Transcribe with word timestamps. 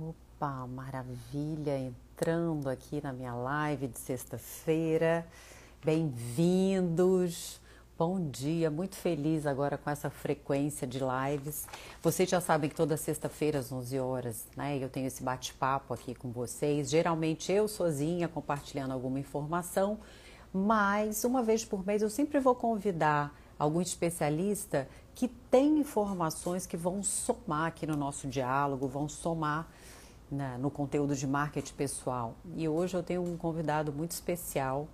Opa, 0.00 0.66
maravilha! 0.66 1.78
Entrando 1.78 2.70
aqui 2.70 3.02
na 3.02 3.12
minha 3.12 3.34
live 3.34 3.86
de 3.86 3.98
sexta-feira. 3.98 5.26
Bem-vindos! 5.84 7.60
Bom 7.98 8.30
dia, 8.30 8.70
muito 8.70 8.96
feliz 8.96 9.44
agora 9.44 9.76
com 9.76 9.90
essa 9.90 10.08
frequência 10.08 10.86
de 10.86 10.98
lives. 11.00 11.68
Vocês 12.02 12.30
já 12.30 12.40
sabem 12.40 12.70
que 12.70 12.76
toda 12.76 12.96
sexta-feira 12.96 13.58
às 13.58 13.70
11 13.70 14.00
horas, 14.00 14.46
né, 14.56 14.78
eu 14.78 14.88
tenho 14.88 15.06
esse 15.06 15.22
bate-papo 15.22 15.92
aqui 15.92 16.14
com 16.14 16.30
vocês. 16.30 16.88
Geralmente 16.88 17.52
eu 17.52 17.68
sozinha 17.68 18.26
compartilhando 18.26 18.92
alguma 18.92 19.20
informação, 19.20 19.98
mas 20.50 21.24
uma 21.24 21.42
vez 21.42 21.62
por 21.62 21.86
mês 21.86 22.00
eu 22.00 22.08
sempre 22.08 22.40
vou 22.40 22.54
convidar 22.54 23.38
algum 23.58 23.82
especialista 23.82 24.88
que 25.14 25.28
tem 25.28 25.80
informações 25.80 26.64
que 26.64 26.78
vão 26.78 27.02
somar 27.02 27.66
aqui 27.66 27.86
no 27.86 27.94
nosso 27.94 28.26
diálogo, 28.26 28.88
vão 28.88 29.06
somar 29.06 29.68
na, 30.30 30.56
no 30.58 30.70
conteúdo 30.70 31.14
de 31.14 31.26
marketing 31.26 31.74
pessoal. 31.74 32.34
E 32.56 32.68
hoje 32.68 32.96
eu 32.96 33.02
tenho 33.02 33.22
um 33.22 33.36
convidado 33.36 33.92
muito 33.92 34.12
especial, 34.12 34.88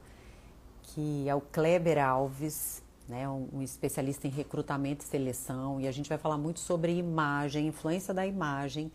que 0.83 1.29
é 1.29 1.34
o 1.34 1.41
Kleber 1.41 2.02
Alves, 2.05 2.83
né, 3.09 3.29
um, 3.29 3.62
especialista 3.62 4.27
em 4.27 4.30
recrutamento 4.30 5.05
e 5.05 5.09
seleção, 5.09 5.80
e 5.80 5.87
a 5.87 5.93
gente 5.93 6.09
vai 6.09 6.19
falar 6.19 6.38
muito 6.38 6.60
sobre 6.60 6.93
imagem, 6.96 7.69
influência 7.69 8.12
da 8.12 8.27
imagem 8.27 8.91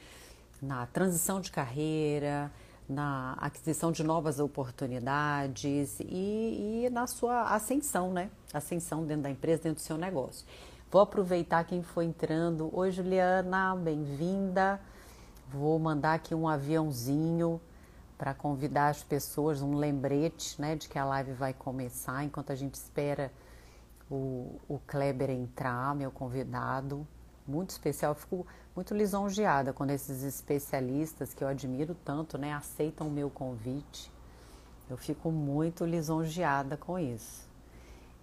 na 0.62 0.85
transição 0.85 1.41
de 1.41 1.49
carreira, 1.51 2.51
na 2.87 3.34
aquisição 3.39 3.91
de 3.91 4.03
novas 4.03 4.39
oportunidades 4.39 5.99
e, 6.01 6.85
e, 6.85 6.89
na 6.91 7.07
sua 7.07 7.53
ascensão, 7.55 8.12
né? 8.12 8.29
Ascensão 8.53 9.05
dentro 9.05 9.23
da 9.23 9.29
empresa, 9.29 9.63
dentro 9.63 9.81
do 9.81 9.85
seu 9.85 9.98
negócio. 9.98 10.45
Vou 10.91 11.01
aproveitar 11.01 11.63
quem 11.63 11.81
foi 11.81 12.05
entrando. 12.05 12.70
Oi, 12.73 12.91
Juliana, 12.91 13.76
bem-vinda. 13.76 14.79
Vou 15.51 15.77
mandar 15.77 16.13
aqui 16.13 16.33
um 16.33 16.47
aviãozinho 16.47 17.59
para 18.17 18.33
convidar 18.33 18.87
as 18.87 19.03
pessoas, 19.03 19.62
um 19.62 19.76
lembrete 19.76 20.62
né, 20.62 20.77
de 20.77 20.87
que 20.87 20.98
a 20.98 21.03
live 21.03 21.34
vai 21.34 21.53
começar, 21.53 22.23
enquanto 22.23 22.53
a 22.53 22.55
gente 22.55 22.76
espera 22.76 23.29
o, 24.09 24.61
o 24.70 24.79
Kleber 24.87 25.29
entrar, 25.29 25.93
meu 25.93 26.09
convidado. 26.09 27.05
Muito 27.45 27.71
especial, 27.71 28.15
fico 28.15 28.48
muito 28.73 28.93
lisonjeada 28.93 29.73
quando 29.73 29.89
esses 29.89 30.23
especialistas 30.23 31.34
que 31.34 31.43
eu 31.43 31.49
admiro 31.49 31.95
tanto 32.05 32.37
né, 32.37 32.54
aceitam 32.54 33.07
o 33.07 33.11
meu 33.11 33.29
convite. 33.29 34.09
Eu 34.89 34.95
fico 34.95 35.31
muito 35.31 35.83
lisonjeada 35.83 36.77
com 36.77 36.98
isso. 36.98 37.45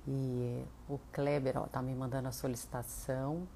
E 0.07 0.65
o 0.89 0.99
Kleber 1.13 1.59
está 1.59 1.83
me 1.83 1.95
mandando 1.95 2.29
a 2.29 2.33
solicitação. 2.33 3.47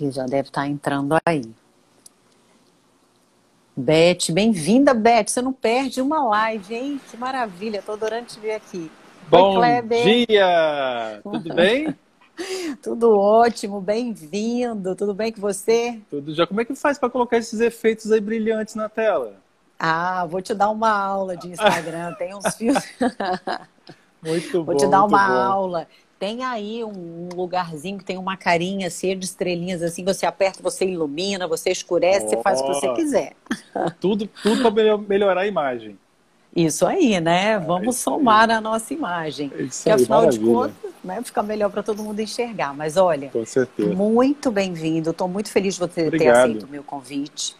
Ele 0.00 0.10
já 0.10 0.24
deve 0.24 0.48
estar 0.48 0.62
tá 0.62 0.66
entrando 0.66 1.16
aí. 1.26 1.42
Beth, 3.76 4.32
bem-vinda, 4.32 4.92
Beth. 4.92 5.28
Você 5.28 5.42
não 5.42 5.52
perde 5.52 6.00
uma 6.00 6.22
live, 6.24 6.74
hein? 6.74 7.00
Que 7.10 7.16
maravilha, 7.16 7.78
estou 7.78 7.94
adorando 7.94 8.26
te 8.26 8.40
ver 8.40 8.52
aqui. 8.52 8.90
Bom 9.28 9.58
Oi, 9.58 10.26
dia! 10.26 11.20
Tudo 11.24 11.54
bem? 11.54 11.96
Tudo 12.82 13.18
ótimo, 13.18 13.80
bem-vindo. 13.80 14.94
Tudo 14.96 15.14
bem 15.14 15.32
com 15.32 15.40
você? 15.40 16.00
Tudo 16.08 16.34
já. 16.34 16.46
Como 16.46 16.60
é 16.60 16.64
que 16.64 16.74
faz 16.74 16.98
para 16.98 17.10
colocar 17.10 17.36
esses 17.36 17.60
efeitos 17.60 18.10
aí 18.10 18.20
brilhantes 18.20 18.74
na 18.74 18.88
tela? 18.88 19.34
Ah, 19.78 20.26
vou 20.26 20.42
te 20.42 20.52
dar 20.54 20.70
uma 20.70 20.90
aula 20.90 21.36
de 21.36 21.48
Instagram. 21.48 22.14
Tem 22.14 22.34
uns 22.34 22.52
fios. 22.56 22.76
muito 24.22 24.58
bom. 24.58 24.64
Vou 24.64 24.76
te 24.76 24.86
dar 24.86 25.04
uma 25.04 25.28
bom. 25.28 25.34
aula. 25.34 25.86
Tem 26.20 26.44
aí 26.44 26.84
um 26.84 27.30
lugarzinho 27.34 27.96
que 27.96 28.04
tem 28.04 28.18
uma 28.18 28.36
carinha 28.36 28.90
cheia 28.90 29.16
de 29.16 29.24
estrelinhas 29.24 29.82
assim, 29.82 30.04
você 30.04 30.26
aperta, 30.26 30.62
você 30.62 30.84
ilumina, 30.84 31.48
você 31.48 31.70
escurece, 31.70 32.26
oh, 32.26 32.28
você 32.28 32.42
faz 32.42 32.60
o 32.60 32.66
que 32.66 32.74
você 32.74 32.92
quiser. 32.92 33.32
Tudo, 33.98 34.28
tudo 34.42 34.70
para 34.70 34.98
melhorar 34.98 35.40
a 35.40 35.46
imagem. 35.46 35.98
Isso 36.54 36.84
aí, 36.84 37.18
né? 37.20 37.54
Ah, 37.54 37.58
Vamos 37.58 37.96
somar 37.96 38.50
aí. 38.50 38.56
a 38.56 38.60
nossa 38.60 38.92
imagem. 38.92 39.50
É 39.56 39.62
isso 39.62 39.84
que 39.84 39.90
afinal 39.90 40.26
de 40.26 40.38
contas, 40.38 40.90
né, 41.02 41.22
fica 41.24 41.42
melhor 41.42 41.70
para 41.70 41.82
todo 41.82 42.02
mundo 42.02 42.20
enxergar. 42.20 42.74
Mas 42.74 42.98
olha, 42.98 43.30
muito 43.96 44.50
bem-vindo. 44.50 45.10
Estou 45.10 45.26
muito 45.26 45.50
feliz 45.50 45.74
de 45.74 45.80
você 45.80 46.08
Obrigado. 46.08 46.34
ter 46.34 46.38
aceito 46.38 46.66
o 46.66 46.68
meu 46.68 46.82
convite. 46.82 47.56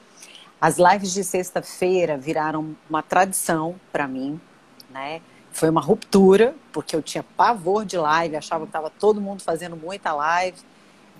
As 0.61 0.77
lives 0.77 1.15
de 1.15 1.25
sexta-feira 1.25 2.19
viraram 2.19 2.77
uma 2.91 3.03
tradição 3.03 3.77
para 3.91 4.07
mim, 4.07 4.39
né? 4.91 5.23
Foi 5.53 5.69
uma 5.69 5.81
ruptura, 5.81 6.55
porque 6.73 6.95
eu 6.95 7.03
tinha 7.03 7.23
pavor 7.23 7.85
de 7.85 7.97
live, 7.97 8.37
achava 8.37 8.65
que 8.65 8.69
estava 8.69 8.91
todo 8.91 9.21
mundo 9.21 9.43
fazendo 9.43 9.77
muita 9.77 10.13
live, 10.13 10.59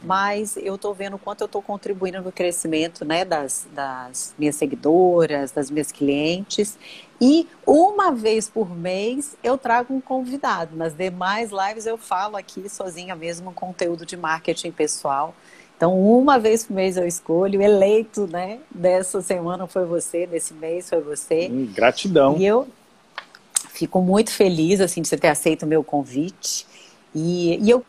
mas 0.03 0.57
eu 0.57 0.77
estou 0.77 0.95
vendo 0.95 1.17
o 1.17 1.19
quanto 1.19 1.43
eu 1.43 1.47
estou 1.47 1.61
contribuindo 1.61 2.23
no 2.23 2.33
crescimento 2.33 3.05
né, 3.05 3.25
das, 3.25 3.67
das 3.73 4.35
minhas 4.39 4.57
seguidoras, 4.57 5.51
das 5.51 5.71
minhas 5.71 5.93
clientes. 5.93 6.79
E 7.21 7.47
uma 7.67 8.11
vez 8.13 8.49
por 8.49 8.71
mês 8.75 9.37
eu 9.43 9.59
trago 9.59 9.93
um 9.93 10.01
convidado. 10.01 10.75
Nas 10.77 10.95
demais 10.95 11.51
lives 11.51 11.85
eu 11.85 11.99
falo 11.99 12.37
aqui 12.37 12.69
sozinha 12.69 13.15
mesmo 13.15 13.53
conteúdo 13.53 14.07
de 14.07 14.17
marketing 14.17 14.71
pessoal. 14.71 15.35
Então, 15.77 15.99
uma 15.99 16.39
vez 16.39 16.65
por 16.65 16.75
mês 16.75 16.99
eu 16.99 17.07
escolho, 17.07 17.63
eleito, 17.63 18.27
né? 18.27 18.59
Dessa 18.71 19.23
semana 19.23 19.67
foi 19.67 19.87
você, 19.87 20.27
desse 20.27 20.53
mês 20.53 20.91
foi 20.91 21.01
você. 21.01 21.49
Hum, 21.51 21.71
gratidão. 21.75 22.37
E 22.37 22.45
eu 22.45 22.69
Fico 23.81 24.03
muito 24.03 24.31
feliz 24.31 24.79
assim 24.79 25.01
de 25.01 25.09
você 25.09 25.17
ter 25.17 25.29
aceito 25.29 25.63
o 25.63 25.67
meu 25.67 25.83
convite. 25.83 26.67
E, 27.15 27.59
e 27.65 27.71
eu 27.71 27.83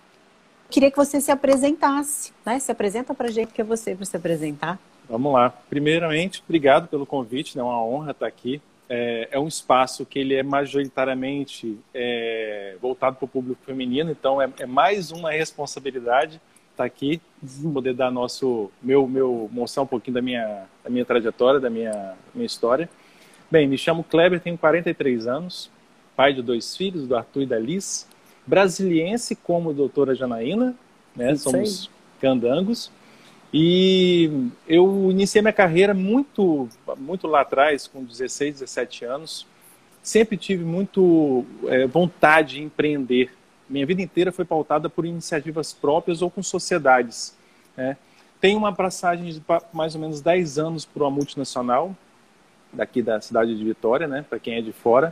queria 0.70 0.90
que 0.90 0.96
você 0.96 1.20
se 1.20 1.30
apresentasse, 1.30 2.32
né? 2.46 2.60
Se 2.60 2.72
apresenta 2.72 3.14
para 3.14 3.30
gente 3.30 3.52
que 3.52 3.60
é 3.60 3.64
você 3.64 3.94
para 3.94 4.06
se 4.06 4.16
apresentar. 4.16 4.80
Vamos 5.10 5.34
lá. 5.34 5.50
Primeiramente, 5.70 6.42
obrigado 6.48 6.88
pelo 6.88 7.06
convite, 7.06 7.60
é 7.60 7.62
uma 7.62 7.84
honra 7.84 8.12
estar 8.12 8.26
aqui. 8.26 8.62
É, 8.88 9.28
é, 9.32 9.38
um 9.40 9.50
espaço 9.50 10.06
que 10.06 10.18
ele 10.18 10.34
é 10.34 10.42
majoritariamente 10.44 11.78
é, 11.94 12.78
voltado 12.82 13.18
para 13.18 13.26
o 13.26 13.28
público 13.28 13.62
feminino, 13.66 14.12
então 14.12 14.42
é, 14.42 14.50
é, 14.60 14.66
mais 14.66 15.12
uma 15.12 15.32
responsabilidade 15.32 16.40
estar 16.72 16.86
aqui, 16.86 17.22
poder 17.74 17.94
dar 17.94 18.10
nosso, 18.10 18.72
meu, 18.82 19.06
meu, 19.06 19.50
mostrar 19.52 19.84
um 19.84 19.88
pouquinho 19.88 20.14
da 20.16 20.22
minha, 20.22 20.64
da 20.82 20.90
minha 20.90 21.04
trajetória, 21.04 21.60
da 21.60 21.70
minha, 21.70 22.14
minha 22.34 22.46
história. 22.46 22.90
Bem, 23.52 23.68
me 23.68 23.78
chamo 23.78 24.06
Kleber, 24.06 24.40
tenho 24.40 24.58
43 24.58 25.28
anos, 25.28 25.70
pai 26.22 26.36
de 26.36 26.44
dois 26.44 26.78
filhos, 26.78 27.08
do 27.08 27.16
Arthur 27.16 27.42
e 27.42 27.46
da 27.48 27.58
Liz, 27.58 28.08
brasiliense 28.46 29.36
como 29.36 29.74
doutora 29.74 30.14
Janaína, 30.14 30.76
né? 31.16 31.36
Somos 31.36 31.90
candangos. 32.22 32.92
E 33.52 34.30
eu 34.68 35.10
iniciei 35.10 35.42
minha 35.42 35.52
carreira 35.52 35.96
muito, 35.96 36.70
muito 36.96 37.26
lá 37.26 37.42
atrás, 37.42 37.88
com 37.88 38.04
16, 38.04 38.60
17 38.60 39.04
anos. 39.04 39.48
Sempre 40.04 40.38
tive 40.38 40.64
muito 40.64 41.44
é, 41.66 41.88
vontade 41.88 42.58
de 42.58 42.62
empreender. 42.62 43.34
Minha 43.68 43.88
vida 43.88 44.04
inteira 44.04 44.32
foi 44.32 44.46
pautada 44.46 44.88
por 44.88 45.08
iniciativas 45.08 45.74
próprias 45.74 46.22
ou 46.22 46.30
com 46.30 46.44
sociedades. 46.44 47.36
Né? 47.76 47.98
Tenho 48.40 48.60
uma 48.60 48.72
passagem 48.72 49.26
de 49.26 49.42
mais 49.74 49.96
ou 49.96 50.02
menos 50.02 50.22
10 50.22 50.60
anos 50.60 50.86
para 50.86 51.02
uma 51.02 51.10
multinacional, 51.10 51.96
daqui 52.72 53.02
da 53.02 53.20
cidade 53.20 53.58
de 53.58 53.64
Vitória, 53.64 54.08
né? 54.08 54.24
para 54.30 54.38
quem 54.38 54.54
é 54.54 54.62
de 54.62 54.72
fora. 54.72 55.12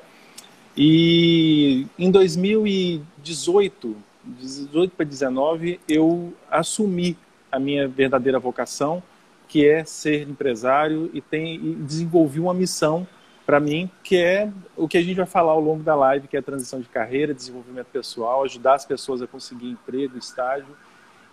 E 0.81 1.85
em 2.00 2.09
2018, 2.09 3.97
18 4.23 4.95
para 4.95 5.06
19, 5.06 5.78
eu 5.90 6.34
assumi 6.50 7.17
a 7.51 7.59
minha 7.59 7.85
verdadeira 7.85 8.40
vocação, 8.40 9.03
que 9.45 9.68
é 9.68 9.84
ser 9.84 10.22
empresário 10.29 11.12
e, 11.13 11.19
tem, 11.19 11.56
e 11.56 11.75
desenvolvi 11.75 12.39
uma 12.39 12.53
missão 12.53 13.06
para 13.45 13.59
mim, 13.59 13.91
que 14.01 14.16
é 14.16 14.50
o 14.78 14.88
que 14.88 14.97
a 14.97 15.01
gente 15.01 15.18
vai 15.18 15.25
falar 15.25 15.51
ao 15.51 15.59
longo 15.59 15.84
da 15.84 15.95
live, 15.95 16.29
que 16.29 16.38
é 16.38 16.39
a 16.39 16.44
transição 16.44 16.79
de 16.79 16.88
carreira, 16.88 17.34
desenvolvimento 17.34 17.88
pessoal, 17.88 18.45
ajudar 18.45 18.75
as 18.75 18.85
pessoas 18.85 19.22
a 19.22 19.28
conseguir 19.28 19.68
emprego, 19.68 20.18
estágio. 20.18 20.78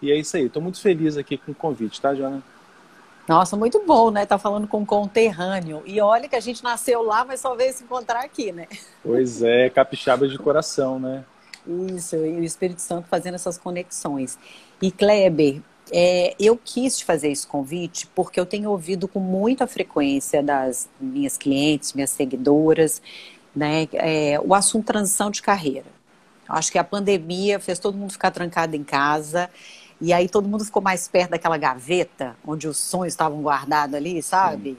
E 0.03 0.11
é 0.11 0.17
isso 0.17 0.37
aí. 0.37 0.47
Estou 0.47 0.61
muito 0.61 0.81
feliz 0.81 1.17
aqui 1.17 1.39
com 1.39 1.53
o 1.53 1.55
convite, 1.55 2.01
tá, 2.01 2.13
Jana? 2.17 2.43
Nossa, 3.29 3.57
muito 3.57 3.83
bom, 3.85 4.11
né? 4.11 4.25
Tá 4.25 4.39
falando 4.39 4.69
com 4.69 4.79
um 4.79 4.87
conterrâneo. 4.87 5.83
E 5.85 6.01
olha 6.01 6.29
que 6.29 6.37
a 6.37 6.41
gente 6.41 6.63
nasceu 6.63 7.03
lá, 7.03 7.25
mas 7.25 7.41
só 7.41 7.55
veio 7.55 7.73
se 7.73 7.83
encontrar 7.83 8.21
aqui, 8.21 8.53
né? 8.53 8.69
Pois 9.03 9.43
é, 9.43 9.69
capixaba 9.69 10.29
de 10.29 10.39
coração, 10.39 10.99
né? 11.01 11.25
Isso, 11.67 12.15
e 12.15 12.39
o 12.39 12.45
Espírito 12.45 12.81
Santo 12.81 13.09
fazendo 13.09 13.35
essas 13.35 13.59
conexões. 13.59 14.39
E 14.81 14.93
Kleber, 14.93 15.61
é, 15.91 16.35
eu 16.39 16.57
quis 16.57 16.99
te 16.99 17.05
fazer 17.05 17.31
esse 17.31 17.47
convite 17.47 18.07
porque 18.15 18.39
eu 18.39 18.47
tenho 18.47 18.71
ouvido 18.71 19.09
com 19.09 19.19
muita 19.19 19.67
frequência 19.67 20.43
das 20.43 20.89
minhas 21.01 21.37
clientes, 21.37 21.93
minhas 21.93 22.11
seguidoras, 22.11 23.03
né, 23.55 23.89
é, 23.95 24.39
o 24.45 24.55
assunto 24.55 24.87
transição 24.87 25.31
de 25.31 25.43
carreira. 25.43 25.87
acho 26.49 26.71
que 26.71 26.79
a 26.79 26.85
pandemia 26.85 27.59
fez 27.59 27.79
todo 27.79 27.97
mundo 27.97 28.13
ficar 28.13 28.31
trancado 28.31 28.77
em 28.77 28.85
casa 28.85 29.51
e 30.01 30.13
aí 30.13 30.29
todo 30.29 30.49
mundo 30.49 30.65
ficou 30.65 30.83
mais 30.83 31.09
perto 31.09 31.31
daquela 31.31 31.57
gaveta 31.57 32.37
onde 32.47 32.69
os 32.69 32.77
sonhos 32.77 33.13
estavam 33.13 33.41
guardados 33.41 33.95
ali, 33.95 34.23
sabe? 34.23 34.71
Sim. 34.71 34.79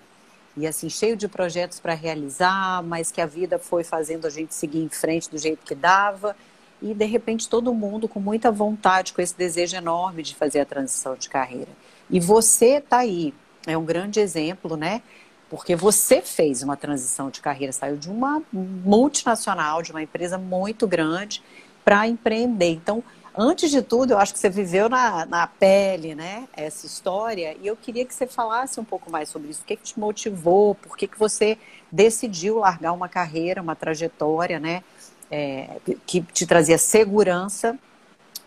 E 0.58 0.66
assim, 0.66 0.90
cheio 0.90 1.16
de 1.16 1.28
projetos 1.28 1.80
para 1.80 1.94
realizar, 1.94 2.82
mas 2.84 3.12
que 3.12 3.22
a 3.22 3.26
vida 3.26 3.60
foi 3.60 3.84
fazendo 3.84 4.26
a 4.26 4.30
gente 4.30 4.56
seguir 4.56 4.80
em 4.80 4.90
frente 4.90 5.30
do 5.30 5.38
jeito 5.38 5.64
que 5.64 5.76
dava. 5.76 6.36
E 6.82 6.94
de 6.94 7.06
repente 7.06 7.48
todo 7.48 7.74
mundo 7.74 8.08
com 8.08 8.20
muita 8.20 8.52
vontade, 8.52 9.14
com 9.14 9.22
esse 9.22 9.36
desejo 9.36 9.76
enorme 9.76 10.24
de 10.24 10.36
fazer 10.36 10.60
a 10.60 10.66
transição 10.66 11.16
de 11.16 11.30
carreira. 11.30 11.70
E 12.10 12.20
você 12.20 12.78
está 12.78 13.00
aí, 13.00 13.34
é 13.68 13.78
um 13.78 13.86
grande 13.86 14.20
exemplo, 14.20 14.78
né? 14.78 15.02
Porque 15.50 15.76
você 15.76 16.22
fez 16.22 16.62
uma 16.62 16.76
transição 16.76 17.30
de 17.30 17.40
carreira, 17.40 17.72
saiu 17.72 17.96
de 17.96 18.10
uma 18.10 18.42
multinacional, 18.52 19.82
de 19.82 19.92
uma 19.92 20.02
empresa 20.02 20.38
muito 20.38 20.86
grande, 20.88 21.42
para 21.86 22.08
empreender. 22.08 22.72
Então, 22.72 23.02
antes 23.38 23.70
de 23.70 23.82
tudo, 23.82 24.12
eu 24.12 24.18
acho 24.18 24.34
que 24.34 24.40
você 24.40 24.50
viveu 24.50 24.90
na, 24.90 25.26
na 25.26 25.46
pele, 25.48 26.16
né, 26.16 26.48
essa 26.54 26.86
história, 26.88 27.56
e 27.62 27.68
eu 27.68 27.76
queria 27.76 28.04
que 28.04 28.14
você 28.14 28.26
falasse 28.26 28.80
um 28.80 28.84
pouco 28.84 29.12
mais 29.12 29.30
sobre 29.30 29.50
isso. 29.50 29.62
O 29.62 29.66
que, 29.66 29.76
que 29.76 29.84
te 29.84 30.00
motivou? 30.00 30.74
Por 30.74 30.98
que, 30.98 31.08
que 31.08 31.20
você 31.20 31.58
decidiu 31.92 32.58
largar 32.58 32.92
uma 32.94 33.08
carreira, 33.08 33.62
uma 33.62 33.76
trajetória, 33.76 34.60
né, 34.60 34.84
é, 35.30 35.78
que 36.06 36.22
te 36.22 36.48
trazia 36.48 36.78
segurança 36.78 37.78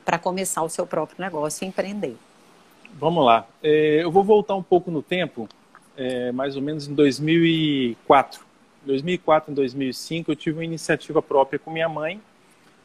para 0.04 0.18
começar 0.18 0.62
o 0.62 0.68
seu 0.68 0.86
próprio 0.86 1.22
negócio 1.22 1.64
e 1.64 1.68
empreender? 1.68 2.16
Vamos 2.98 3.24
lá. 3.24 3.46
É, 3.62 4.02
eu 4.02 4.10
vou 4.10 4.24
voltar 4.24 4.56
um 4.56 4.62
pouco 4.62 4.90
no 4.90 5.02
tempo, 5.02 5.48
é, 5.96 6.32
mais 6.32 6.56
ou 6.56 6.62
menos 6.62 6.88
em 6.88 6.94
2004. 6.94 8.44
2004 8.84 9.52
em 9.52 9.54
2005 9.54 10.32
eu 10.32 10.36
tive 10.36 10.58
uma 10.58 10.64
iniciativa 10.64 11.22
própria 11.22 11.58
com 11.58 11.70
minha 11.70 11.88
mãe. 11.88 12.20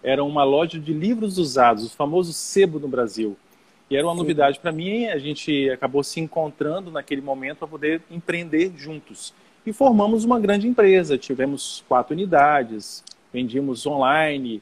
Era 0.06 0.24
uma 0.24 0.44
loja 0.44 0.80
de 0.80 0.94
livros 0.94 1.40
usados, 1.40 1.88
o 1.88 1.90
famoso 1.90 2.32
sebo 2.32 2.78
no 2.78 2.88
Brasil. 2.88 3.36
E 3.90 3.98
era 3.98 4.06
uma 4.06 4.14
Sim. 4.14 4.20
novidade 4.20 4.60
para 4.60 4.72
mim. 4.72 5.08
A 5.08 5.18
gente 5.18 5.68
acabou 5.72 6.04
se 6.04 6.20
encontrando 6.20 6.92
naquele 6.92 7.22
momento 7.22 7.58
para 7.58 7.68
poder 7.68 8.02
empreender 8.12 8.72
juntos. 8.78 9.34
E 9.66 9.74
formamos 9.74 10.24
uma 10.24 10.40
grande 10.40 10.68
empresa. 10.68 11.18
Tivemos 11.18 11.84
quatro 11.88 12.14
unidades, 12.14 13.04
vendíamos 13.34 13.84
online, 13.88 14.62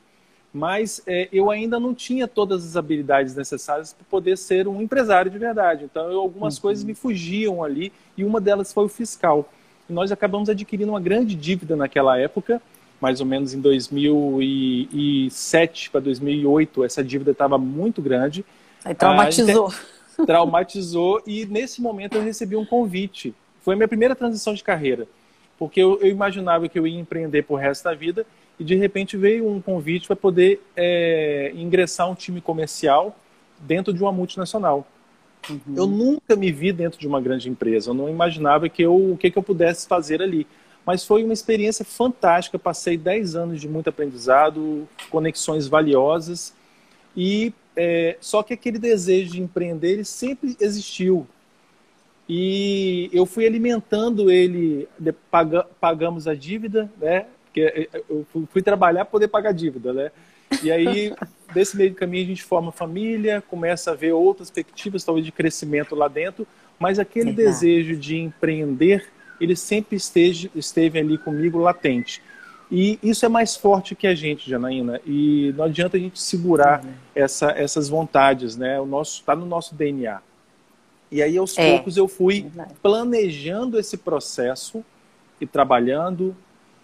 mas 0.53 1.03
é, 1.05 1.27
eu 1.33 1.51
ainda 1.51 1.77
não 1.77 1.93
tinha 1.93 2.25
todas 2.25 2.65
as 2.65 2.77
habilidades 2.77 3.35
necessárias 3.35 3.91
para 3.91 4.05
poder 4.09 4.37
ser 4.37 4.65
um 4.65 4.81
empresário 4.81 5.29
de 5.29 5.37
verdade. 5.37 5.83
Então, 5.83 6.09
eu, 6.09 6.21
algumas 6.21 6.55
uhum. 6.55 6.61
coisas 6.61 6.85
me 6.85 6.93
fugiam 6.93 7.61
ali 7.61 7.91
e 8.17 8.23
uma 8.23 8.39
delas 8.39 8.71
foi 8.71 8.85
o 8.85 8.89
fiscal. 8.89 9.49
E 9.89 9.93
nós 9.93 10.09
acabamos 10.09 10.47
adquirindo 10.47 10.93
uma 10.93 11.01
grande 11.01 11.35
dívida 11.35 11.75
naquela 11.75 12.17
época, 12.17 12.61
mais 13.03 13.19
ou 13.19 13.25
menos 13.25 13.53
em 13.53 13.59
2007 13.59 15.89
para 15.89 15.99
2008. 15.99 16.85
Essa 16.85 17.03
dívida 17.03 17.31
estava 17.31 17.57
muito 17.57 18.01
grande. 18.01 18.45
Aí 18.85 18.95
traumatizou. 18.95 19.73
Ah, 20.17 20.25
traumatizou 20.25 21.21
e 21.27 21.45
nesse 21.45 21.81
momento 21.81 22.15
eu 22.15 22.23
recebi 22.23 22.55
um 22.55 22.65
convite. 22.65 23.35
Foi 23.61 23.73
a 23.73 23.77
minha 23.77 23.89
primeira 23.89 24.15
transição 24.15 24.53
de 24.53 24.63
carreira, 24.63 25.05
porque 25.59 25.81
eu, 25.81 25.99
eu 25.99 26.07
imaginava 26.07 26.69
que 26.69 26.79
eu 26.79 26.87
ia 26.87 26.97
empreender 26.97 27.43
por 27.43 27.57
resto 27.57 27.83
da 27.83 27.93
vida 27.93 28.25
e 28.57 28.63
de 28.63 28.75
repente 28.75 29.17
veio 29.17 29.49
um 29.49 29.59
convite 29.59 30.07
para 30.07 30.15
poder 30.15 30.61
é, 30.73 31.51
ingressar 31.55 32.09
um 32.09 32.15
time 32.15 32.39
comercial 32.39 33.13
dentro 33.59 33.93
de 33.93 34.01
uma 34.01 34.13
multinacional. 34.13 34.87
Uhum. 35.49 35.59
Eu 35.75 35.87
nunca 35.87 36.37
me 36.37 36.53
vi 36.53 36.71
dentro 36.71 36.97
de 36.97 37.05
uma 37.05 37.19
grande 37.19 37.49
empresa, 37.49 37.89
eu 37.89 37.93
não 37.93 38.07
imaginava 38.07 38.69
que 38.69 38.81
eu, 38.81 38.95
o 38.95 39.17
que, 39.17 39.29
que 39.29 39.37
eu 39.37 39.43
pudesse 39.43 39.89
fazer 39.89 40.21
ali. 40.21 40.47
Mas 40.85 41.05
foi 41.05 41.23
uma 41.23 41.33
experiência 41.33 41.85
fantástica, 41.85 42.59
passei 42.59 42.97
10 42.97 43.35
anos 43.35 43.61
de 43.61 43.69
muito 43.69 43.89
aprendizado, 43.89 44.87
conexões 45.09 45.67
valiosas, 45.67 46.53
e 47.15 47.53
é, 47.75 48.17
só 48.19 48.43
que 48.43 48.53
aquele 48.53 48.77
desejo 48.77 49.31
de 49.31 49.41
empreender 49.41 49.91
ele 49.91 50.05
sempre 50.05 50.57
existiu. 50.59 51.27
E 52.27 53.09
eu 53.13 53.25
fui 53.25 53.45
alimentando 53.45 54.31
ele, 54.31 54.87
pagamos 55.79 56.27
a 56.27 56.33
dívida, 56.33 56.89
né? 56.99 57.25
porque 57.53 57.61
é, 57.61 57.87
é, 57.93 58.03
eu 58.09 58.25
fui 58.51 58.61
trabalhar 58.63 59.05
para 59.05 59.11
poder 59.11 59.27
pagar 59.27 59.53
dívida, 59.53 59.93
né? 59.93 60.11
E 60.63 60.71
aí, 60.71 61.13
desse 61.53 61.77
meio 61.77 61.91
de 61.91 61.95
caminho, 61.95 62.23
a 62.23 62.27
gente 62.27 62.43
forma 62.43 62.71
família, 62.71 63.43
começa 63.47 63.91
a 63.91 63.93
ver 63.93 64.11
outras 64.11 64.49
perspectivas, 64.49 65.03
talvez 65.03 65.23
de 65.23 65.31
crescimento 65.31 65.95
lá 65.95 66.07
dentro, 66.07 66.47
mas 66.79 66.97
aquele 66.97 67.29
Exato. 67.29 67.43
desejo 67.43 67.95
de 67.95 68.17
empreender, 68.17 69.07
ele 69.43 69.55
sempre 69.55 69.97
esteve, 69.97 70.49
esteve 70.55 70.99
ali 70.99 71.17
comigo 71.17 71.57
latente. 71.57 72.21
E 72.71 72.97
isso 73.03 73.25
é 73.25 73.29
mais 73.29 73.55
forte 73.55 73.93
que 73.93 74.07
a 74.07 74.15
gente, 74.15 74.49
Janaína, 74.49 74.99
e 75.05 75.53
não 75.57 75.65
adianta 75.65 75.97
a 75.97 75.99
gente 75.99 76.19
segurar 76.19 76.83
uhum. 76.83 76.91
essa, 77.13 77.51
essas 77.51 77.89
vontades, 77.89 78.55
né? 78.55 78.79
O 78.79 78.85
nosso 78.85 79.19
está 79.19 79.35
no 79.35 79.45
nosso 79.45 79.75
DNA. 79.75 80.21
E 81.11 81.21
aí, 81.21 81.37
aos 81.37 81.57
é. 81.57 81.69
poucos, 81.69 81.97
eu 81.97 82.07
fui 82.07 82.49
planejando 82.81 83.77
esse 83.77 83.97
processo 83.97 84.83
e 85.39 85.45
trabalhando, 85.45 86.35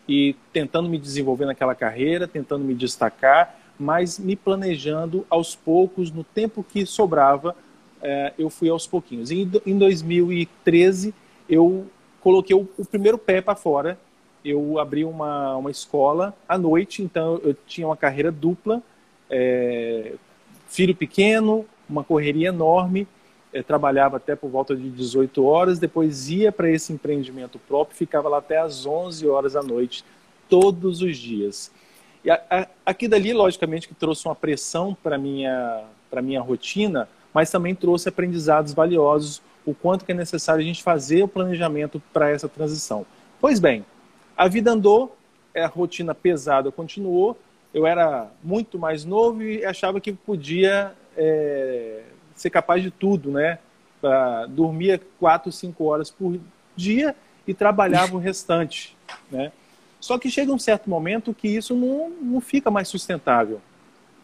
e 0.08 0.36
tentando 0.52 0.90
me 0.90 1.00
desenvolver 1.00 1.46
naquela 1.46 1.74
carreira, 1.74 2.28
tentando 2.28 2.64
me 2.64 2.76
destacar, 2.76 3.58
mas 3.80 4.20
me 4.20 4.36
planejando 4.36 5.26
aos 5.30 5.56
poucos, 5.56 6.12
no 6.12 6.24
tempo 6.24 6.64
que 6.64 6.86
sobrava, 6.86 7.56
é, 8.02 8.34
eu 8.38 8.50
fui 8.50 8.70
aos 8.70 8.86
pouquinhos. 8.86 9.32
E 9.32 9.50
em 9.66 9.78
2013, 9.78 11.14
eu 11.50 11.88
coloquei 12.21 12.56
o, 12.56 12.68
o 12.77 12.86
primeiro 12.86 13.18
pé 13.18 13.42
para 13.42 13.56
fora. 13.56 13.98
Eu 14.44 14.80
abri 14.80 15.04
uma, 15.04 15.56
uma 15.57 15.71
escola 15.71 16.33
à 16.48 16.57
noite, 16.57 17.01
então 17.04 17.39
eu 17.44 17.56
tinha 17.68 17.86
uma 17.86 17.98
carreira 17.98 18.31
dupla, 18.31 18.81
é, 19.30 20.13
filho 20.68 20.95
pequeno, 20.95 21.66
uma 21.89 22.04
correria 22.04 22.48
enorme, 22.50 23.07
é, 23.51 23.62
trabalhava 23.62 24.18
até 24.18 24.36
por 24.36 24.50
volta 24.50 24.75
de 24.75 24.89
18 24.89 25.44
horas, 25.44 25.80
depois 25.80 26.30
ia 26.30 26.51
para 26.51 26.69
esse 26.69 26.94
empreendimento 26.94 27.60
próprio, 27.60 27.98
ficava 27.98 28.30
lá 28.30 28.38
até 28.38 28.57
às 28.57 28.86
11 28.86 29.27
horas 29.27 29.54
da 29.54 29.62
noite, 29.62 30.06
todos 30.48 31.01
os 31.01 31.18
dias. 31.18 31.72
E 32.24 32.31
a, 32.31 32.42
a, 32.50 32.68
aqui 32.86 33.07
dali, 33.07 33.33
logicamente, 33.33 33.88
que 33.88 33.94
trouxe 33.94 34.25
uma 34.25 34.36
pressão 34.36 34.95
para 35.04 35.18
minha 35.18 35.83
para 36.10 36.22
minha 36.22 36.42
rotina, 36.42 37.07
mas 37.33 37.51
também 37.51 37.75
trouxe 37.75 38.10
aprendizados 38.10 38.74
valiosos, 38.74 39.42
o 39.66 39.74
quanto 39.74 40.06
que 40.06 40.12
é 40.12 40.16
necessário 40.16 40.62
a 40.62 40.66
gente 40.66 40.82
fazer 40.84 41.24
o 41.24 41.28
planejamento 41.28 42.02
para 42.14 42.30
essa 42.30 42.48
transição. 42.48 43.06
Pois 43.40 43.60
bem, 43.60 43.86
a 44.36 44.48
vida 44.48 44.72
andou, 44.72 45.16
a 45.56 45.68
rotina 45.68 46.16
pesada 46.16 46.72
continuou, 46.72 47.38
eu 47.74 47.86
era 47.86 48.30
muito 48.44 48.80
mais 48.80 49.06
novo 49.06 49.44
e 49.44 49.64
achava 49.64 50.02
que 50.02 50.12
podia 50.12 50.94
é, 51.16 52.04
ser 52.36 52.50
capaz 52.50 52.82
de 52.82 52.90
tudo, 52.90 53.32
né? 53.32 53.60
Uh, 54.02 54.48
dormia 54.48 55.00
quatro, 55.20 55.52
cinco 55.52 55.84
horas 55.84 56.10
por 56.10 56.40
dia 56.76 57.14
e 57.46 57.54
trabalhava 57.54 58.16
o 58.16 58.20
restante, 58.20 58.96
né? 59.30 59.52
Só 60.00 60.18
que 60.18 60.32
chega 60.32 60.52
um 60.52 60.58
certo 60.58 60.90
momento 60.90 61.34
que 61.34 61.50
isso 61.50 61.76
não, 61.76 62.10
não 62.10 62.40
fica 62.40 62.72
mais 62.72 62.88
sustentável. 62.88 63.60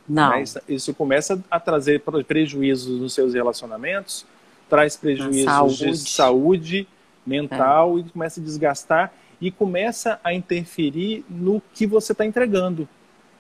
Não. 0.08 0.30
Né? 0.30 0.44
Isso, 0.44 0.62
isso, 0.70 0.94
começa 0.94 1.44
a 1.52 1.60
trazer 1.60 2.02
prejuízos 2.26 3.02
nos 3.02 3.14
seus 3.14 3.34
relacionamentos, 3.34 4.26
traz 4.70 4.98
prejuízos 4.98 5.46
saúde. 5.46 5.92
de 5.92 6.10
saúde 6.10 6.88
mental 7.26 7.98
é. 7.98 8.02
e 8.02 8.04
começa 8.04 8.40
a 8.40 8.44
desgastar 8.44 9.12
e 9.42 9.50
começa 9.52 10.20
a 10.24 10.34
interferir 10.34 11.26
no 11.30 11.62
que 11.74 11.86
você 11.86 12.14
está 12.14 12.26
entregando, 12.26 12.88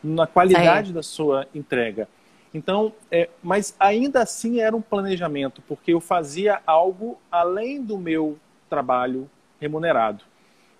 na 0.03 0.27
qualidade 0.27 0.91
é. 0.91 0.93
da 0.93 1.01
sua 1.01 1.47
entrega. 1.53 2.09
Então, 2.53 2.91
é, 3.11 3.29
mas 3.43 3.75
ainda 3.79 4.21
assim 4.21 4.59
era 4.59 4.75
um 4.75 4.81
planejamento, 4.81 5.61
porque 5.67 5.93
eu 5.93 5.99
fazia 5.99 6.61
algo 6.65 7.17
além 7.31 7.81
do 7.81 7.97
meu 7.97 8.37
trabalho 8.69 9.29
remunerado. 9.59 10.23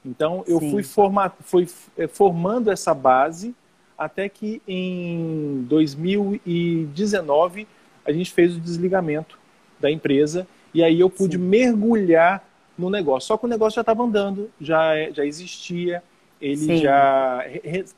Então, 0.06 0.44
eu 0.48 0.60
fui, 0.60 0.84
forma, 0.84 1.34
fui 1.42 1.68
é, 1.98 2.08
formando 2.08 2.72
essa 2.72 2.94
base 2.94 3.56
até 3.98 4.30
que 4.30 4.62
em 4.68 5.66
2019 5.68 7.68
a 8.06 8.12
gente 8.12 8.32
fez 8.32 8.56
o 8.56 8.60
desligamento 8.60 9.40
da 9.86 9.92
empresa 9.92 10.48
e 10.74 10.84
aí 10.84 11.00
eu 11.00 11.10
pude 11.10 11.38
Sim. 11.38 11.44
mergulhar 11.44 12.44
no 12.78 12.90
negócio. 12.90 13.28
Só 13.28 13.38
que 13.38 13.46
o 13.46 13.48
negócio 13.48 13.76
já 13.76 13.82
estava 13.82 14.04
andando, 14.04 14.50
já, 14.60 14.96
é, 14.96 15.14
já 15.14 15.26
existia, 15.26 16.04
ele 16.42 16.58
Sim. 16.58 16.78
já 16.78 17.46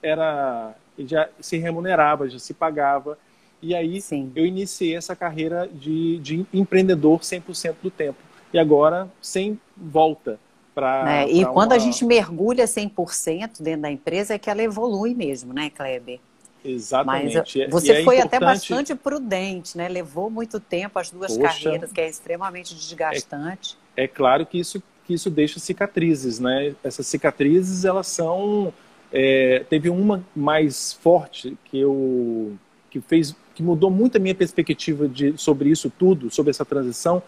era, 0.03 0.75
já 0.99 1.29
se 1.39 1.57
remunerava, 1.57 2.29
já 2.29 2.37
se 2.37 2.53
pagava. 2.53 3.17
E 3.61 3.73
aí 3.73 4.01
Sim. 4.01 4.31
eu 4.35 4.45
iniciei 4.45 4.95
essa 4.95 5.15
carreira 5.15 5.67
de, 5.67 6.19
de 6.19 6.45
empreendedor 6.53 7.19
100% 7.21 7.75
do 7.81 7.89
tempo. 7.89 8.19
E 8.53 8.59
agora, 8.59 9.07
sem 9.21 9.59
volta. 9.75 10.39
Pra, 10.75 11.21
é, 11.21 11.31
e 11.31 11.41
pra 11.41 11.53
quando 11.53 11.71
uma... 11.71 11.77
a 11.77 11.79
gente 11.79 12.05
mergulha 12.05 12.65
100% 12.65 13.61
dentro 13.61 13.81
da 13.81 13.91
empresa, 13.91 14.35
é 14.35 14.37
que 14.37 14.49
ela 14.49 14.61
evolui 14.61 15.15
mesmo, 15.15 15.53
né, 15.53 15.71
Kleber? 15.71 16.19
Exatamente. 16.67 17.35
Mas 17.35 17.71
você 17.71 17.91
é 17.93 18.03
foi 18.03 18.15
importante... 18.17 18.35
até 18.35 18.39
bastante 18.39 18.95
prudente, 18.95 19.77
né? 19.77 19.87
Levou 19.87 20.29
muito 20.29 20.59
tempo 20.59 20.99
as 20.99 21.09
duas 21.09 21.37
Poxa, 21.37 21.63
carreiras, 21.63 21.91
que 21.91 22.01
é 22.01 22.09
extremamente 22.09 22.75
desgastante. 22.75 23.77
É, 23.95 24.03
é, 24.03 24.07
claro 24.07 24.45
que 24.45 24.59
isso, 24.59 24.83
que 25.05 25.13
isso 25.13 25.29
deixa 25.29 25.59
cicatrizes, 25.59 26.39
né? 26.39 26.75
Essas 26.83 27.07
cicatrizes, 27.07 27.85
elas 27.85 28.07
são... 28.07 28.73
É, 29.11 29.63
teve 29.69 29.89
uma 29.89 30.21
mais 30.35 30.91
forte 30.91 31.57
que 31.63 31.79
eu 31.79 32.57
que 32.89 32.99
fez 32.99 33.33
que 33.55 33.63
mudou 33.63 33.89
muito 33.89 34.17
a 34.17 34.19
minha 34.19 34.35
perspectiva 34.35 35.07
de, 35.07 35.35
sobre 35.37 35.69
isso 35.69 35.89
tudo, 35.89 36.29
sobre 36.29 36.51
essa 36.51 36.63
transição, 36.63 37.23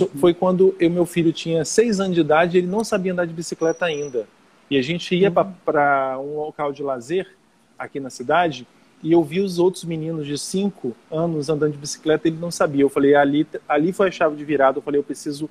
uhum. 0.00 0.08
foi 0.20 0.32
quando 0.32 0.76
eu, 0.78 0.88
meu 0.88 1.04
filho 1.04 1.32
tinha 1.32 1.64
seis 1.64 1.98
anos 1.98 2.14
de 2.14 2.20
idade 2.20 2.56
e 2.56 2.60
ele 2.60 2.68
não 2.68 2.84
sabia 2.84 3.12
andar 3.12 3.26
de 3.26 3.32
bicicleta 3.32 3.84
ainda. 3.84 4.28
E 4.70 4.78
a 4.78 4.82
gente 4.82 5.14
ia 5.14 5.28
uhum. 5.28 5.52
para 5.64 6.18
um 6.20 6.36
local 6.36 6.72
de 6.72 6.82
lazer 6.82 7.34
aqui 7.78 8.00
na 8.00 8.10
cidade 8.10 8.66
e 9.02 9.12
eu 9.12 9.22
vi 9.22 9.40
os 9.40 9.58
outros 9.58 9.84
meninos 9.84 10.26
de 10.26 10.38
cinco 10.38 10.96
anos 11.10 11.48
andando 11.48 11.72
de 11.72 11.78
bicicleta 11.78 12.26
ele 12.26 12.38
não 12.38 12.50
sabia. 12.50 12.82
Eu 12.82 12.88
falei, 12.88 13.14
ali, 13.14 13.46
ali 13.68 13.92
foi 13.92 14.08
a 14.08 14.10
chave 14.10 14.36
de 14.36 14.44
virada. 14.44 14.78
Eu 14.78 14.82
falei, 14.82 14.98
eu 14.98 15.04
preciso 15.04 15.48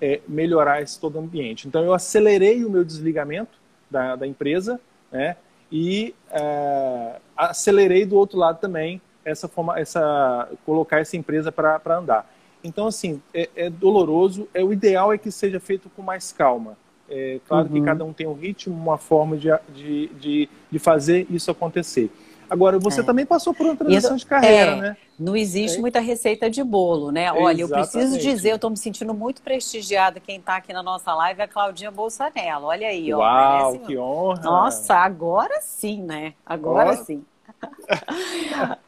é, 0.00 0.20
melhorar 0.28 0.82
esse 0.82 0.98
todo 0.98 1.18
ambiente. 1.18 1.68
Então, 1.68 1.84
eu 1.84 1.94
acelerei 1.94 2.64
o 2.64 2.70
meu 2.70 2.84
desligamento 2.84 3.58
da, 3.90 4.16
da 4.16 4.26
empresa, 4.26 4.80
né? 5.10 5.36
E 5.70 6.14
é, 6.30 7.16
acelerei 7.36 8.04
do 8.04 8.16
outro 8.16 8.38
lado 8.38 8.58
também 8.58 9.00
essa 9.24 9.46
forma, 9.46 9.78
essa 9.78 10.48
colocar 10.64 10.98
essa 11.00 11.16
empresa 11.16 11.52
para 11.52 11.98
andar. 11.98 12.28
Então, 12.64 12.86
assim, 12.86 13.22
é, 13.32 13.48
é, 13.54 13.70
doloroso. 13.70 14.48
É 14.52 14.64
o 14.64 14.72
ideal 14.72 15.12
é 15.12 15.18
que 15.18 15.30
seja 15.30 15.60
feito 15.60 15.90
com 15.94 16.02
mais 16.02 16.32
calma. 16.32 16.76
É 17.10 17.40
claro 17.46 17.68
uhum. 17.68 17.74
que 17.74 17.80
cada 17.82 18.04
um 18.04 18.12
tem 18.12 18.26
um 18.26 18.34
ritmo, 18.34 18.74
uma 18.74 18.98
forma 18.98 19.36
de, 19.36 19.48
de, 19.74 20.08
de, 20.08 20.48
de 20.70 20.78
fazer 20.78 21.26
isso 21.30 21.50
acontecer. 21.50 22.10
Agora, 22.50 22.78
você 22.78 23.00
é. 23.00 23.02
também 23.02 23.26
passou 23.26 23.52
por 23.52 23.66
uma 23.66 23.76
transição 23.76 24.16
isso, 24.16 24.24
de 24.24 24.26
carreira, 24.26 24.70
é, 24.70 24.76
né? 24.76 24.96
Não 25.18 25.36
existe 25.36 25.76
é. 25.76 25.80
muita 25.80 26.00
receita 26.00 26.48
de 26.48 26.62
bolo, 26.62 27.10
né? 27.10 27.30
Olha, 27.32 27.62
eu 27.62 27.68
preciso 27.68 28.18
dizer, 28.18 28.50
eu 28.50 28.56
estou 28.56 28.70
me 28.70 28.76
sentindo 28.76 29.12
muito 29.12 29.42
prestigiada. 29.42 30.18
Quem 30.18 30.38
está 30.38 30.56
aqui 30.56 30.72
na 30.72 30.82
nossa 30.82 31.14
live 31.14 31.40
é 31.40 31.44
a 31.44 31.48
Claudinha 31.48 31.90
Bolsonaro. 31.90 32.64
Olha 32.64 32.88
aí, 32.88 33.12
ó. 33.12 33.18
Uau, 33.18 33.78
que 33.80 33.98
honra! 33.98 34.42
Nossa, 34.42 34.94
agora 34.94 35.60
sim, 35.60 36.02
né? 36.02 36.34
Agora 36.46 36.96
sim. 36.96 37.22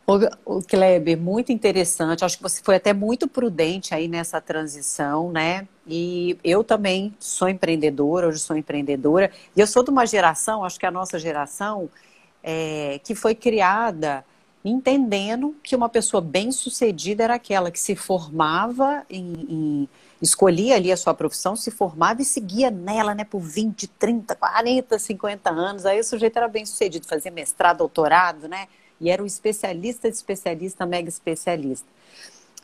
O, 0.06 0.56
o 0.58 0.62
Kleber, 0.62 1.18
muito 1.18 1.52
interessante. 1.52 2.24
Acho 2.24 2.36
que 2.36 2.42
você 2.42 2.62
foi 2.62 2.76
até 2.76 2.92
muito 2.92 3.26
prudente 3.26 3.94
aí 3.94 4.08
nessa 4.08 4.40
transição, 4.40 5.30
né? 5.30 5.66
E 5.86 6.38
eu 6.44 6.62
também 6.62 7.14
sou 7.18 7.48
empreendedora, 7.48 8.28
hoje 8.28 8.38
sou 8.38 8.56
empreendedora. 8.56 9.30
E 9.56 9.60
eu 9.60 9.66
sou 9.66 9.82
de 9.82 9.90
uma 9.90 10.06
geração, 10.06 10.64
acho 10.64 10.78
que 10.78 10.86
a 10.86 10.90
nossa 10.90 11.18
geração, 11.18 11.88
é, 12.42 13.00
que 13.02 13.14
foi 13.14 13.34
criada 13.34 14.24
entendendo 14.64 15.56
que 15.62 15.74
uma 15.74 15.88
pessoa 15.88 16.20
bem 16.20 16.52
sucedida 16.52 17.24
era 17.24 17.34
aquela 17.34 17.70
que 17.70 17.80
se 17.80 17.96
formava 17.96 19.04
em, 19.08 19.32
em 19.48 19.88
escolhia 20.20 20.76
ali 20.76 20.92
a 20.92 20.96
sua 20.96 21.14
profissão, 21.14 21.56
se 21.56 21.70
formava 21.70 22.20
e 22.20 22.24
seguia 22.24 22.70
nela, 22.70 23.14
né, 23.14 23.24
por 23.24 23.40
20, 23.40 23.86
30, 23.86 24.34
40, 24.34 24.98
50 24.98 25.50
anos. 25.50 25.86
Aí 25.86 25.98
o 25.98 26.04
sujeito 26.04 26.36
era 26.36 26.48
bem 26.48 26.66
sucedido, 26.66 27.06
fazia 27.06 27.30
mestrado, 27.30 27.78
doutorado, 27.78 28.48
né? 28.48 28.68
E 29.00 29.08
era 29.08 29.22
um 29.22 29.26
especialista 29.26 30.10
de 30.10 30.16
especialista, 30.16 30.84
mega 30.84 31.08
especialista. 31.08 31.88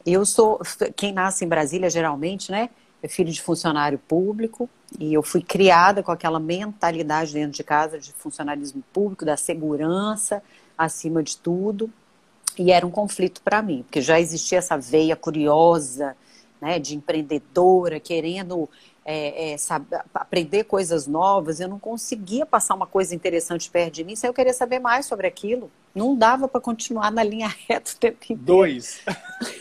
Eu 0.05 0.27
sou, 0.27 0.61
quem 0.95 1.13
nasce 1.13 1.45
em 1.45 1.49
Brasília 1.49 1.91
geralmente, 1.91 2.53
né, 2.53 2.71
é 3.03 3.09
filho 3.09 3.33
de 3.33 3.43
funcionário 3.43 3.99
público, 3.99 4.69
e 4.99 5.13
eu 5.13 5.23
fui 5.23 5.43
criada 5.43 6.03
com 6.03 6.13
aquela 6.13 6.39
mentalidade 6.39 7.33
dentro 7.33 7.53
de 7.53 7.65
casa 7.65 7.99
de 7.99 8.13
funcionalismo 8.13 8.83
público, 8.93 9.25
da 9.25 9.37
segurança 9.37 10.43
acima 10.77 11.23
de 11.23 11.37
tudo. 11.37 11.91
E 12.59 12.71
era 12.71 12.87
um 12.87 12.91
conflito 12.91 13.41
para 13.43 13.61
mim, 13.61 13.83
porque 13.83 14.01
já 14.01 14.19
existia 14.21 14.59
essa 14.59 14.79
veia 14.79 15.17
curiosa, 15.17 16.17
né, 16.61 16.79
de 16.79 16.97
empreendedora, 16.97 18.01
querendo 18.01 18.69
é, 19.05 19.53
é, 19.53 19.57
saber, 19.57 20.01
aprender 20.13 20.65
coisas 20.65 21.07
novas, 21.07 21.61
eu 21.61 21.69
não 21.69 21.79
conseguia 21.79 22.45
passar 22.45 22.75
uma 22.75 22.87
coisa 22.87 23.15
interessante 23.15 23.71
perto 23.71 23.95
de 23.95 24.05
mim, 24.05 24.17
sem 24.17 24.27
eu 24.27 24.35
querer 24.35 24.53
saber 24.53 24.81
mais 24.81 25.07
sobre 25.07 25.27
aquilo. 25.27 25.71
Não 25.95 26.17
dava 26.17 26.49
para 26.49 26.61
continuar 26.61 27.13
na 27.13 27.23
linha 27.23 27.47
reta 27.69 27.93
o 27.93 27.97
tempo 27.97 28.17
inteiro. 28.25 28.43
Dois. 28.43 29.01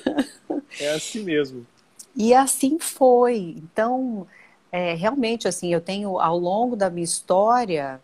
é 0.82 0.90
assim 0.94 1.24
mesmo. 1.24 1.66
E 2.16 2.34
assim 2.34 2.80
foi. 2.80 3.56
Então, 3.58 4.26
é, 4.72 4.94
realmente, 4.94 5.48
assim, 5.48 5.72
eu 5.72 5.80
tenho 5.82 6.20
ao 6.20 6.40
longo 6.40 6.76
da 6.76 6.90
minha 6.90 7.04
história 7.04 8.02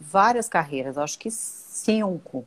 várias 0.00 0.48
carreiras, 0.48 0.96
acho 0.96 1.18
que 1.18 1.30
cinco. 1.30 2.46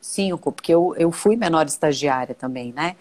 Cinco, 0.00 0.50
porque 0.50 0.72
eu, 0.72 0.94
eu 0.96 1.12
fui 1.12 1.36
menor 1.36 1.66
estagiária 1.66 2.34
também, 2.34 2.72
né? 2.72 2.96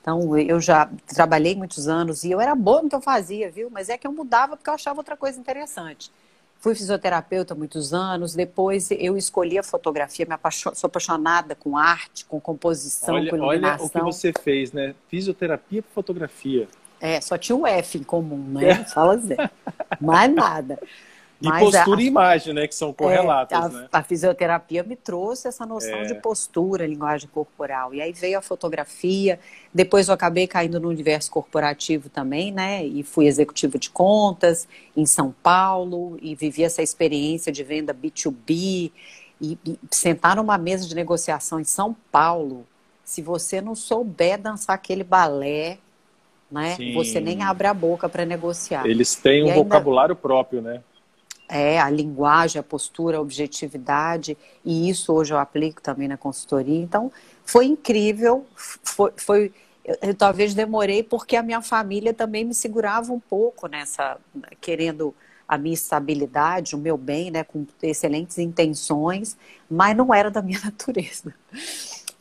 Então, 0.00 0.36
eu 0.38 0.60
já 0.60 0.90
trabalhei 1.06 1.54
muitos 1.54 1.86
anos 1.86 2.24
e 2.24 2.30
eu 2.30 2.40
era 2.40 2.54
boa 2.54 2.82
no 2.82 2.88
que 2.88 2.94
eu 2.94 3.00
fazia, 3.00 3.50
viu? 3.50 3.68
Mas 3.70 3.88
é 3.88 3.98
que 3.98 4.06
eu 4.06 4.12
mudava 4.12 4.56
porque 4.56 4.70
eu 4.70 4.74
achava 4.74 4.98
outra 4.98 5.16
coisa 5.16 5.38
interessante. 5.38 6.10
Fui 6.58 6.74
fisioterapeuta 6.74 7.54
muitos 7.54 7.94
anos, 7.94 8.34
depois 8.34 8.90
eu 8.90 9.16
escolhi 9.16 9.58
a 9.58 9.62
fotografia, 9.62 10.26
me 10.26 10.34
apaixon... 10.34 10.74
sou 10.74 10.88
apaixonada 10.88 11.54
com 11.54 11.76
arte, 11.76 12.24
com 12.26 12.38
composição, 12.38 13.14
olha, 13.14 13.30
com 13.30 13.36
iluminação. 13.36 13.90
Olha 13.94 14.04
o 14.04 14.06
que 14.06 14.12
você 14.12 14.32
fez, 14.42 14.72
né? 14.72 14.94
Fisioterapia 15.08 15.82
para 15.82 15.90
fotografia. 15.92 16.68
É, 17.00 17.18
só 17.20 17.38
tinha 17.38 17.56
o 17.56 17.66
F 17.66 17.98
em 17.98 18.02
comum, 18.02 18.44
né? 18.58 18.84
Fala 18.84 19.16
Zé. 19.16 19.50
Mais 19.98 20.32
nada. 20.34 20.78
E 21.40 21.48
Mas 21.48 21.64
postura 21.64 22.00
a, 22.00 22.02
e 22.02 22.06
imagem, 22.06 22.52
né? 22.52 22.66
Que 22.66 22.74
são 22.74 22.92
correlatas, 22.92 23.58
é, 23.58 23.64
a, 23.64 23.68
né? 23.68 23.88
A 23.90 24.02
fisioterapia 24.02 24.82
me 24.82 24.94
trouxe 24.94 25.48
essa 25.48 25.64
noção 25.64 26.00
é. 26.00 26.04
de 26.04 26.14
postura, 26.16 26.86
linguagem 26.86 27.30
corporal. 27.32 27.94
E 27.94 28.02
aí 28.02 28.12
veio 28.12 28.38
a 28.38 28.42
fotografia. 28.42 29.40
Depois 29.72 30.08
eu 30.08 30.14
acabei 30.14 30.46
caindo 30.46 30.78
no 30.78 30.88
universo 30.88 31.30
corporativo 31.30 32.10
também, 32.10 32.52
né? 32.52 32.84
E 32.84 33.02
fui 33.02 33.26
executivo 33.26 33.78
de 33.78 33.88
contas 33.88 34.68
em 34.94 35.06
São 35.06 35.34
Paulo 35.42 36.18
e 36.20 36.34
vivi 36.34 36.62
essa 36.62 36.82
experiência 36.82 37.50
de 37.50 37.64
venda 37.64 37.94
B2B. 37.94 38.92
E, 39.42 39.58
e 39.64 39.78
sentar 39.90 40.36
numa 40.36 40.58
mesa 40.58 40.86
de 40.86 40.94
negociação 40.94 41.58
em 41.58 41.64
São 41.64 41.96
Paulo, 42.12 42.66
se 43.02 43.22
você 43.22 43.62
não 43.62 43.74
souber 43.74 44.38
dançar 44.38 44.74
aquele 44.74 45.02
balé, 45.02 45.78
né? 46.50 46.76
Sim. 46.76 46.92
Você 46.92 47.18
nem 47.18 47.42
abre 47.42 47.66
a 47.66 47.72
boca 47.72 48.06
para 48.10 48.26
negociar. 48.26 48.86
Eles 48.86 49.14
têm 49.14 49.44
um 49.44 49.46
ainda... 49.46 49.62
vocabulário 49.62 50.14
próprio, 50.14 50.60
né? 50.60 50.82
É, 51.50 51.80
a 51.80 51.90
linguagem, 51.90 52.60
a 52.60 52.62
postura, 52.62 53.18
a 53.18 53.20
objetividade, 53.20 54.38
e 54.64 54.88
isso 54.88 55.12
hoje 55.12 55.34
eu 55.34 55.38
aplico 55.38 55.82
também 55.82 56.06
na 56.06 56.16
consultoria. 56.16 56.80
Então, 56.80 57.10
foi 57.44 57.66
incrível, 57.66 58.46
foi, 58.54 59.12
foi 59.16 59.52
eu, 59.84 59.96
eu, 60.02 60.14
talvez 60.14 60.54
demorei 60.54 61.02
porque 61.02 61.34
a 61.34 61.42
minha 61.42 61.60
família 61.60 62.14
também 62.14 62.44
me 62.44 62.54
segurava 62.54 63.12
um 63.12 63.18
pouco 63.18 63.66
nessa, 63.66 64.16
querendo 64.60 65.12
a 65.48 65.58
minha 65.58 65.74
estabilidade, 65.74 66.76
o 66.76 66.78
meu 66.78 66.96
bem, 66.96 67.32
né, 67.32 67.42
com 67.42 67.66
excelentes 67.82 68.38
intenções, 68.38 69.36
mas 69.68 69.96
não 69.96 70.14
era 70.14 70.30
da 70.30 70.40
minha 70.40 70.60
natureza. 70.64 71.34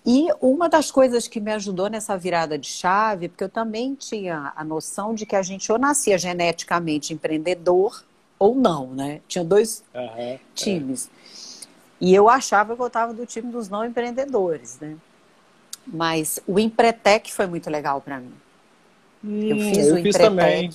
E 0.03 0.27
uma 0.41 0.67
das 0.67 0.89
coisas 0.89 1.27
que 1.27 1.39
me 1.39 1.51
ajudou 1.51 1.87
nessa 1.87 2.17
virada 2.17 2.57
de 2.57 2.67
chave, 2.67 3.29
porque 3.29 3.43
eu 3.43 3.49
também 3.49 3.93
tinha 3.93 4.51
a 4.55 4.63
noção 4.63 5.13
de 5.13 5.27
que 5.27 5.35
a 5.35 5.43
gente 5.43 5.71
ou 5.71 5.77
nascia 5.77 6.17
geneticamente 6.17 7.13
empreendedor, 7.13 8.03
ou 8.39 8.55
não, 8.55 8.87
né? 8.87 9.19
Tinha 9.27 9.43
dois 9.43 9.83
uhum, 9.93 10.39
times. 10.55 11.09
É. 11.13 11.67
E 12.01 12.15
eu 12.15 12.29
achava 12.29 12.75
que 12.75 12.81
eu 12.81 12.87
estava 12.87 13.13
do 13.13 13.25
time 13.25 13.51
dos 13.51 13.67
não 13.67 13.85
empreendedores, 13.85 14.79
né? 14.79 14.95
Mas 15.85 16.39
o 16.47 16.57
Empretec 16.57 17.31
foi 17.33 17.45
muito 17.45 17.69
legal 17.69 17.99
para 17.99 18.19
mim. 18.19 18.33
Hum, 19.23 19.41
eu 19.41 19.57
fiz 19.57 19.87
eu 19.87 19.95
o 19.95 20.01
fiz 20.01 20.15
Empretec. 20.15 20.23
Também. 20.23 20.71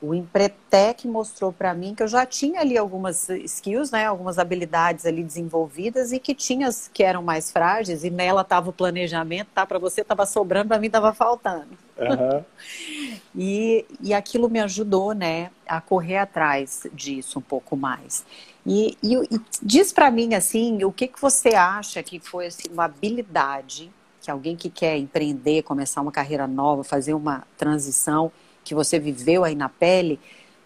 O 0.00 0.14
Empretec 0.14 1.08
mostrou 1.08 1.50
para 1.50 1.72
mim 1.72 1.94
que 1.94 2.02
eu 2.02 2.08
já 2.08 2.26
tinha 2.26 2.60
ali 2.60 2.76
algumas 2.76 3.30
skills, 3.30 3.90
né, 3.90 4.04
algumas 4.04 4.38
habilidades 4.38 5.06
ali 5.06 5.24
desenvolvidas 5.24 6.12
e 6.12 6.18
que 6.18 6.34
tinha 6.34 6.68
as 6.68 6.86
que 6.86 7.02
eram 7.02 7.22
mais 7.22 7.50
frágeis 7.50 8.04
e 8.04 8.10
nela 8.10 8.42
estava 8.42 8.68
o 8.68 8.72
planejamento, 8.74 9.48
tá? 9.54 9.64
Para 9.64 9.78
você 9.78 10.02
estava 10.02 10.26
sobrando, 10.26 10.68
para 10.68 10.78
mim 10.78 10.88
estava 10.88 11.14
faltando. 11.14 11.68
Uhum. 11.98 12.44
e, 13.34 13.86
e 14.02 14.12
aquilo 14.12 14.50
me 14.50 14.60
ajudou, 14.60 15.14
né, 15.14 15.50
a 15.66 15.80
correr 15.80 16.18
atrás 16.18 16.86
disso 16.92 17.38
um 17.38 17.42
pouco 17.42 17.74
mais. 17.74 18.22
E, 18.66 18.98
e, 19.02 19.14
e 19.14 19.40
diz 19.62 19.94
para 19.94 20.10
mim 20.10 20.34
assim, 20.34 20.84
o 20.84 20.92
que 20.92 21.08
que 21.08 21.20
você 21.20 21.54
acha 21.54 22.02
que 22.02 22.20
foi 22.20 22.48
assim, 22.48 22.68
uma 22.70 22.84
habilidade 22.84 23.90
que 24.20 24.30
alguém 24.30 24.56
que 24.56 24.68
quer 24.68 24.98
empreender, 24.98 25.62
começar 25.62 26.02
uma 26.02 26.10
carreira 26.10 26.48
nova, 26.48 26.82
fazer 26.82 27.14
uma 27.14 27.44
transição 27.56 28.30
que 28.66 28.74
você 28.74 28.98
viveu 28.98 29.44
aí 29.44 29.54
na 29.54 29.68
pele, 29.68 30.18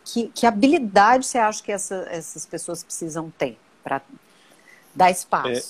que, 0.02 0.28
que 0.34 0.46
habilidade 0.46 1.26
você 1.26 1.36
acha 1.36 1.62
que 1.62 1.70
essa, 1.70 2.06
essas 2.10 2.46
pessoas 2.46 2.82
precisam 2.82 3.30
ter 3.30 3.58
para 3.84 4.00
dar 4.94 5.10
espaço? 5.10 5.50
É, 5.50 5.60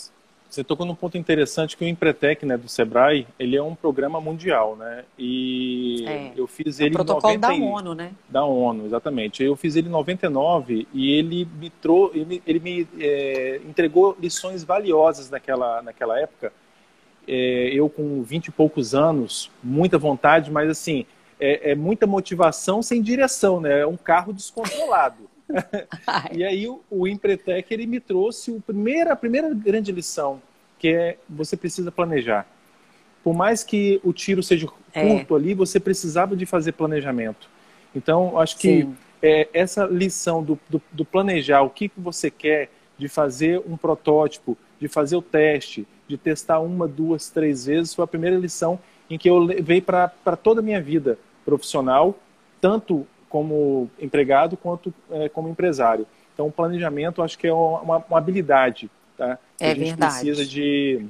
você 0.49 0.63
tocou 0.63 0.87
num 0.87 0.95
ponto 0.95 1.19
interessante 1.19 1.77
que 1.77 1.85
o 1.85 1.89
Empretec, 1.89 2.47
né, 2.47 2.57
do 2.57 2.69
Sebrae, 2.69 3.27
ele 3.37 3.57
é 3.57 3.63
um 3.63 3.75
programa 3.75 4.21
mundial, 4.21 4.77
né? 4.77 5.05
E 5.19 6.05
é, 6.07 6.33
eu 6.37 6.47
fiz 6.47 6.79
ele 6.79 6.91
é 6.91 6.93
o 6.93 7.05
protocolo 7.05 7.35
90, 7.35 7.41
da 7.41 7.53
ONU, 7.53 7.95
né? 7.95 8.13
Da 8.29 8.45
ONU, 8.45 8.87
exatamente. 8.87 9.43
Eu 9.43 9.57
fiz 9.57 9.75
ele 9.75 9.89
em 9.89 9.93
99 9.93 10.87
e 10.95 11.13
ele 11.13 11.49
me 11.59 11.69
trouxe, 11.69 12.19
ele, 12.21 12.43
ele 12.47 12.61
me 12.61 12.89
é, 13.01 13.61
entregou 13.69 14.17
lições 14.21 14.63
valiosas 14.63 15.31
naquela, 15.31 15.83
naquela 15.83 16.19
época. 16.19 16.53
É, 17.27 17.71
eu 17.73 17.89
com 17.89 18.23
20 18.23 18.47
e 18.47 18.51
poucos 18.53 18.95
anos, 18.95 19.51
muita 19.63 19.99
vontade, 19.99 20.51
mas 20.51 20.71
assim, 20.71 21.07
é, 21.41 21.73
é 21.73 21.75
muita 21.75 22.07
motivação 22.07 22.83
sem 22.83 23.01
direção, 23.01 23.61
né? 23.61 23.81
É 23.81 23.87
um 23.87 23.97
carro 23.97 24.33
descontrolado. 24.33 25.29
e 26.33 26.45
aí 26.45 26.69
o, 26.69 26.81
o 26.91 27.09
Empretec 27.09 27.73
ele 27.73 27.87
me 27.87 27.99
trouxe 27.99 28.51
o 28.51 28.61
primeira, 28.61 29.13
a 29.13 29.17
primeira 29.17 29.53
grande 29.53 29.91
lição, 29.91 30.41
que 30.79 30.89
é 30.89 31.17
você 31.29 31.57
precisa 31.57 31.91
planejar. 31.91 32.47
Por 33.25 33.35
mais 33.35 33.65
que 33.65 34.01
o 34.05 34.13
tiro 34.13 34.43
seja 34.43 34.69
é. 34.93 35.07
curto 35.07 35.35
é. 35.35 35.39
ali, 35.39 35.55
você 35.55 35.81
precisava 35.81 36.37
de 36.37 36.47
fazer 36.47 36.73
planejamento. 36.73 37.49
Então, 37.95 38.39
acho 38.39 38.57
que 38.57 38.89
é, 39.21 39.49
essa 39.53 39.85
lição 39.85 40.43
do, 40.43 40.59
do, 40.69 40.81
do, 40.93 41.05
planejar 41.05 41.63
o 41.63 41.71
que, 41.71 41.89
que 41.89 42.01
você 42.01 42.31
quer, 42.31 42.71
de 42.97 43.09
fazer 43.09 43.61
um 43.67 43.77
protótipo, 43.77 44.57
de 44.79 44.87
fazer 44.87 45.17
o 45.17 45.23
teste, 45.23 45.87
de 46.07 46.17
testar 46.17 46.61
uma, 46.61 46.87
duas, 46.87 47.29
três 47.31 47.67
vezes, 47.67 47.95
foi 47.95 48.05
a 48.05 48.09
primeira 48.09 48.37
lição 48.37 48.79
em 49.09 49.19
que 49.19 49.29
eu 49.29 49.39
levei 49.39 49.81
para 49.81 50.09
toda 50.43 50.61
a 50.61 50.63
minha 50.63 50.81
vida 50.81 51.19
profissional 51.45 52.17
tanto 52.61 53.07
como 53.29 53.89
empregado 53.99 54.57
quanto 54.57 54.93
é, 55.11 55.29
como 55.29 55.49
empresário. 55.49 56.07
Então, 56.35 56.47
o 56.49 56.53
planejamento 56.53 57.23
acho 57.23 57.39
que 57.39 57.47
é 57.47 57.53
uma, 57.53 57.99
uma 57.99 58.19
habilidade 58.19 58.91
tá? 59.17 59.39
que 59.57 59.65
é 59.65 59.71
a 59.71 59.75
gente 59.75 59.89
verdade. 59.89 60.25
precisa 60.25 60.45
de 60.45 61.07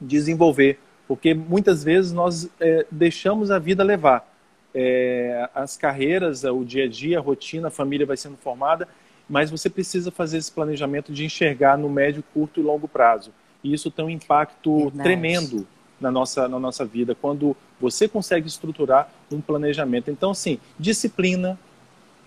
desenvolver, 0.00 0.78
porque 1.08 1.32
muitas 1.32 1.82
vezes 1.82 2.12
nós 2.12 2.50
é, 2.60 2.86
deixamos 2.90 3.50
a 3.50 3.58
vida 3.58 3.82
levar. 3.82 4.32
É, 4.74 5.48
as 5.54 5.76
carreiras, 5.76 6.44
o 6.44 6.62
dia 6.62 6.84
a 6.84 6.88
dia, 6.88 7.18
a 7.18 7.22
rotina, 7.22 7.68
a 7.68 7.70
família 7.70 8.04
vai 8.04 8.16
sendo 8.16 8.36
formada, 8.36 8.86
mas 9.28 9.50
você 9.50 9.70
precisa 9.70 10.10
fazer 10.10 10.36
esse 10.36 10.52
planejamento 10.52 11.12
de 11.12 11.24
enxergar 11.24 11.78
no 11.78 11.88
médio, 11.88 12.22
curto 12.34 12.60
e 12.60 12.62
longo 12.62 12.86
prazo. 12.86 13.32
E 13.64 13.72
isso 13.72 13.90
tem 13.90 14.04
um 14.04 14.10
impacto 14.10 14.76
verdade. 14.76 15.02
tremendo 15.02 15.66
na 16.00 16.10
nossa, 16.10 16.48
na 16.48 16.58
nossa 16.58 16.84
vida, 16.84 17.14
quando 17.14 17.56
você 17.80 18.08
consegue 18.08 18.46
estruturar 18.46 19.08
um 19.30 19.40
planejamento. 19.40 20.10
Então, 20.10 20.34
sim, 20.34 20.58
disciplina, 20.78 21.58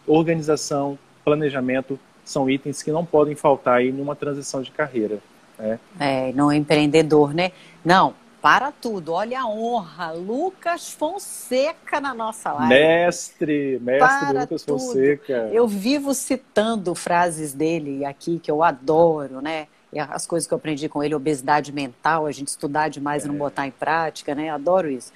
organização, 0.07 0.97
planejamento 1.23 1.99
são 2.25 2.49
itens 2.49 2.83
que 2.83 2.91
não 2.91 3.05
podem 3.05 3.35
faltar 3.35 3.77
aí 3.77 3.91
numa 3.91 4.15
transição 4.15 4.61
de 4.61 4.71
carreira. 4.71 5.19
Né? 5.57 5.79
É, 5.99 6.31
no 6.33 6.51
empreendedor, 6.51 7.33
né? 7.33 7.51
Não, 7.83 8.13
para 8.41 8.71
tudo, 8.71 9.11
olha 9.13 9.41
a 9.41 9.47
honra, 9.47 10.11
Lucas 10.11 10.91
Fonseca 10.91 11.99
na 11.99 12.13
nossa 12.13 12.53
live. 12.53 12.69
Mestre, 12.69 13.79
mestre 13.81 14.07
para 14.07 14.41
Lucas 14.41 14.63
tudo. 14.63 14.79
Fonseca. 14.79 15.49
Eu 15.51 15.67
vivo 15.67 16.13
citando 16.13 16.95
frases 16.95 17.53
dele 17.53 18.05
aqui 18.05 18.39
que 18.39 18.49
eu 18.49 18.63
adoro, 18.63 19.41
né? 19.41 19.67
As 19.98 20.27
coisas 20.27 20.48
que 20.48 20.53
eu 20.53 20.58
aprendi 20.58 20.88
com 20.88 21.03
ele, 21.03 21.15
obesidade 21.15 21.72
mental, 21.72 22.25
a 22.27 22.31
gente 22.31 22.50
estudar 22.50 22.89
demais 22.89 23.24
é. 23.24 23.25
e 23.25 23.29
não 23.29 23.38
botar 23.38 23.65
em 23.65 23.72
prática, 23.72 24.36
né? 24.36 24.50
Adoro 24.50 24.89
isso. 24.89 25.12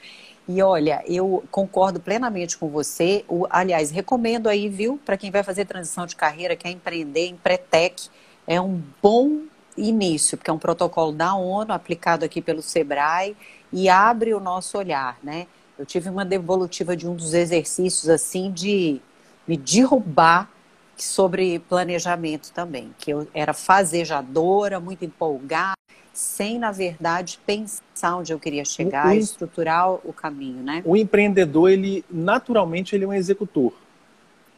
E 0.47 0.61
olha, 0.61 1.03
eu 1.07 1.43
concordo 1.51 1.99
plenamente 1.99 2.57
com 2.57 2.67
você. 2.67 3.23
O, 3.27 3.45
aliás, 3.49 3.91
recomendo 3.91 4.47
aí, 4.47 4.67
viu, 4.67 4.99
para 5.05 5.15
quem 5.15 5.31
vai 5.31 5.43
fazer 5.43 5.65
transição 5.65 6.05
de 6.05 6.15
carreira, 6.15 6.55
quer 6.55 6.69
empreender 6.69 7.27
em 7.27 7.35
Pretec, 7.35 8.09
é 8.45 8.59
um 8.59 8.81
bom 9.01 9.43
início, 9.77 10.37
porque 10.37 10.49
é 10.49 10.53
um 10.53 10.59
protocolo 10.59 11.11
da 11.11 11.33
ONU 11.35 11.71
aplicado 11.71 12.25
aqui 12.25 12.41
pelo 12.41 12.61
Sebrae 12.61 13.35
e 13.71 13.89
abre 13.89 14.33
o 14.33 14.39
nosso 14.39 14.77
olhar, 14.77 15.17
né? 15.23 15.47
Eu 15.77 15.85
tive 15.85 16.09
uma 16.09 16.23
devolutiva 16.23 16.95
de 16.95 17.07
um 17.07 17.15
dos 17.15 17.33
exercícios 17.33 18.09
assim 18.09 18.51
de 18.51 19.01
me 19.47 19.57
derrubar 19.57 20.49
sobre 20.97 21.59
planejamento 21.59 22.51
também, 22.51 22.93
que 22.97 23.11
eu 23.11 23.27
era 23.33 23.53
fazejadora, 23.53 24.79
muito 24.79 25.03
empolgada, 25.03 25.77
sem, 26.13 26.59
na 26.59 26.71
verdade, 26.71 27.39
pensar 27.45 28.17
onde 28.17 28.31
eu 28.31 28.39
queria 28.39 28.63
chegar, 28.63 29.07
o, 29.07 29.13
estruturar 29.13 29.91
o 29.91 30.13
caminho, 30.13 30.61
né? 30.61 30.83
O 30.85 30.95
empreendedor, 30.95 31.71
ele, 31.71 32.05
naturalmente, 32.09 32.95
ele 32.95 33.03
é 33.03 33.07
um 33.07 33.13
executor. 33.13 33.73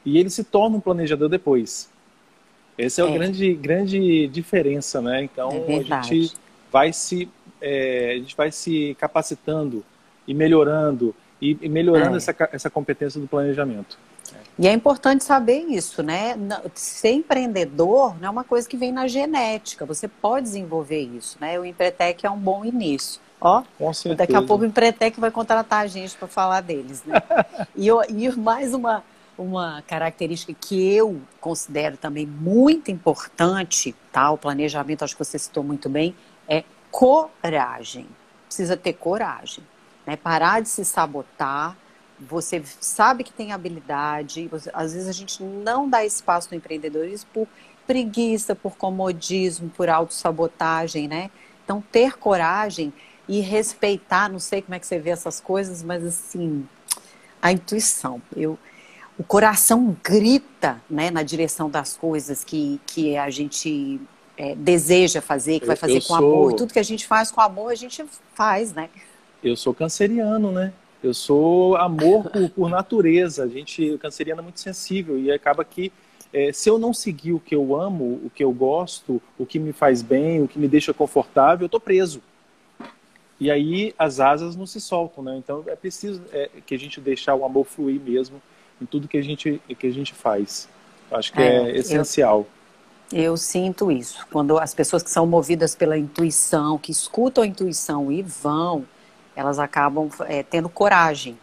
E 0.06 0.18
ele 0.18 0.30
se 0.30 0.44
torna 0.44 0.76
um 0.78 0.82
planejador 0.82 1.30
depois. 1.30 1.90
Essa 2.78 3.02
é, 3.02 3.06
é. 3.06 3.08
a 3.08 3.12
grande, 3.12 3.54
grande 3.54 4.28
diferença, 4.28 5.02
né? 5.02 5.24
Então, 5.24 5.50
é 5.52 5.94
a 5.94 6.02
gente 6.02 6.34
vai 6.72 6.92
se... 6.92 7.30
É, 7.62 8.12
a 8.12 8.20
gente 8.20 8.36
vai 8.36 8.52
se 8.52 8.96
capacitando 9.00 9.84
e 10.28 10.34
melhorando, 10.34 11.16
e, 11.42 11.58
e 11.62 11.70
melhorando 11.70 12.16
é. 12.16 12.18
essa, 12.18 12.36
essa 12.52 12.70
competência 12.70 13.20
do 13.20 13.28
planejamento. 13.28 13.98
E 14.58 14.68
é 14.68 14.72
importante 14.72 15.24
saber 15.24 15.66
isso, 15.68 16.02
né? 16.02 16.36
Ser 16.74 17.12
empreendedor 17.12 18.16
não 18.20 18.28
é 18.28 18.32
uma 18.32 18.44
coisa 18.44 18.68
que 18.68 18.78
vem 18.78 18.92
na 18.92 19.08
genética, 19.08 19.86
você 19.86 20.08
pode 20.08 20.46
desenvolver 20.46 21.02
isso, 21.02 21.38
né? 21.42 21.60
O 21.60 21.66
Empretec 21.66 22.26
é 22.26 22.30
um 22.30 22.40
bom 22.40 22.64
início. 22.64 23.20
Ó, 23.40 23.64
daqui 24.16 24.36
a 24.36 24.42
pouco 24.42 24.64
o 24.64 24.68
Empretec 24.68 25.20
vai 25.20 25.30
contratar 25.30 25.82
a 25.84 25.88
gente 25.88 26.16
para 26.18 26.28
falar 26.28 26.62
deles, 26.62 27.04
né? 27.04 27.22
e, 27.76 27.86
eu, 27.86 28.02
e 28.08 28.32
mais 28.32 28.74
uma, 28.74 29.04
uma 29.38 29.84
característica 29.86 30.54
que 30.54 30.96
eu 30.96 31.22
considero 31.42 31.98
também 31.98 32.26
muito 32.26 32.90
importante, 32.90 33.94
tá? 34.12 34.32
O 34.32 34.38
planejamento, 34.38 35.04
acho 35.04 35.16
que 35.16 35.24
você 35.24 35.38
citou 35.38 35.64
muito 35.64 35.90
bem, 35.90 36.16
é 36.48 36.64
coragem. 36.90 38.08
Precisa 38.46 38.78
ter 38.78 38.94
coragem, 38.94 39.64
né? 40.08 40.16
Parar 40.16 40.62
de 40.62 40.70
se 40.70 40.86
sabotar, 40.86 41.76
você 42.20 42.64
sabe 42.80 43.24
que 43.24 43.34
tem 43.34 43.52
habilidade, 43.52 44.48
você, 44.48 44.70
às 44.74 44.94
vezes 44.94 45.08
a 45.08 45.12
gente 45.12 45.44
não 45.44 45.90
dá 45.90 46.06
espaço 46.06 46.50
no 46.52 46.58
empreendedorismo 46.58 47.30
por 47.34 47.48
preguiça, 47.86 48.56
por 48.56 48.76
comodismo, 48.78 49.70
por 49.70 49.90
autossabotagem, 49.90 51.08
né? 51.08 51.30
Então, 51.64 51.84
ter 51.92 52.18
coragem 52.18 52.94
e 53.28 53.42
respeitar, 53.42 54.30
não 54.30 54.40
sei 54.40 54.62
como 54.62 54.76
é 54.76 54.80
que 54.80 54.86
você 54.86 55.00
vê 55.00 55.10
essas 55.10 55.40
coisas, 55.40 55.84
mas 55.84 56.04
assim, 56.04 56.68
a 57.42 57.52
intuição. 57.52 58.22
Eu, 58.36 58.58
o 59.18 59.24
coração 59.24 59.96
grita 60.04 60.82
né, 60.90 61.10
na 61.10 61.24
direção 61.24 61.70
das 61.70 61.98
coisas 61.98 62.44
que, 62.44 62.80
que 62.86 63.18
a 63.18 63.30
gente 63.30 64.00
é, 64.38 64.56
deseja 64.56 65.22
fazer, 65.22 65.60
que 65.60 65.66
vai 65.66 65.76
fazer 65.76 65.98
eu 65.98 66.02
com 66.02 66.08
sou... 66.08 66.18
amor. 66.18 66.54
Tudo 66.54 66.74
que 66.74 66.80
a 66.80 66.84
gente 66.84 67.06
faz 67.06 67.32
com 67.32 67.42
amor, 67.42 67.72
a 67.72 67.76
gente 67.76 68.06
faz, 68.34 68.74
né? 68.74 68.90
Eu 69.44 69.56
sou 69.56 69.74
canceriano, 69.74 70.52
né? 70.52 70.74
Eu 71.06 71.14
sou 71.14 71.76
amor 71.76 72.30
por, 72.30 72.50
por 72.50 72.70
natureza. 72.70 73.44
A 73.44 73.48
gente, 73.48 73.98
canceriano, 74.00 74.42
é 74.42 74.44
muito 74.44 74.60
sensível 74.60 75.20
e 75.20 75.32
acaba 75.32 75.64
que 75.64 75.92
é, 76.34 76.52
se 76.52 76.68
eu 76.70 76.80
não 76.80 76.94
seguir 76.94 77.34
o 77.34 77.40
que 77.40 77.56
eu 77.56 77.80
amo, 77.80 78.20
o 78.24 78.32
que 78.34 78.44
eu 78.44 78.52
gosto, 78.52 79.22
o 79.38 79.46
que 79.46 79.60
me 79.60 79.72
faz 79.72 80.02
bem, 80.02 80.42
o 80.42 80.48
que 80.48 80.58
me 80.58 80.68
deixa 80.68 80.94
confortável, 80.94 81.66
eu 81.66 81.70
tô 81.70 81.80
preso. 81.80 82.22
E 83.40 83.52
aí 83.52 83.94
as 83.98 84.20
asas 84.20 84.56
não 84.56 84.66
se 84.66 84.82
soltam, 84.82 85.24
né? 85.24 85.38
Então 85.38 85.64
é 85.68 85.76
preciso 85.76 86.22
é, 86.32 86.50
que 86.66 86.74
a 86.74 86.80
gente 86.80 87.00
deixar 87.00 87.36
o 87.36 87.46
amor 87.46 87.66
fluir 87.66 88.02
mesmo 88.02 88.42
em 88.82 88.86
tudo 88.86 89.08
que 89.08 89.18
a 89.18 89.22
gente 89.22 89.62
que 89.78 89.88
a 89.88 89.92
gente 89.92 90.14
faz. 90.14 90.68
Acho 91.12 91.32
que 91.32 91.42
é, 91.42 91.70
é 91.70 91.78
essencial. 91.78 92.48
Eu, 93.12 93.22
eu 93.22 93.38
sinto 93.38 93.92
isso. 93.92 94.26
Quando 94.32 94.58
as 94.58 94.74
pessoas 94.74 95.04
que 95.04 95.10
são 95.12 95.28
movidas 95.28 95.76
pela 95.76 95.98
intuição, 95.98 96.78
que 96.78 96.92
escutam 96.92 97.44
a 97.44 97.48
intuição 97.48 98.12
e 98.12 98.24
vão, 98.24 98.86
elas 99.36 99.60
acabam 99.60 100.10
é, 100.22 100.44
tendo 100.44 100.70
coragem, 100.70 101.38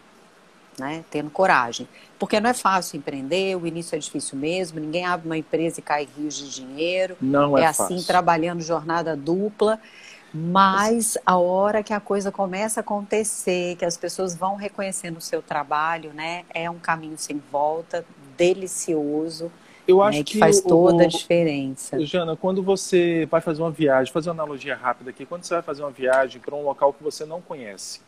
né? 0.78 1.04
Tendo 1.10 1.30
coragem. 1.30 1.88
Porque 2.18 2.40
não 2.40 2.50
é 2.50 2.54
fácil 2.54 2.96
empreender, 2.96 3.56
o 3.56 3.66
início 3.66 3.96
é 3.96 3.98
difícil 3.98 4.38
mesmo, 4.38 4.80
ninguém 4.80 5.04
abre 5.04 5.26
uma 5.26 5.36
empresa 5.36 5.80
e 5.80 5.82
cai 5.82 6.08
rios 6.16 6.34
de 6.34 6.50
dinheiro. 6.50 7.16
Não 7.20 7.58
é, 7.58 7.62
é 7.62 7.66
assim, 7.66 7.94
fácil. 7.94 8.06
trabalhando 8.06 8.62
jornada 8.62 9.16
dupla. 9.16 9.78
Mas 10.34 11.18
a 11.26 11.36
hora 11.36 11.82
que 11.82 11.92
a 11.92 12.00
coisa 12.00 12.32
começa 12.32 12.80
a 12.80 12.82
acontecer, 12.82 13.76
que 13.76 13.84
as 13.84 13.98
pessoas 13.98 14.34
vão 14.34 14.56
reconhecendo 14.56 15.18
o 15.18 15.20
seu 15.20 15.42
trabalho, 15.42 16.10
né? 16.14 16.44
É 16.54 16.70
um 16.70 16.78
caminho 16.78 17.18
sem 17.18 17.42
volta, 17.52 18.02
delicioso. 18.34 19.52
Eu 19.86 19.98
né, 19.98 20.04
acho 20.04 20.18
que, 20.18 20.32
que, 20.32 20.38
faz 20.38 20.60
toda 20.60 20.98
o, 20.98 21.00
a 21.00 21.06
diferença. 21.06 21.98
Jana, 22.04 22.36
quando 22.36 22.62
você 22.62 23.26
vai 23.30 23.40
fazer 23.40 23.62
uma 23.62 23.70
viagem, 23.70 24.12
fazer 24.12 24.30
uma 24.30 24.42
analogia 24.42 24.76
rápida 24.76 25.10
aqui, 25.10 25.26
quando 25.26 25.44
você 25.44 25.54
vai 25.54 25.62
fazer 25.62 25.82
uma 25.82 25.90
viagem 25.90 26.40
para 26.40 26.54
um 26.54 26.62
local 26.62 26.92
que 26.92 27.02
você 27.02 27.24
não 27.24 27.40
conhece, 27.40 28.00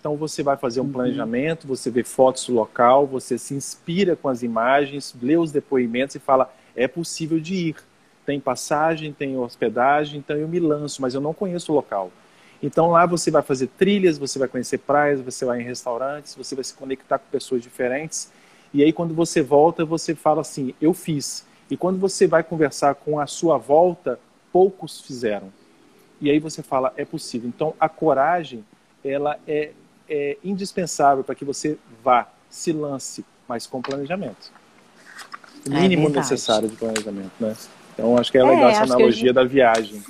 então 0.00 0.16
você 0.16 0.42
vai 0.42 0.56
fazer 0.56 0.80
um 0.80 0.84
uhum. 0.84 0.92
planejamento, 0.92 1.66
você 1.66 1.90
vê 1.90 2.02
fotos 2.02 2.46
do 2.46 2.54
local, 2.54 3.06
você 3.06 3.36
se 3.38 3.54
inspira 3.54 4.16
com 4.16 4.28
as 4.28 4.42
imagens, 4.42 5.14
lê 5.20 5.36
os 5.36 5.52
depoimentos 5.52 6.16
e 6.16 6.18
fala: 6.18 6.52
é 6.74 6.88
possível 6.88 7.38
de 7.38 7.54
ir. 7.54 7.76
Tem 8.24 8.40
passagem, 8.40 9.12
tem 9.12 9.36
hospedagem, 9.36 10.18
então 10.18 10.36
eu 10.36 10.48
me 10.48 10.60
lanço, 10.60 11.02
mas 11.02 11.14
eu 11.14 11.20
não 11.20 11.34
conheço 11.34 11.72
o 11.72 11.74
local. 11.74 12.10
Então 12.62 12.90
lá 12.90 13.06
você 13.06 13.30
vai 13.30 13.42
fazer 13.42 13.66
trilhas, 13.66 14.18
você 14.18 14.38
vai 14.38 14.46
conhecer 14.46 14.78
praias, 14.78 15.20
você 15.20 15.44
vai 15.44 15.60
em 15.60 15.64
restaurantes, 15.64 16.34
você 16.34 16.54
vai 16.54 16.62
se 16.62 16.74
conectar 16.74 17.18
com 17.18 17.24
pessoas 17.30 17.62
diferentes 17.62 18.30
e 18.72 18.84
aí, 18.84 18.92
quando 18.92 19.14
você 19.14 19.42
volta, 19.42 19.84
você 19.84 20.14
fala 20.14 20.40
assim: 20.40 20.74
eu 20.80 20.94
fiz. 20.94 21.44
E 21.70 21.76
quando 21.76 21.98
você 21.98 22.26
vai 22.26 22.42
conversar 22.42 22.94
com 22.94 23.18
a 23.18 23.26
sua 23.26 23.58
volta, 23.58 24.18
poucos 24.52 25.00
fizeram. 25.00 25.52
E 26.20 26.30
aí 26.30 26.38
você 26.38 26.62
fala: 26.62 26.92
é 26.96 27.04
possível. 27.04 27.48
Então, 27.48 27.74
a 27.80 27.88
coragem, 27.88 28.64
ela 29.04 29.38
é, 29.46 29.72
é 30.08 30.36
indispensável 30.44 31.24
para 31.24 31.34
que 31.34 31.44
você 31.44 31.76
vá, 32.02 32.28
se 32.48 32.72
lance, 32.72 33.24
mas 33.48 33.66
com 33.66 33.82
planejamento. 33.82 34.52
O 35.68 35.74
é 35.74 35.80
mínimo 35.80 36.08
é 36.08 36.12
necessário 36.12 36.68
de 36.68 36.76
planejamento, 36.76 37.32
né? 37.40 37.56
Então, 37.92 38.16
acho 38.16 38.30
que 38.30 38.38
é 38.38 38.42
legal 38.42 38.68
é, 38.68 38.72
essa 38.72 38.84
analogia 38.84 39.26
gente... 39.26 39.32
da 39.32 39.44
viagem. 39.44 40.02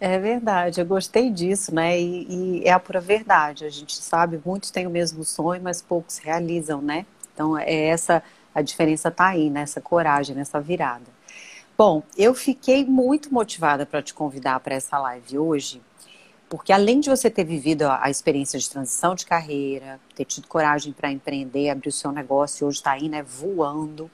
É 0.00 0.18
verdade, 0.18 0.80
eu 0.80 0.86
gostei 0.86 1.30
disso, 1.30 1.74
né? 1.74 2.00
E, 2.00 2.26
e, 2.28 2.64
é 2.64 2.72
a 2.72 2.78
pura 2.78 3.00
verdade. 3.00 3.64
A 3.64 3.70
gente 3.70 3.96
sabe, 3.96 4.40
muitos 4.44 4.70
têm 4.70 4.86
o 4.86 4.90
mesmo 4.90 5.24
sonho, 5.24 5.60
mas 5.62 5.80
poucos 5.80 6.18
realizam, 6.18 6.80
né? 6.80 7.06
Então, 7.38 7.56
é 7.56 7.86
essa 7.86 8.20
a 8.52 8.60
diferença 8.60 9.10
está 9.10 9.28
aí, 9.28 9.48
nessa 9.48 9.80
coragem, 9.80 10.34
nessa 10.34 10.60
virada. 10.60 11.06
Bom, 11.76 12.02
eu 12.16 12.34
fiquei 12.34 12.84
muito 12.84 13.32
motivada 13.32 13.86
para 13.86 14.02
te 14.02 14.12
convidar 14.12 14.58
para 14.58 14.74
essa 14.74 14.98
live 14.98 15.38
hoje, 15.38 15.80
porque 16.48 16.72
além 16.72 16.98
de 16.98 17.08
você 17.08 17.30
ter 17.30 17.44
vivido 17.44 17.82
a, 17.82 18.06
a 18.06 18.10
experiência 18.10 18.58
de 18.58 18.68
transição 18.68 19.14
de 19.14 19.24
carreira, 19.24 20.00
ter 20.16 20.24
tido 20.24 20.48
coragem 20.48 20.92
para 20.92 21.12
empreender, 21.12 21.70
abrir 21.70 21.90
o 21.90 21.92
seu 21.92 22.10
negócio, 22.10 22.66
hoje 22.66 22.78
está 22.78 22.90
aí, 22.90 23.08
né, 23.08 23.22
voando. 23.22 24.10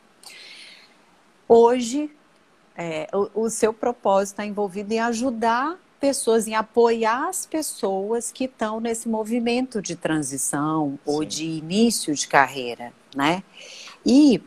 Hoje, 1.48 2.10
é, 2.76 3.08
o, 3.10 3.44
o 3.44 3.48
seu 3.48 3.72
propósito 3.72 4.34
está 4.34 4.44
envolvido 4.44 4.92
em 4.92 5.00
ajudar 5.00 5.78
pessoas, 5.98 6.46
em 6.46 6.54
apoiar 6.54 7.30
as 7.30 7.46
pessoas 7.46 8.30
que 8.30 8.44
estão 8.44 8.80
nesse 8.80 9.08
movimento 9.08 9.80
de 9.80 9.96
transição 9.96 10.90
Sim. 10.90 10.98
ou 11.06 11.24
de 11.24 11.46
início 11.46 12.14
de 12.14 12.28
carreira 12.28 12.92
né? 13.14 13.42
E 14.04 14.42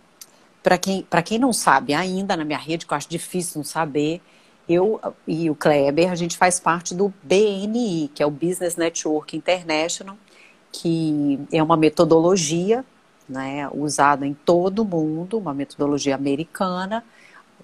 para 0.62 0.78
quem, 0.78 1.08
quem 1.24 1.40
não 1.40 1.54
sabe 1.54 1.94
ainda, 1.94 2.36
na 2.36 2.44
minha 2.44 2.58
rede, 2.58 2.86
que 2.86 2.94
eu 2.94 2.98
acho 2.98 3.10
difícil 3.10 3.60
não 3.60 3.64
saber, 3.64 4.22
eu 4.68 5.00
e 5.26 5.50
o 5.50 5.56
Kleber, 5.56 6.12
a 6.12 6.16
gente 6.16 6.38
faz 6.38 6.60
parte 6.60 6.94
do 6.94 7.14
BNI, 7.24 8.12
que 8.14 8.22
é 8.22 8.26
o 8.26 8.32
Business 8.32 8.76
Network 8.76 9.36
International, 9.36 10.18
que 10.72 11.40
é 11.52 11.64
uma 11.64 11.78
metodologia 11.78 12.84
né, 13.28 13.70
usada 13.74 14.26
em 14.26 14.34
todo 14.34 14.80
o 14.80 14.86
mundo, 14.86 15.38
uma 15.38 15.54
metodologia 15.54 16.16
americana, 16.16 17.04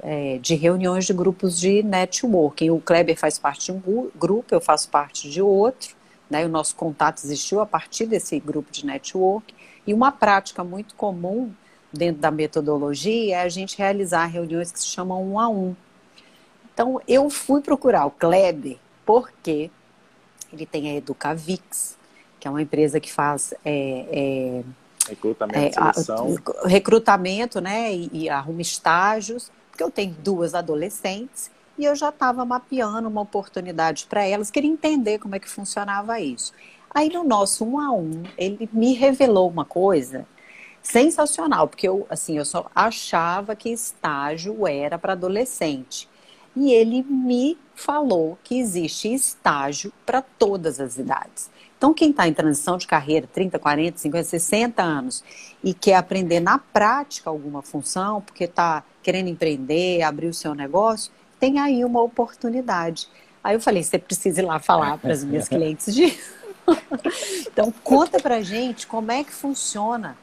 é, 0.02 0.38
de 0.40 0.56
reuniões 0.56 1.06
de 1.06 1.14
grupos 1.14 1.60
de 1.60 1.84
networking. 1.84 2.70
O 2.70 2.80
Kleber 2.80 3.18
faz 3.18 3.38
parte 3.38 3.66
de 3.66 3.72
um 3.72 4.10
grupo, 4.16 4.54
eu 4.54 4.62
faço 4.62 4.90
parte 4.90 5.30
de 5.30 5.42
outro, 5.42 5.96
né, 6.30 6.46
o 6.46 6.50
nosso 6.50 6.76
contato 6.76 7.24
existiu 7.24 7.60
a 7.60 7.66
partir 7.66 8.06
desse 8.06 8.40
grupo 8.40 8.72
de 8.72 8.86
network, 8.86 9.54
e 9.86 9.94
uma 9.94 10.12
prática 10.12 10.64
muito 10.64 10.96
comum 10.96 11.52
dentro 11.92 12.22
da 12.22 12.32
metodologia 12.32 13.38
é 13.38 13.42
a 13.42 13.50
gente 13.50 13.78
realizar 13.78 14.26
reuniões 14.26 14.72
que 14.72 14.80
se 14.80 14.88
chamam 14.88 15.24
um 15.24 15.40
a 15.40 15.48
um. 15.48 15.76
Então, 16.74 17.00
eu 17.08 17.30
fui 17.30 17.62
procurar 17.62 18.06
o 18.06 18.12
Kleber 18.12 18.78
porque 19.06 19.70
ele 20.52 20.66
tem 20.66 20.90
a 20.90 20.96
Educavix, 20.96 21.98
que 22.40 22.48
é 22.48 22.52
uma 22.52 22.62
empresa 22.62 23.00
que 23.00 23.12
faz 23.12 23.54
é, 23.64 24.06
é, 24.12 24.64
recrutamento, 25.10 25.80
é, 25.80 26.68
recrutamento, 26.68 27.62
né, 27.62 27.94
e, 27.94 28.10
e 28.12 28.30
arruma 28.30 28.62
estágios, 28.62 29.52
porque 29.70 29.84
eu 29.84 29.92
tenho 29.92 30.16
duas 30.20 30.54
adolescentes 30.56 31.52
e 31.78 31.86
eu 31.86 31.96
já 31.96 32.10
estava 32.10 32.46
mapeando 32.46 33.08
uma 33.08 33.22
oportunidade 33.22 34.06
para 34.08 34.24
elas, 34.24 34.52
queria 34.52 34.70
entender 34.70 35.20
como 35.20 35.36
é 35.36 35.40
que 35.40 35.50
funcionava 35.50 36.20
isso. 36.20 36.54
Aí 36.94 37.10
no 37.10 37.24
nosso 37.24 37.66
um 37.66 37.80
a 37.80 37.92
um, 37.92 38.24
ele 38.38 38.70
me 38.72 38.94
revelou 38.94 39.50
uma 39.50 39.66
coisa 39.66 40.26
sensacional, 40.82 41.68
porque 41.68 41.88
eu 41.88 42.06
assim, 42.10 42.38
eu 42.38 42.46
só 42.46 42.70
achava 42.76 43.56
que 43.56 43.70
estágio 43.70 44.68
era 44.68 45.00
para 45.00 45.14
adolescente 45.14 46.10
e 46.56 46.72
ele 46.72 47.04
me 47.04 47.58
falou 47.74 48.38
que 48.44 48.60
existe 48.60 49.12
estágio 49.12 49.92
para 50.06 50.22
todas 50.22 50.80
as 50.80 50.98
idades. 50.98 51.50
Então, 51.78 51.94
quem 51.94 52.12
está 52.12 52.28
em 52.28 52.34
transição 52.34 52.78
de 52.78 52.88
carreira, 52.88 53.28
30, 53.28 53.60
40, 53.60 53.98
50, 53.98 54.24
60 54.24 54.82
anos, 54.82 55.24
e 55.64 55.74
quer 55.74 55.96
aprender 55.96 56.40
na 56.40 56.58
prática 56.58 57.30
alguma 57.30 57.62
função, 57.62 58.22
porque 58.22 58.46
está 58.46 58.84
querendo 59.02 59.28
empreender, 59.28 60.02
abrir 60.02 60.28
o 60.28 60.34
seu 60.34 60.54
negócio, 60.56 61.12
tem 61.40 61.60
aí 61.60 61.84
uma 61.84 62.02
oportunidade. 62.02 63.10
Aí 63.44 63.56
eu 63.56 63.60
falei, 63.60 63.84
você 63.84 64.00
precisa 64.00 64.42
ir 64.42 64.46
lá 64.46 64.60
falar 64.60 64.98
para 64.98 65.12
as 65.12 65.24
minhas 65.26 65.50
clientes 65.50 65.94
disso. 65.94 66.43
então, 67.48 67.74
conta 67.84 68.20
para 68.20 68.42
gente 68.42 68.88
como 68.88 69.12
é 69.12 69.24
que 69.24 69.32
funciona 69.32 70.18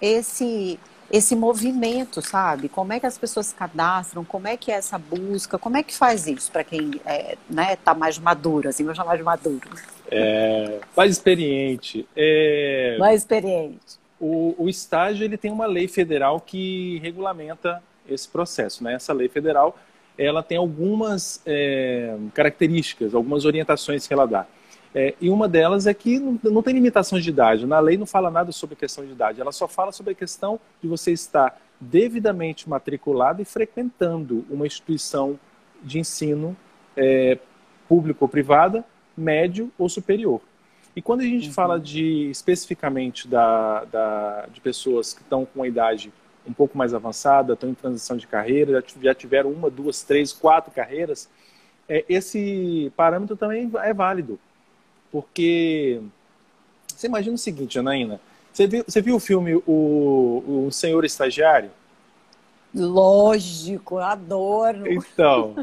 esse 0.00 0.78
esse 1.10 1.36
movimento, 1.36 2.20
sabe? 2.22 2.68
Como 2.68 2.92
é 2.92 2.98
que 2.98 3.06
as 3.06 3.16
pessoas 3.16 3.46
se 3.46 3.54
cadastram? 3.54 4.24
Como 4.24 4.48
é 4.48 4.56
que 4.56 4.72
é 4.72 4.74
essa 4.74 4.98
busca? 4.98 5.58
Como 5.58 5.76
é 5.76 5.82
que 5.82 5.94
faz 5.94 6.26
isso 6.26 6.50
para 6.50 6.64
quem 6.64 7.00
é, 7.04 7.36
né, 7.48 7.76
tá 7.76 7.94
mais 7.94 8.18
maduro, 8.18 8.68
assim, 8.68 8.84
vou 8.84 8.94
chamar 8.94 9.16
de 9.16 9.22
maduro? 9.22 9.68
É, 10.10 10.80
mais 10.96 11.12
experiente. 11.12 12.08
É, 12.16 12.96
mais 12.98 13.20
experiente. 13.20 13.98
O, 14.18 14.54
o 14.58 14.68
estágio 14.68 15.24
ele 15.24 15.36
tem 15.36 15.52
uma 15.52 15.66
lei 15.66 15.86
federal 15.86 16.40
que 16.40 16.98
regulamenta 17.00 17.82
esse 18.08 18.28
processo, 18.28 18.82
né? 18.82 18.94
Essa 18.94 19.12
lei 19.12 19.28
federal 19.28 19.78
ela 20.16 20.42
tem 20.42 20.56
algumas 20.56 21.40
é, 21.44 22.16
características, 22.32 23.14
algumas 23.14 23.44
orientações 23.44 24.06
que 24.06 24.12
ela 24.12 24.26
dá. 24.26 24.46
É, 24.94 25.14
e 25.20 25.28
uma 25.28 25.48
delas 25.48 25.88
é 25.88 25.94
que 25.94 26.20
não, 26.20 26.38
não, 26.44 26.62
tem 26.62 26.72
limitação 26.72 27.18
de 27.18 27.28
idade. 27.28 27.66
Na 27.66 27.80
lei 27.80 27.96
não 27.96 28.06
fala 28.06 28.30
nada 28.30 28.52
sobre 28.52 28.74
a 28.74 28.78
questão 28.78 29.04
de 29.04 29.10
idade. 29.10 29.40
Ela 29.40 29.50
só 29.50 29.66
fala 29.66 29.90
sobre 29.90 30.12
a 30.12 30.14
questão 30.14 30.60
de 30.80 30.88
você 30.88 31.10
estar 31.10 31.60
devidamente 31.80 32.68
matriculado 32.68 33.42
e 33.42 33.44
frequentando 33.44 34.44
uma 34.48 34.66
instituição 34.66 35.38
de 35.82 35.98
ensino 35.98 36.56
é, 36.96 37.38
público 37.88 38.24
ou 38.24 38.28
privada, 38.28 38.84
médio 39.16 39.70
ou 39.76 39.88
superior. 39.88 40.40
E 40.94 41.02
quando 41.02 41.22
a 41.22 41.24
gente 41.24 41.48
uhum. 41.48 41.52
fala 41.52 41.80
de 41.80 42.30
especificamente 42.30 43.26
da, 43.26 43.84
da, 43.86 44.46
de 44.52 44.60
pessoas 44.60 45.12
que 45.12 45.22
estão 45.22 45.44
com 45.44 45.64
a 45.64 45.68
idade 45.68 46.12
um 46.46 46.52
pouco 46.52 46.78
mais 46.78 46.94
avançada, 46.94 47.54
estão 47.54 47.68
em 47.70 47.74
transição 47.74 48.16
de 48.16 48.26
carreira, 48.26 48.82
já 49.02 49.14
tiveram 49.14 49.50
uma, 49.50 49.70
duas, 49.70 50.02
três, 50.02 50.32
quatro 50.32 50.70
carreiras, 50.70 51.28
é, 51.88 52.04
esse 52.08 52.92
parâmetro 52.96 53.36
também 53.36 53.70
é 53.82 53.92
válido. 53.92 54.38
Porque 55.14 56.00
você 56.88 57.06
imagina 57.06 57.36
o 57.36 57.38
seguinte, 57.38 57.78
Anaína, 57.78 58.20
você 58.52 58.66
viu, 58.66 58.84
você 58.84 59.00
viu 59.00 59.14
o 59.14 59.20
filme 59.20 59.54
o, 59.64 60.64
o 60.66 60.72
Senhor 60.72 61.04
Estagiário? 61.04 61.70
Lógico, 62.74 63.98
adoro. 63.98 64.90
Então, 64.90 65.54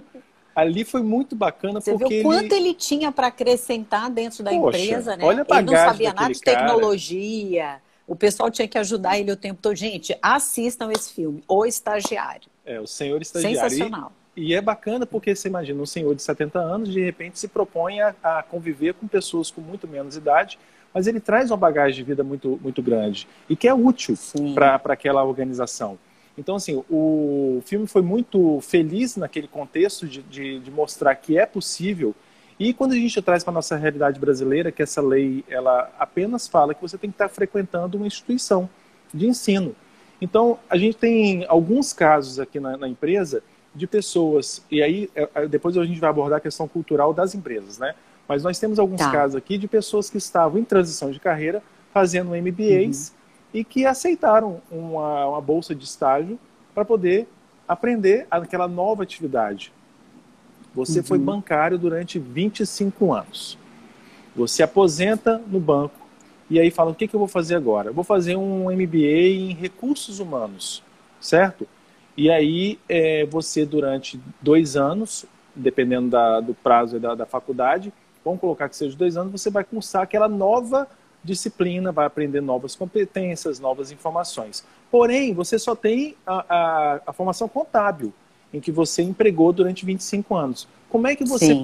ali 0.56 0.86
foi 0.86 1.04
muito 1.04 1.36
bacana 1.36 1.82
Você 1.82 1.92
porque 1.92 2.22
viu 2.22 2.24
quanto 2.24 2.54
ele, 2.54 2.70
ele 2.70 2.74
tinha 2.74 3.12
para 3.12 3.28
acrescentar 3.28 4.10
dentro 4.10 4.42
da 4.42 4.52
Poxa, 4.52 4.78
empresa, 4.78 5.18
né? 5.18 5.26
Olha 5.26 5.46
a 5.50 5.58
ele 5.58 5.66
não 5.66 5.76
sabia 5.76 6.14
nada 6.14 6.34
de 6.34 6.40
tecnologia. 6.40 7.64
Cara. 7.64 7.82
O 8.08 8.16
pessoal 8.16 8.50
tinha 8.50 8.70
que 8.70 8.78
ajudar 8.78 9.20
ele 9.20 9.34
o 9.34 9.36
tempo 9.36 9.60
todo. 9.62 9.76
Gente, 9.76 10.18
assistam 10.22 10.90
esse 10.94 11.12
filme, 11.12 11.44
O 11.46 11.66
Estagiário. 11.66 12.50
É, 12.66 12.80
o 12.80 12.88
Senhor 12.88 13.22
Estagiário. 13.22 13.70
Sensacional. 13.70 14.14
E 14.42 14.56
é 14.56 14.62
bacana 14.62 15.06
porque 15.06 15.36
você 15.36 15.48
imagina 15.48 15.80
um 15.80 15.86
senhor 15.86 16.16
de 16.16 16.24
70 16.24 16.58
anos, 16.58 16.92
de 16.92 17.00
repente 17.00 17.38
se 17.38 17.48
propõe 17.48 18.02
a, 18.02 18.16
a 18.24 18.42
conviver 18.42 18.96
com 18.96 19.08
pessoas 19.08 19.52
com 19.52 19.62
muito 19.62 19.88
menos 19.88 20.18
idade, 20.18 20.58
mas 20.92 21.06
ele 21.06 21.20
traz 21.20 21.52
uma 21.52 21.58
bagagem 21.58 21.98
de 21.98 22.04
vida 22.04 22.24
muito, 22.24 22.60
muito 22.60 22.82
grande 22.82 23.28
e 23.48 23.56
que 23.56 23.68
é 23.68 23.74
útil 23.74 24.16
para 24.56 24.82
aquela 24.86 25.24
organização. 25.24 25.96
Então, 26.36 26.56
assim, 26.56 26.84
o 26.90 27.62
filme 27.68 27.86
foi 27.86 28.02
muito 28.02 28.60
feliz 28.62 29.16
naquele 29.16 29.48
contexto 29.48 30.08
de, 30.08 30.24
de, 30.24 30.60
de 30.60 30.72
mostrar 30.72 31.14
que 31.14 31.38
é 31.38 31.46
possível. 31.46 32.16
E 32.60 32.74
quando 32.74 32.94
a 32.94 32.96
gente 32.96 33.22
traz 33.22 33.44
para 33.44 33.52
a 33.52 33.54
nossa 33.54 33.76
realidade 33.76 34.20
brasileira, 34.20 34.72
que 34.72 34.82
essa 34.82 35.04
lei 35.04 35.46
ela 35.48 35.88
apenas 36.00 36.48
fala 36.48 36.74
que 36.74 36.82
você 36.82 36.98
tem 36.98 37.12
que 37.12 37.16
estar 37.16 37.30
frequentando 37.30 37.96
uma 37.96 38.08
instituição 38.08 38.68
de 39.14 39.28
ensino. 39.28 39.76
Então, 40.20 40.58
a 40.68 40.78
gente 40.78 40.98
tem 40.98 41.46
alguns 41.48 41.94
casos 41.94 42.40
aqui 42.40 42.60
na, 42.60 42.76
na 42.76 42.88
empresa 42.88 43.44
de 43.74 43.88
pessoas, 43.88 44.62
e 44.70 44.82
aí 44.82 45.10
é, 45.16 45.30
é, 45.34 45.48
depois 45.48 45.78
a 45.78 45.86
gente 45.86 46.00
vai 46.00 46.10
abordar 46.10 46.38
a 46.38 46.42
questão 46.42 46.68
cultural 46.68 47.14
das 47.14 47.34
empresas, 47.34 47.78
né? 47.78 47.96
Mas 48.28 48.44
nós 48.44 48.60
temos 48.60 48.80
alguns 48.80 49.00
tá. 49.00 49.12
casos 49.12 49.36
aqui 49.36 49.58
de 49.58 49.68
pessoas 49.68 50.10
que 50.10 50.18
estavam 50.18 50.60
em 50.60 50.64
transição 50.64 51.12
de 51.12 51.20
carreira, 51.20 51.64
fazendo 51.94 52.32
MBAs 52.32 53.10
uhum. 53.10 53.16
e 53.54 53.64
que 53.64 53.86
aceitaram 53.86 54.62
uma, 54.70 55.28
uma 55.28 55.42
bolsa 55.42 55.74
de 55.74 55.84
estágio 55.84 56.40
para 56.74 56.86
poder 56.86 57.28
aprender 57.68 58.28
aquela 58.30 58.68
nova 58.68 59.04
atividade. 59.04 59.74
Você 60.74 61.00
uhum. 61.00 61.06
foi 61.06 61.18
bancário 61.18 61.78
durante 61.78 62.20
25 62.20 63.14
anos. 63.14 63.58
Você 64.36 64.64
aposenta 64.64 65.42
no 65.48 65.60
banco 65.60 66.00
e 66.50 66.60
aí 66.60 66.72
fala: 66.72 66.92
o 66.92 66.96
que, 66.96 67.08
que 67.08 67.16
eu 67.16 67.20
vou 67.20 67.28
fazer 67.28 67.56
agora? 67.56 67.90
Eu 67.90 67.94
vou 67.94 68.04
fazer 68.04 68.36
um 68.36 68.72
MBA 68.72 69.30
em 69.30 69.54
recursos 69.54 70.20
humanos, 70.20 70.84
certo? 71.20 71.68
E 72.16 72.30
aí 72.30 72.80
é, 72.90 73.26
você, 73.26 73.66
durante 73.66 74.20
dois 74.42 74.76
anos, 74.76 75.26
dependendo 75.56 76.10
da, 76.10 76.40
do 76.40 76.54
prazo 76.54 77.00
da, 77.00 77.16
da 77.16 77.26
faculdade, 77.26 77.94
vamos 78.24 78.40
colocar 78.40 78.70
que 78.70 78.76
seja 78.76 78.96
dois 78.96 79.18
anos, 79.18 79.32
você 79.32 79.50
vai 79.50 79.64
cursar 79.64 80.04
aquela 80.04 80.28
nova 80.28 80.88
disciplina, 81.24 81.92
vai 81.92 82.06
aprender 82.06 82.42
novas 82.42 82.76
competências, 82.76 83.60
novas 83.60 83.92
informações. 83.92 84.66
Porém, 84.90 85.34
você 85.34 85.58
só 85.60 85.76
tem 85.76 86.16
a, 86.26 86.46
a, 86.50 87.02
a 87.08 87.14
formação 87.14 87.48
contábil, 87.48 88.14
em 88.54 88.60
que 88.60 88.72
você 88.72 89.02
empregou 89.02 89.54
durante 89.54 89.86
25 89.86 90.36
anos. 90.36 90.68
Como 90.90 91.08
é 91.08 91.16
que 91.16 91.24
você 91.24 91.56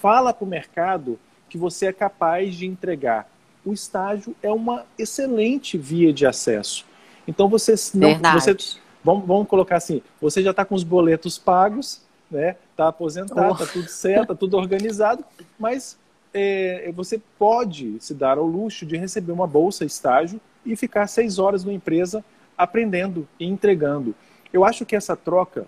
fala 0.00 0.34
para 0.34 0.44
o 0.44 0.48
mercado 0.48 1.18
que 1.48 1.56
você 1.56 1.86
é 1.86 1.92
capaz 1.92 2.54
de 2.54 2.66
entregar? 2.66 3.30
O 3.64 3.72
estágio 3.72 4.34
é 4.42 4.50
uma 4.50 4.84
excelente 4.98 5.78
via 5.78 6.12
de 6.12 6.26
acesso. 6.26 6.84
Então 7.26 7.48
você 7.48 7.74
não, 7.94 8.18
você, 8.32 8.56
Vamos, 9.04 9.26
vamos 9.26 9.48
colocar 9.48 9.76
assim, 9.76 10.02
você 10.20 10.42
já 10.42 10.50
está 10.50 10.64
com 10.64 10.74
os 10.74 10.84
boletos 10.84 11.38
pagos, 11.38 12.02
né? 12.30 12.56
Está 12.70 12.88
aposentado, 12.88 13.52
está 13.52 13.64
oh. 13.64 13.66
tudo 13.66 13.88
certo, 13.88 14.22
está 14.22 14.34
tudo 14.34 14.56
organizado, 14.56 15.24
mas 15.58 15.98
é, 16.32 16.90
você 16.94 17.20
pode 17.38 17.96
se 18.00 18.14
dar 18.14 18.38
ao 18.38 18.46
luxo 18.46 18.86
de 18.86 18.96
receber 18.96 19.32
uma 19.32 19.46
bolsa 19.46 19.84
estágio 19.84 20.40
e 20.64 20.76
ficar 20.76 21.06
seis 21.06 21.38
horas 21.38 21.64
numa 21.64 21.74
empresa 21.74 22.24
aprendendo 22.56 23.28
e 23.38 23.46
entregando. 23.46 24.14
Eu 24.52 24.64
acho 24.64 24.86
que 24.86 24.94
essa 24.94 25.16
troca 25.16 25.66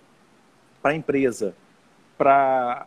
para 0.81 0.93
a 0.93 0.95
empresa, 0.95 1.55
para 2.17 2.87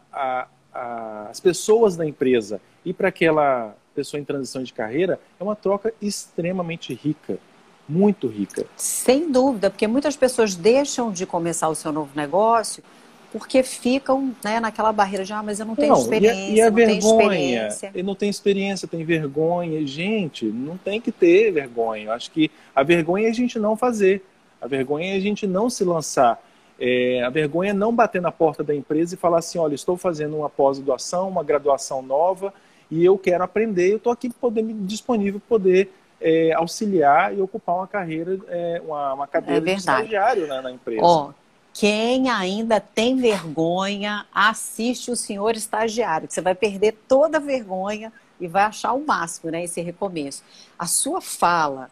as 1.29 1.39
pessoas 1.39 1.95
da 1.95 2.05
empresa 2.05 2.61
e 2.85 2.93
para 2.93 3.09
aquela 3.09 3.75
pessoa 3.95 4.21
em 4.21 4.23
transição 4.23 4.61
de 4.61 4.71
carreira 4.71 5.19
é 5.39 5.43
uma 5.43 5.55
troca 5.55 5.93
extremamente 5.99 6.93
rica 6.93 7.39
muito 7.87 8.27
rica. 8.27 8.65
Sem 8.75 9.31
dúvida, 9.31 9.69
porque 9.69 9.87
muitas 9.87 10.15
pessoas 10.15 10.55
deixam 10.55 11.11
de 11.11 11.25
começar 11.25 11.69
o 11.69 11.75
seu 11.75 11.91
novo 11.91 12.11
negócio 12.15 12.83
porque 13.31 13.61
ficam 13.61 14.33
né, 14.43 14.59
naquela 14.59 14.91
barreira 14.91 15.23
de, 15.23 15.33
ah, 15.33 15.43
mas 15.43 15.59
eu 15.59 15.65
não 15.65 15.75
tenho 15.75 15.93
não, 15.93 16.01
experiência, 16.01 16.39
e 16.39 16.53
a, 16.53 16.55
e 16.55 16.61
a 16.61 16.69
não 16.69 16.75
vergonha, 16.75 17.69
tenho. 17.69 17.91
Ele 17.93 18.03
não 18.03 18.15
tem 18.15 18.29
experiência, 18.29 18.87
tem 18.87 19.03
vergonha. 19.03 19.85
Gente, 19.85 20.45
não 20.45 20.77
tem 20.77 21.01
que 21.01 21.11
ter 21.11 21.51
vergonha. 21.51 22.05
Eu 22.05 22.11
acho 22.13 22.31
que 22.31 22.49
a 22.73 22.83
vergonha 22.83 23.27
é 23.27 23.29
a 23.29 23.33
gente 23.33 23.59
não 23.59 23.75
fazer. 23.75 24.23
A 24.61 24.67
vergonha 24.67 25.13
é 25.13 25.17
a 25.17 25.19
gente 25.19 25.45
não 25.45 25.69
se 25.69 25.83
lançar. 25.83 26.41
É, 26.79 27.21
a 27.23 27.29
vergonha 27.29 27.71
é 27.71 27.73
não 27.73 27.93
bater 27.93 28.21
na 28.21 28.31
porta 28.31 28.63
da 28.63 28.73
empresa 28.73 29.15
e 29.15 29.17
falar 29.17 29.39
assim, 29.39 29.57
olha, 29.59 29.75
estou 29.75 29.97
fazendo 29.97 30.37
uma 30.37 30.49
pós-graduação, 30.49 31.27
uma 31.27 31.43
graduação 31.43 32.01
nova 32.01 32.53
e 32.89 33.03
eu 33.03 33.17
quero 33.17 33.43
aprender, 33.43 33.91
eu 33.91 33.97
estou 33.97 34.13
aqui 34.13 34.29
poder, 34.29 34.63
disponível 34.63 35.39
para 35.39 35.49
poder 35.49 35.91
é, 36.19 36.53
auxiliar 36.53 37.35
e 37.35 37.41
ocupar 37.41 37.75
uma 37.75 37.87
carreira, 37.87 38.37
é, 38.47 38.81
uma, 38.85 39.13
uma 39.13 39.27
cadeira 39.27 39.71
é 39.71 39.73
de 39.73 39.79
estagiário 39.79 40.47
né, 40.47 40.61
na 40.61 40.71
empresa. 40.71 41.01
Ó, 41.03 41.31
quem 41.73 42.29
ainda 42.29 42.79
tem 42.79 43.17
vergonha, 43.17 44.25
assiste 44.33 45.11
o 45.11 45.15
senhor 45.15 45.55
estagiário, 45.55 46.27
que 46.27 46.33
você 46.33 46.41
vai 46.41 46.55
perder 46.55 46.93
toda 47.07 47.37
a 47.37 47.41
vergonha 47.41 48.11
e 48.39 48.47
vai 48.47 48.63
achar 48.63 48.93
o 48.93 49.05
máximo, 49.05 49.51
né, 49.51 49.63
esse 49.63 49.79
recomeço. 49.81 50.43
A 50.77 50.87
sua 50.87 51.21
fala, 51.21 51.91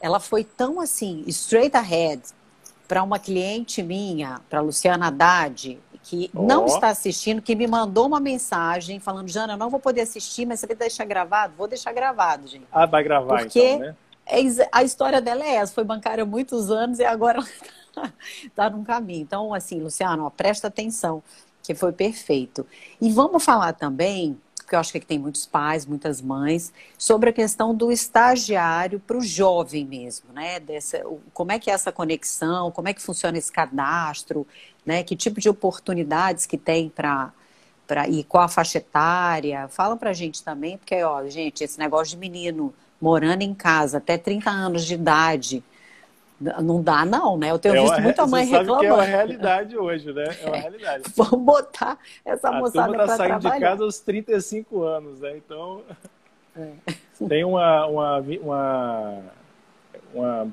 ela 0.00 0.18
foi 0.18 0.42
tão 0.42 0.80
assim, 0.80 1.22
straight 1.28 1.76
ahead, 1.76 2.22
para 2.88 3.04
uma 3.04 3.20
cliente 3.20 3.84
minha, 3.84 4.40
para 4.50 4.60
Luciana 4.60 5.06
Haddad, 5.06 5.78
que 6.02 6.30
oh. 6.34 6.42
não 6.42 6.66
está 6.66 6.88
assistindo, 6.88 7.42
que 7.42 7.54
me 7.54 7.66
mandou 7.66 8.06
uma 8.06 8.20
mensagem 8.20 8.98
falando, 8.98 9.28
Jana, 9.28 9.56
não 9.56 9.70
vou 9.70 9.80
poder 9.80 10.02
assistir, 10.02 10.46
mas 10.46 10.60
você 10.60 10.66
vai 10.66 10.76
deixar 10.76 11.04
gravado? 11.04 11.54
Vou 11.56 11.68
deixar 11.68 11.92
gravado, 11.92 12.46
gente. 12.48 12.66
Ah, 12.72 12.86
vai 12.86 13.02
gravar 13.02 13.38
Porque 13.38 13.60
então, 13.60 13.80
né? 13.80 13.96
É 14.26 14.38
a 14.70 14.84
história 14.84 15.20
dela 15.20 15.44
é 15.44 15.56
essa, 15.56 15.74
foi 15.74 15.82
bancária 15.82 16.22
há 16.22 16.26
muitos 16.26 16.70
anos 16.70 17.00
e 17.00 17.04
agora 17.04 17.38
ela 17.38 18.12
está 18.44 18.70
num 18.70 18.84
caminho. 18.84 19.22
Então, 19.22 19.52
assim, 19.52 19.80
Luciano, 19.80 20.24
ó, 20.24 20.30
presta 20.30 20.68
atenção, 20.68 21.20
que 21.62 21.74
foi 21.74 21.90
perfeito. 21.90 22.64
E 23.00 23.10
vamos 23.10 23.44
falar 23.44 23.72
também 23.72 24.38
porque 24.70 24.76
eu 24.76 24.80
acho 24.80 24.92
que 24.92 25.00
tem 25.00 25.18
muitos 25.18 25.46
pais, 25.46 25.84
muitas 25.84 26.22
mães, 26.22 26.72
sobre 26.96 27.30
a 27.30 27.32
questão 27.32 27.74
do 27.74 27.90
estagiário 27.90 29.00
para 29.00 29.18
o 29.18 29.20
jovem 29.20 29.84
mesmo, 29.84 30.32
né? 30.32 30.60
Dessa, 30.60 31.02
como 31.34 31.50
é 31.50 31.58
que 31.58 31.68
é 31.68 31.74
essa 31.74 31.90
conexão, 31.90 32.70
como 32.70 32.86
é 32.86 32.94
que 32.94 33.02
funciona 33.02 33.36
esse 33.36 33.50
cadastro, 33.50 34.46
né? 34.86 35.02
Que 35.02 35.16
tipo 35.16 35.40
de 35.40 35.48
oportunidades 35.48 36.46
que 36.46 36.56
tem 36.56 36.88
para 36.88 37.32
para 37.84 38.08
e 38.08 38.22
qual 38.22 38.44
a 38.44 38.48
faixa 38.48 38.78
etária? 38.78 39.66
Fala 39.66 39.96
para 39.96 40.10
a 40.10 40.12
gente 40.12 40.44
também, 40.44 40.78
porque 40.78 41.02
ó, 41.02 41.26
gente, 41.26 41.64
esse 41.64 41.76
negócio 41.76 42.12
de 42.14 42.18
menino 42.18 42.72
morando 43.00 43.42
em 43.42 43.52
casa 43.52 43.98
até 43.98 44.16
30 44.16 44.50
anos 44.50 44.84
de 44.86 44.94
idade, 44.94 45.64
não 46.40 46.82
dá, 46.82 47.04
não, 47.04 47.36
né? 47.36 47.50
Eu 47.50 47.58
tenho 47.58 47.76
é 47.76 47.82
visto 47.82 48.00
muita 48.00 48.26
mãe 48.26 48.46
reclamando. 48.46 48.84
é 48.84 48.92
uma 48.92 49.02
realidade 49.02 49.76
hoje, 49.76 50.10
né? 50.12 50.24
É 50.40 50.46
uma 50.46 50.56
realidade. 50.56 51.04
Vamos 51.14 51.40
botar 51.40 51.98
essa 52.24 52.48
a 52.48 52.52
moçada 52.52 52.92
para 52.92 53.06
tá 53.06 53.16
saindo 53.16 53.38
de 53.40 53.60
casa 53.60 53.84
aos 53.84 54.00
35 54.00 54.82
anos, 54.82 55.20
né? 55.20 55.36
Então, 55.36 55.82
é. 56.56 56.70
tem 57.28 57.44
uma, 57.44 57.86
uma, 57.86 58.18
uma, 58.18 59.18
uma, 60.14 60.48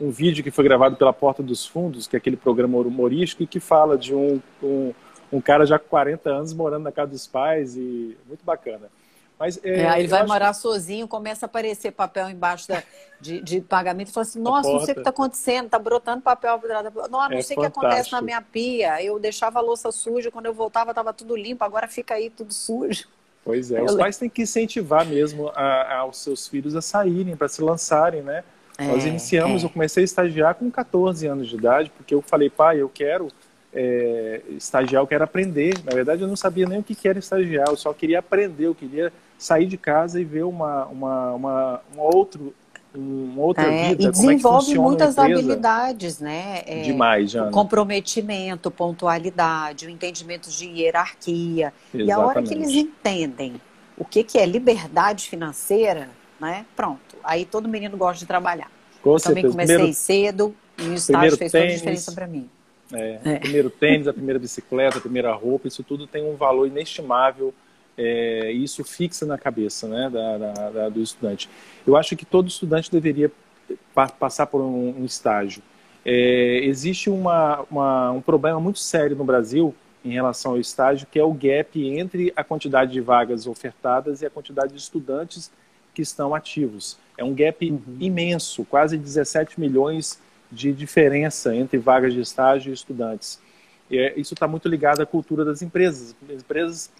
um 0.00 0.10
vídeo 0.10 0.42
que 0.42 0.50
foi 0.50 0.64
gravado 0.64 0.96
pela 0.96 1.12
Porta 1.12 1.42
dos 1.42 1.66
Fundos, 1.66 2.06
que 2.06 2.16
é 2.16 2.18
aquele 2.18 2.36
programa 2.36 2.78
humorístico, 2.78 3.42
e 3.42 3.46
que 3.46 3.60
fala 3.60 3.98
de 3.98 4.14
um, 4.14 4.40
um, 4.62 4.94
um 5.30 5.40
cara 5.40 5.66
já 5.66 5.78
com 5.78 5.88
40 5.88 6.30
anos 6.30 6.54
morando 6.54 6.84
na 6.84 6.92
casa 6.92 7.10
dos 7.10 7.26
pais, 7.26 7.76
e 7.76 8.16
muito 8.26 8.42
bacana. 8.42 8.88
Mas, 9.38 9.60
é, 9.62 9.80
é, 9.80 9.88
aí 9.88 10.02
ele 10.02 10.08
vai 10.08 10.24
morar 10.26 10.54
que... 10.54 10.60
sozinho, 10.60 11.06
começa 11.06 11.44
a 11.44 11.48
aparecer 11.48 11.90
papel 11.92 12.30
embaixo 12.30 12.68
da, 12.68 12.82
de, 13.20 13.40
de 13.42 13.60
pagamento 13.60 14.08
e 14.08 14.12
fala 14.12 14.26
assim, 14.26 14.40
nossa, 14.40 14.68
não 14.70 14.80
sei 14.80 14.92
o 14.92 14.94
que 14.94 15.00
está 15.00 15.10
acontecendo, 15.10 15.66
está 15.66 15.78
brotando 15.78 16.22
papel. 16.22 16.58
Não, 17.10 17.28
não 17.28 17.38
é 17.38 17.42
sei 17.42 17.56
o 17.56 17.60
que 17.60 17.66
acontece 17.66 18.12
na 18.12 18.22
minha 18.22 18.40
pia. 18.40 19.02
Eu 19.02 19.18
deixava 19.18 19.58
a 19.58 19.62
louça 19.62 19.92
suja, 19.92 20.30
quando 20.30 20.46
eu 20.46 20.54
voltava 20.54 20.90
estava 20.90 21.12
tudo 21.12 21.36
limpo, 21.36 21.64
agora 21.64 21.86
fica 21.86 22.14
aí 22.14 22.30
tudo 22.30 22.52
sujo. 22.54 23.08
Pois 23.44 23.70
é, 23.70 23.78
eu 23.78 23.84
os 23.84 23.94
pais 23.94 24.18
têm 24.18 24.28
que 24.28 24.42
incentivar 24.42 25.06
mesmo 25.06 25.52
a, 25.54 25.98
a, 25.98 26.06
os 26.06 26.18
seus 26.18 26.48
filhos 26.48 26.74
a 26.74 26.82
saírem, 26.82 27.36
para 27.36 27.46
se 27.46 27.62
lançarem, 27.62 28.22
né? 28.22 28.42
É, 28.78 28.84
Nós 28.88 29.04
iniciamos, 29.04 29.62
é. 29.62 29.66
eu 29.66 29.70
comecei 29.70 30.02
a 30.02 30.04
estagiar 30.04 30.54
com 30.54 30.70
14 30.70 31.26
anos 31.26 31.48
de 31.48 31.56
idade, 31.56 31.90
porque 31.96 32.14
eu 32.14 32.20
falei, 32.20 32.50
pai, 32.50 32.80
eu 32.80 32.88
quero 32.88 33.28
é, 33.72 34.40
estagiar, 34.50 35.02
eu 35.02 35.06
quero 35.06 35.22
aprender. 35.22 35.74
Na 35.84 35.94
verdade, 35.94 36.22
eu 36.22 36.28
não 36.28 36.36
sabia 36.36 36.66
nem 36.66 36.80
o 36.80 36.82
que 36.82 37.06
era 37.06 37.18
estagiar, 37.18 37.68
eu 37.68 37.76
só 37.76 37.92
queria 37.92 38.18
aprender, 38.18 38.66
eu 38.66 38.74
queria 38.74 39.12
sair 39.38 39.66
de 39.66 39.76
casa 39.76 40.20
e 40.20 40.24
ver 40.24 40.44
uma, 40.44 40.86
uma, 40.86 41.32
uma, 41.32 41.82
outro, 41.96 42.54
uma 42.94 43.42
outra 43.42 43.64
é, 43.64 43.90
vida. 43.90 44.02
E 44.02 44.06
é 44.06 44.10
desenvolve 44.10 44.72
é 44.72 44.78
muitas 44.78 45.18
habilidades, 45.18 46.20
né? 46.20 46.62
É, 46.66 46.82
Demais, 46.82 47.30
Jana. 47.30 47.48
O 47.48 47.50
comprometimento, 47.50 48.70
pontualidade, 48.70 49.86
o 49.86 49.90
entendimento 49.90 50.50
de 50.50 50.66
hierarquia. 50.66 51.72
Exatamente. 51.94 52.08
E 52.08 52.10
a 52.10 52.18
hora 52.18 52.42
que 52.42 52.54
eles 52.54 52.70
entendem 52.70 53.60
o 53.96 54.04
que, 54.04 54.22
que 54.22 54.38
é 54.38 54.46
liberdade 54.46 55.28
financeira, 55.28 56.08
né? 56.40 56.66
Pronto. 56.74 57.16
Aí 57.24 57.44
todo 57.44 57.68
menino 57.68 57.96
gosta 57.96 58.20
de 58.20 58.26
trabalhar. 58.26 58.70
Com 59.02 59.16
também 59.16 59.48
comecei 59.48 59.76
primeiro, 59.76 59.94
cedo 59.94 60.54
e 60.78 60.88
o 60.88 60.94
estágio 60.94 61.36
fez 61.36 61.52
toda 61.52 61.64
a 61.64 61.68
diferença 61.68 62.12
para 62.12 62.26
mim. 62.26 62.48
É, 62.92 63.18
é. 63.24 63.38
Primeiro 63.38 63.70
tênis, 63.70 64.06
a 64.06 64.12
primeira 64.12 64.38
bicicleta, 64.38 64.98
a 64.98 65.00
primeira 65.00 65.32
roupa, 65.32 65.66
isso 65.66 65.82
tudo 65.82 66.06
tem 66.06 66.24
um 66.24 66.36
valor 66.36 66.66
inestimável 66.66 67.52
é, 67.96 68.50
isso 68.52 68.84
fixa 68.84 69.24
na 69.24 69.38
cabeça 69.38 69.88
né, 69.88 70.10
da, 70.10 70.38
da, 70.38 70.70
da, 70.70 70.88
do 70.88 71.00
estudante. 71.00 71.48
Eu 71.86 71.96
acho 71.96 72.16
que 72.16 72.24
todo 72.24 72.48
estudante 72.48 72.90
deveria 72.90 73.30
pa 73.94 74.08
passar 74.08 74.46
por 74.46 74.60
um, 74.60 75.00
um 75.00 75.04
estágio. 75.04 75.62
É, 76.04 76.60
existe 76.64 77.10
uma, 77.10 77.64
uma, 77.70 78.12
um 78.12 78.20
problema 78.20 78.60
muito 78.60 78.78
sério 78.78 79.16
no 79.16 79.24
Brasil 79.24 79.74
em 80.04 80.12
relação 80.12 80.52
ao 80.52 80.60
estágio, 80.60 81.06
que 81.10 81.18
é 81.18 81.24
o 81.24 81.32
gap 81.32 81.84
entre 81.84 82.32
a 82.36 82.44
quantidade 82.44 82.92
de 82.92 83.00
vagas 83.00 83.46
ofertadas 83.46 84.22
e 84.22 84.26
a 84.26 84.30
quantidade 84.30 84.72
de 84.72 84.78
estudantes 84.78 85.50
que 85.92 86.02
estão 86.02 86.34
ativos. 86.34 86.96
É 87.18 87.24
um 87.24 87.34
gap 87.34 87.68
uhum. 87.68 87.96
imenso, 87.98 88.64
quase 88.66 88.96
17 88.96 89.58
milhões 89.58 90.20
de 90.52 90.72
diferença 90.72 91.56
entre 91.56 91.78
vagas 91.78 92.14
de 92.14 92.20
estágio 92.20 92.70
e 92.70 92.74
estudantes. 92.74 93.40
É, 93.90 94.18
isso 94.18 94.34
está 94.34 94.46
muito 94.46 94.68
ligado 94.68 95.00
à 95.00 95.06
cultura 95.06 95.44
das 95.44 95.62
empresas. 95.62 96.14
As 96.28 96.42
empresas 96.42 96.90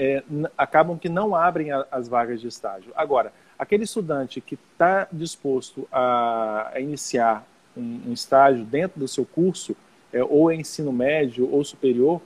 é, 0.00 0.22
acabam 0.56 0.96
que 0.98 1.10
não 1.10 1.34
abrem 1.34 1.70
a, 1.70 1.86
as 1.90 2.08
vagas 2.08 2.40
de 2.40 2.48
estágio. 2.48 2.90
Agora, 2.96 3.34
aquele 3.58 3.84
estudante 3.84 4.40
que 4.40 4.54
está 4.54 5.06
disposto 5.12 5.86
a, 5.92 6.70
a 6.72 6.80
iniciar 6.80 7.46
um, 7.76 8.00
um, 8.08 8.12
estágio 8.14 8.64
dentro 8.64 8.98
do 8.98 9.06
seu 9.06 9.26
curso, 9.26 9.76
é, 10.10 10.24
ou 10.24 10.50
é 10.50 10.56
ensino 10.56 10.90
médio 10.90 11.52
ou 11.52 11.62
superior, 11.62 12.22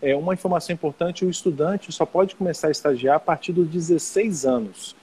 é 0.00 0.14
uma 0.14 0.34
informação 0.34 0.72
importante: 0.72 1.24
o 1.24 1.30
estudante 1.30 1.90
só 1.90 2.06
pode 2.06 2.36
começar 2.36 2.68
a 2.68 2.70
estagiar 2.70 3.16
a 3.16 3.20
partir 3.20 3.52
dos 3.52 3.66
16 3.66 4.46
anos. 4.46 4.94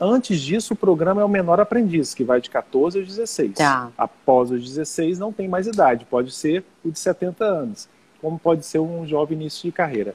Antes 0.00 0.40
disso, 0.40 0.72
o 0.72 0.76
programa 0.76 1.20
é 1.20 1.24
o 1.24 1.28
menor 1.28 1.60
aprendiz, 1.60 2.14
que 2.14 2.24
vai 2.24 2.40
de 2.40 2.48
14 2.48 2.98
aos 2.98 3.08
16. 3.08 3.54
Tá. 3.54 3.90
Após 3.98 4.50
os 4.50 4.62
16, 4.64 5.18
não 5.18 5.34
tem 5.34 5.46
mais 5.48 5.66
idade, 5.66 6.06
pode 6.06 6.32
ser 6.32 6.64
o 6.82 6.90
de 6.90 6.98
70 6.98 7.44
anos, 7.44 7.88
como 8.22 8.38
pode 8.38 8.64
ser 8.64 8.78
um 8.78 9.06
jovem 9.06 9.36
início 9.36 9.64
de 9.64 9.72
carreira. 9.72 10.14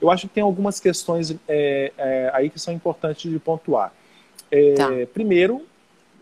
Eu 0.00 0.10
acho 0.10 0.28
que 0.28 0.34
tem 0.34 0.42
algumas 0.42 0.80
questões 0.80 1.34
é, 1.48 1.92
é, 1.96 2.30
aí 2.34 2.50
que 2.50 2.58
são 2.58 2.72
importantes 2.72 3.30
de 3.30 3.38
pontuar. 3.38 3.92
É, 4.50 4.74
tá. 4.74 4.88
Primeiro, 5.12 5.62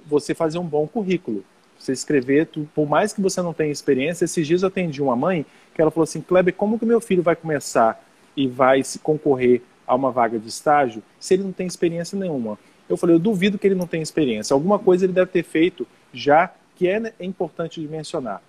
você 0.07 0.35
fazer 0.35 0.59
um 0.59 0.65
bom 0.65 0.87
currículo. 0.87 1.45
Você 1.79 1.93
escrever, 1.93 2.47
tu, 2.47 2.69
por 2.75 2.89
mais 2.89 3.13
que 3.13 3.21
você 3.21 3.43
não 3.43 3.53
tenha 3.53 3.71
experiência, 3.71 4.25
esses 4.25 4.47
dias 4.47 4.63
eu 4.63 4.69
atendi 4.69 5.03
uma 5.03 5.17
mãe 5.17 5.45
que 5.75 5.83
ela 5.83 5.91
falou 5.91 6.05
assim, 6.05 6.21
Kleber, 6.21 6.55
como 6.55 6.79
que 6.79 6.87
meu 6.87 7.01
filho 7.01 7.23
vai 7.23 7.37
começar 7.37 8.03
e 8.37 8.47
vai 8.47 8.83
se 8.83 8.99
concorrer 8.99 9.61
a 9.87 9.95
uma 9.95 10.11
vaga 10.11 10.39
de 10.39 10.49
estágio 10.49 11.03
se 11.19 11.35
ele 11.35 11.43
não 11.43 11.53
tem 11.53 11.67
experiência 11.67 12.19
nenhuma? 12.19 12.59
Eu 12.89 12.97
falei, 12.97 13.17
eu 13.17 13.21
duvido 13.21 13.59
que 13.59 13.67
ele 13.67 13.75
não 13.75 13.87
tenha 13.87 14.03
experiência. 14.03 14.55
Alguma 14.55 14.79
coisa 14.79 15.05
ele 15.05 15.13
deve 15.13 15.31
ter 15.31 15.43
feito 15.43 15.87
já 16.13 16.55
que 16.77 16.89
é, 16.89 17.13
é 17.19 17.25
importante 17.25 17.81
de 17.81 17.89
mencionar. 17.89 18.43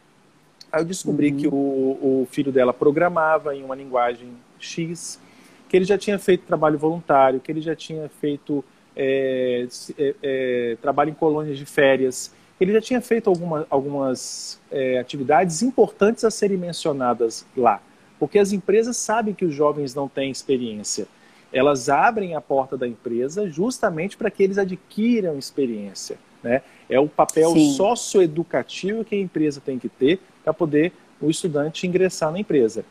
Aí 0.71 0.81
eu 0.81 0.85
descobri 0.85 1.31
uhum. 1.31 1.37
que 1.37 1.47
o, 1.47 1.51
o, 1.51 2.27
filho 2.29 2.51
dela 2.51 2.73
programava 2.73 3.55
em 3.55 3.63
uma 3.63 3.75
linguagem 3.75 4.29
X, 4.65 5.19
que 5.69 5.77
ele 5.77 5.85
já 5.85 5.97
tinha 5.97 6.19
feito 6.19 6.45
trabalho 6.45 6.77
voluntário, 6.77 7.39
que 7.39 7.51
ele 7.51 7.61
já 7.61 7.75
tinha 7.75 8.09
feito 8.09 8.63
é, 8.95 9.67
é, 9.97 10.15
é, 10.23 10.77
trabalho 10.81 11.09
em 11.09 11.13
colônias 11.13 11.57
de 11.57 11.65
férias, 11.65 12.33
ele 12.59 12.71
já 12.71 12.81
tinha 12.81 13.01
feito 13.01 13.29
alguma, 13.29 13.67
algumas 13.69 14.59
é, 14.71 14.97
atividades 14.97 15.61
importantes 15.61 16.23
a 16.23 16.31
serem 16.31 16.57
mencionadas 16.57 17.45
lá. 17.55 17.81
Porque 18.17 18.39
as 18.39 18.53
empresas 18.53 18.95
sabem 18.95 19.33
que 19.33 19.43
os 19.43 19.53
jovens 19.53 19.93
não 19.93 20.07
têm 20.07 20.31
experiência. 20.31 21.07
Elas 21.51 21.89
abrem 21.89 22.35
a 22.35 22.41
porta 22.41 22.77
da 22.77 22.87
empresa 22.87 23.49
justamente 23.49 24.15
para 24.15 24.31
que 24.31 24.41
eles 24.41 24.57
adquiram 24.57 25.37
experiência. 25.37 26.17
Né? 26.41 26.61
É 26.89 26.99
o 26.99 27.07
papel 27.07 27.51
Sim. 27.51 27.73
socioeducativo 27.73 29.03
que 29.03 29.15
a 29.15 29.19
empresa 29.19 29.59
tem 29.59 29.77
que 29.77 29.89
ter 29.89 30.19
para 30.43 30.53
poder 30.53 30.93
o 31.21 31.29
estudante 31.29 31.87
ingressar 31.87 32.31
na 32.31 32.39
empresa. 32.39 32.83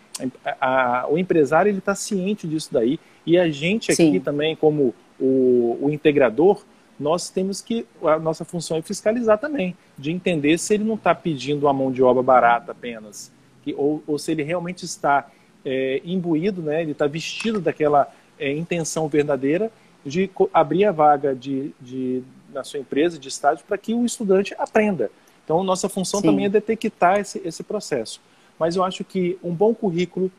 A, 0.45 1.03
a, 1.03 1.09
o 1.09 1.19
empresário 1.19 1.71
ele 1.71 1.79
está 1.79 1.95
ciente 1.95 2.47
disso 2.47 2.71
daí 2.73 2.99
e 3.27 3.39
a 3.39 3.49
gente 3.51 3.93
aqui 3.93 4.13
Sim. 4.13 4.21
também, 4.21 4.55
como 4.57 4.95
o, 5.19 5.79
o, 5.81 5.91
integrador, 5.91 6.65
nós 6.99 7.29
temos 7.29 7.61
que 7.61 7.87
a 8.03 8.19
nossa 8.19 8.45
função 8.45 8.77
é 8.77 8.83
fiscalizar 8.83 9.39
também, 9.39 9.77
de 9.99 10.11
entender 10.11 10.59
se 10.59 10.75
ele 10.75 10.85
não 10.85 10.95
está 10.95 11.15
pedindo 11.15 11.69
a 11.69 11.73
mão 11.73 11.91
de 11.91 12.03
obra 12.03 12.23
barata 12.23 12.73
apenas, 12.73 13.33
que, 13.63 13.75
ou, 13.75 14.03
ou 14.07 14.19
se 14.19 14.31
ele 14.33 14.43
realmente 14.43 14.85
está 14.85 15.29
é, 15.65 16.01
imbuído, 16.05 16.63
né, 16.63 16.83
ele 16.83 16.93
está 16.93 17.07
vestido 17.07 17.61
daquela 17.61 18.13
é, 18.39 18.53
intenção 18.53 19.09
verdadeira 19.09 19.71
de 20.05 20.31
abrir 20.53 20.85
a 20.85 20.93
vaga 20.93 21.35
de, 21.35 21.73
de, 21.81 22.23
na 22.53 22.63
sua 22.63 22.81
empresa 22.81 23.19
de 23.19 23.29
estágio 23.29 23.65
para 23.67 23.79
que 23.79 23.95
o 23.95 24.05
estudante 24.05 24.55
aprenda. 24.59 25.11
Então, 25.45 25.63
nossa 25.63 25.89
função 25.89 26.21
Sim. 26.21 26.27
também 26.27 26.47
é 26.47 26.49
detectar 26.49 27.21
esse, 27.21 27.41
esse 27.45 27.63
processo. 27.63 28.21
Mas 28.59 28.77
eu 28.77 28.85
acho 28.85 29.05
que 29.05 29.39
um 29.43 29.53
bom 29.53 29.75
currículo, 29.75 30.31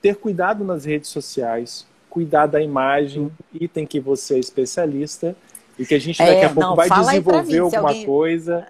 ter 0.00 0.16
cuidado 0.16 0.64
nas 0.64 0.84
redes 0.84 1.10
sociais, 1.10 1.86
cuidar 2.08 2.46
da 2.46 2.62
imagem, 2.62 3.30
item 3.52 3.86
que 3.86 3.98
você 3.98 4.34
é 4.34 4.38
especialista, 4.38 5.34
e 5.78 5.86
que 5.86 5.94
a 5.94 5.98
gente 5.98 6.18
daqui 6.18 6.30
é, 6.30 6.44
a 6.44 6.50
pouco 6.50 6.60
não, 6.60 6.76
vai 6.76 6.88
desenvolver 6.88 7.58
alguma 7.58 7.88
alguém... 7.88 8.06
coisa. 8.06 8.66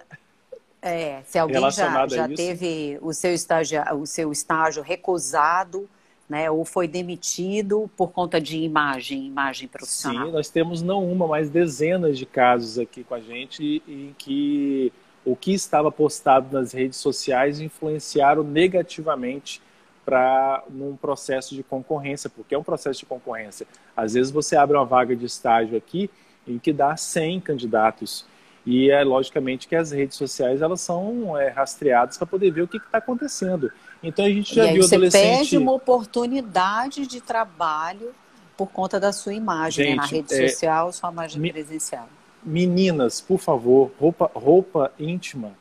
É, 0.81 1.21
se 1.25 1.37
alguém 1.37 1.61
já, 1.71 2.07
já 2.07 2.27
teve 2.27 2.97
o 3.01 3.13
seu, 3.13 3.33
estágio, 3.33 3.81
o 3.95 4.05
seu 4.05 4.31
estágio 4.31 4.81
recusado, 4.81 5.87
né, 6.27 6.49
ou 6.49 6.65
foi 6.65 6.87
demitido 6.87 7.89
por 7.95 8.11
conta 8.11 8.39
de 8.39 8.57
imagem, 8.57 9.25
imagem 9.25 9.67
profissional. 9.67 10.27
Sim, 10.27 10.31
nós 10.31 10.49
temos 10.49 10.81
não 10.81 11.05
uma, 11.05 11.27
mas 11.27 11.49
dezenas 11.49 12.17
de 12.17 12.25
casos 12.25 12.79
aqui 12.79 13.03
com 13.03 13.13
a 13.13 13.19
gente 13.19 13.83
em 13.87 14.15
que 14.17 14.91
o 15.25 15.35
que 15.35 15.53
estava 15.53 15.91
postado 15.91 16.47
nas 16.51 16.73
redes 16.73 16.97
sociais 16.97 17.59
influenciaram 17.59 18.43
negativamente 18.43 19.61
para 20.05 20.63
num 20.69 20.95
processo 20.95 21.55
de 21.55 21.63
concorrência, 21.63 22.29
porque 22.29 22.53
é 22.53 22.57
um 22.57 22.63
processo 22.63 22.99
de 22.99 23.05
concorrência. 23.05 23.65
Às 23.95 24.13
vezes 24.13 24.31
você 24.31 24.55
abre 24.55 24.75
uma 24.75 24.85
vaga 24.85 25.15
de 25.15 25.25
estágio 25.25 25.77
aqui 25.77 26.09
em 26.45 26.59
que 26.59 26.73
dá 26.73 26.97
100 26.97 27.39
candidatos 27.39 28.25
e 28.65 28.89
é 28.89 29.03
logicamente 29.03 29.67
que 29.67 29.75
as 29.75 29.91
redes 29.91 30.17
sociais 30.17 30.61
elas 30.61 30.81
são 30.81 31.37
é, 31.37 31.49
rastreadas 31.49 32.17
para 32.17 32.27
poder 32.27 32.51
ver 32.51 32.61
o 32.61 32.67
que 32.67 32.77
está 32.77 32.97
acontecendo. 32.97 33.71
Então 34.01 34.25
a 34.25 34.29
gente 34.29 34.53
já 34.53 34.65
e 34.65 34.73
viu 34.73 34.83
você 34.83 34.95
adolescente. 34.95 35.37
perde 35.37 35.57
uma 35.57 35.71
oportunidade 35.71 37.07
de 37.07 37.21
trabalho 37.21 38.13
por 38.57 38.67
conta 38.67 38.99
da 38.99 39.11
sua 39.11 39.33
imagem 39.33 39.85
gente, 39.85 39.95
né? 39.95 40.01
na 40.01 40.05
rede 40.05 40.33
é... 40.33 40.49
social, 40.49 40.91
sua 40.91 41.11
imagem 41.11 41.41
Mi... 41.41 41.51
presencial. 41.51 42.07
Meninas, 42.45 43.21
por 43.21 43.39
favor, 43.39 43.91
roupa, 43.99 44.31
roupa 44.33 44.91
íntima 44.99 45.53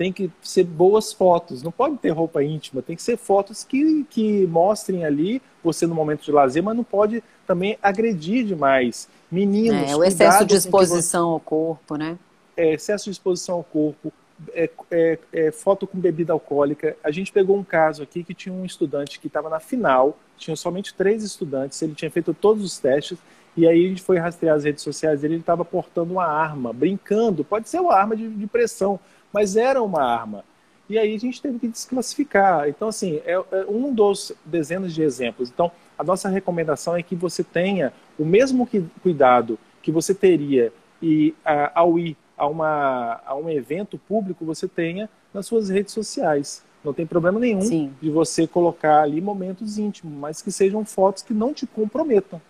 tem 0.00 0.10
que 0.10 0.30
ser 0.40 0.64
boas 0.64 1.12
fotos. 1.12 1.62
Não 1.62 1.70
pode 1.70 1.98
ter 1.98 2.08
roupa 2.08 2.42
íntima, 2.42 2.80
tem 2.80 2.96
que 2.96 3.02
ser 3.02 3.18
fotos 3.18 3.62
que, 3.62 4.02
que 4.08 4.46
mostrem 4.46 5.04
ali 5.04 5.42
você 5.62 5.86
no 5.86 5.94
momento 5.94 6.24
de 6.24 6.32
lazer, 6.32 6.62
mas 6.62 6.74
não 6.74 6.82
pode 6.82 7.22
também 7.46 7.76
agredir 7.82 8.46
demais. 8.46 9.10
Meninos, 9.30 9.90
é, 9.90 9.94
o 9.94 10.02
excesso 10.02 10.46
de 10.46 10.54
exposição 10.54 11.26
você... 11.26 11.32
ao 11.34 11.40
corpo, 11.40 11.96
né? 11.96 12.18
É, 12.56 12.72
excesso 12.72 13.04
de 13.04 13.10
exposição 13.10 13.56
ao 13.56 13.62
corpo, 13.62 14.10
é, 14.54 14.70
é, 14.90 15.18
é, 15.34 15.50
foto 15.52 15.86
com 15.86 15.98
bebida 15.98 16.32
alcoólica. 16.32 16.96
A 17.04 17.10
gente 17.10 17.30
pegou 17.30 17.58
um 17.58 17.62
caso 17.62 18.02
aqui 18.02 18.24
que 18.24 18.32
tinha 18.32 18.54
um 18.54 18.64
estudante 18.64 19.20
que 19.20 19.26
estava 19.26 19.50
na 19.50 19.60
final, 19.60 20.18
tinha 20.38 20.56
somente 20.56 20.94
três 20.94 21.22
estudantes, 21.22 21.82
ele 21.82 21.94
tinha 21.94 22.10
feito 22.10 22.32
todos 22.32 22.64
os 22.64 22.78
testes, 22.78 23.18
e 23.56 23.66
aí 23.66 23.86
a 23.86 23.88
gente 23.88 24.02
foi 24.02 24.18
rastrear 24.18 24.56
as 24.56 24.64
redes 24.64 24.82
sociais 24.82 25.20
dele, 25.20 25.34
ele 25.34 25.40
estava 25.40 25.64
portando 25.64 26.12
uma 26.12 26.26
arma, 26.26 26.72
brincando, 26.72 27.44
pode 27.44 27.68
ser 27.68 27.80
uma 27.80 27.94
arma 27.94 28.16
de, 28.16 28.28
de 28.28 28.46
pressão, 28.46 28.98
mas 29.32 29.56
era 29.56 29.82
uma 29.82 30.02
arma. 30.02 30.44
E 30.88 30.98
aí 30.98 31.14
a 31.14 31.18
gente 31.18 31.40
teve 31.40 31.58
que 31.58 31.68
desclassificar. 31.68 32.68
Então, 32.68 32.88
assim, 32.88 33.20
é, 33.24 33.32
é 33.32 33.64
um 33.68 33.94
dos 33.94 34.32
dezenas 34.44 34.92
de 34.92 35.02
exemplos. 35.02 35.48
Então, 35.48 35.70
a 35.96 36.02
nossa 36.02 36.28
recomendação 36.28 36.96
é 36.96 37.02
que 37.02 37.14
você 37.14 37.44
tenha 37.44 37.92
o 38.18 38.24
mesmo 38.24 38.66
que, 38.66 38.84
cuidado 39.00 39.58
que 39.82 39.92
você 39.92 40.12
teria 40.12 40.72
e 41.00 41.32
a, 41.44 41.80
ao 41.80 41.96
ir 41.98 42.16
a, 42.36 42.46
uma, 42.46 43.20
a 43.24 43.36
um 43.36 43.48
evento 43.48 43.98
público, 43.98 44.44
você 44.44 44.66
tenha 44.66 45.08
nas 45.32 45.46
suas 45.46 45.68
redes 45.68 45.92
sociais. 45.92 46.64
Não 46.82 46.94
tem 46.94 47.06
problema 47.06 47.38
nenhum 47.38 47.60
Sim. 47.60 47.94
de 48.00 48.10
você 48.10 48.46
colocar 48.46 49.02
ali 49.02 49.20
momentos 49.20 49.78
íntimos, 49.78 50.16
mas 50.18 50.40
que 50.40 50.50
sejam 50.50 50.84
fotos 50.84 51.22
que 51.22 51.34
não 51.34 51.52
te 51.52 51.66
comprometam, 51.66 52.40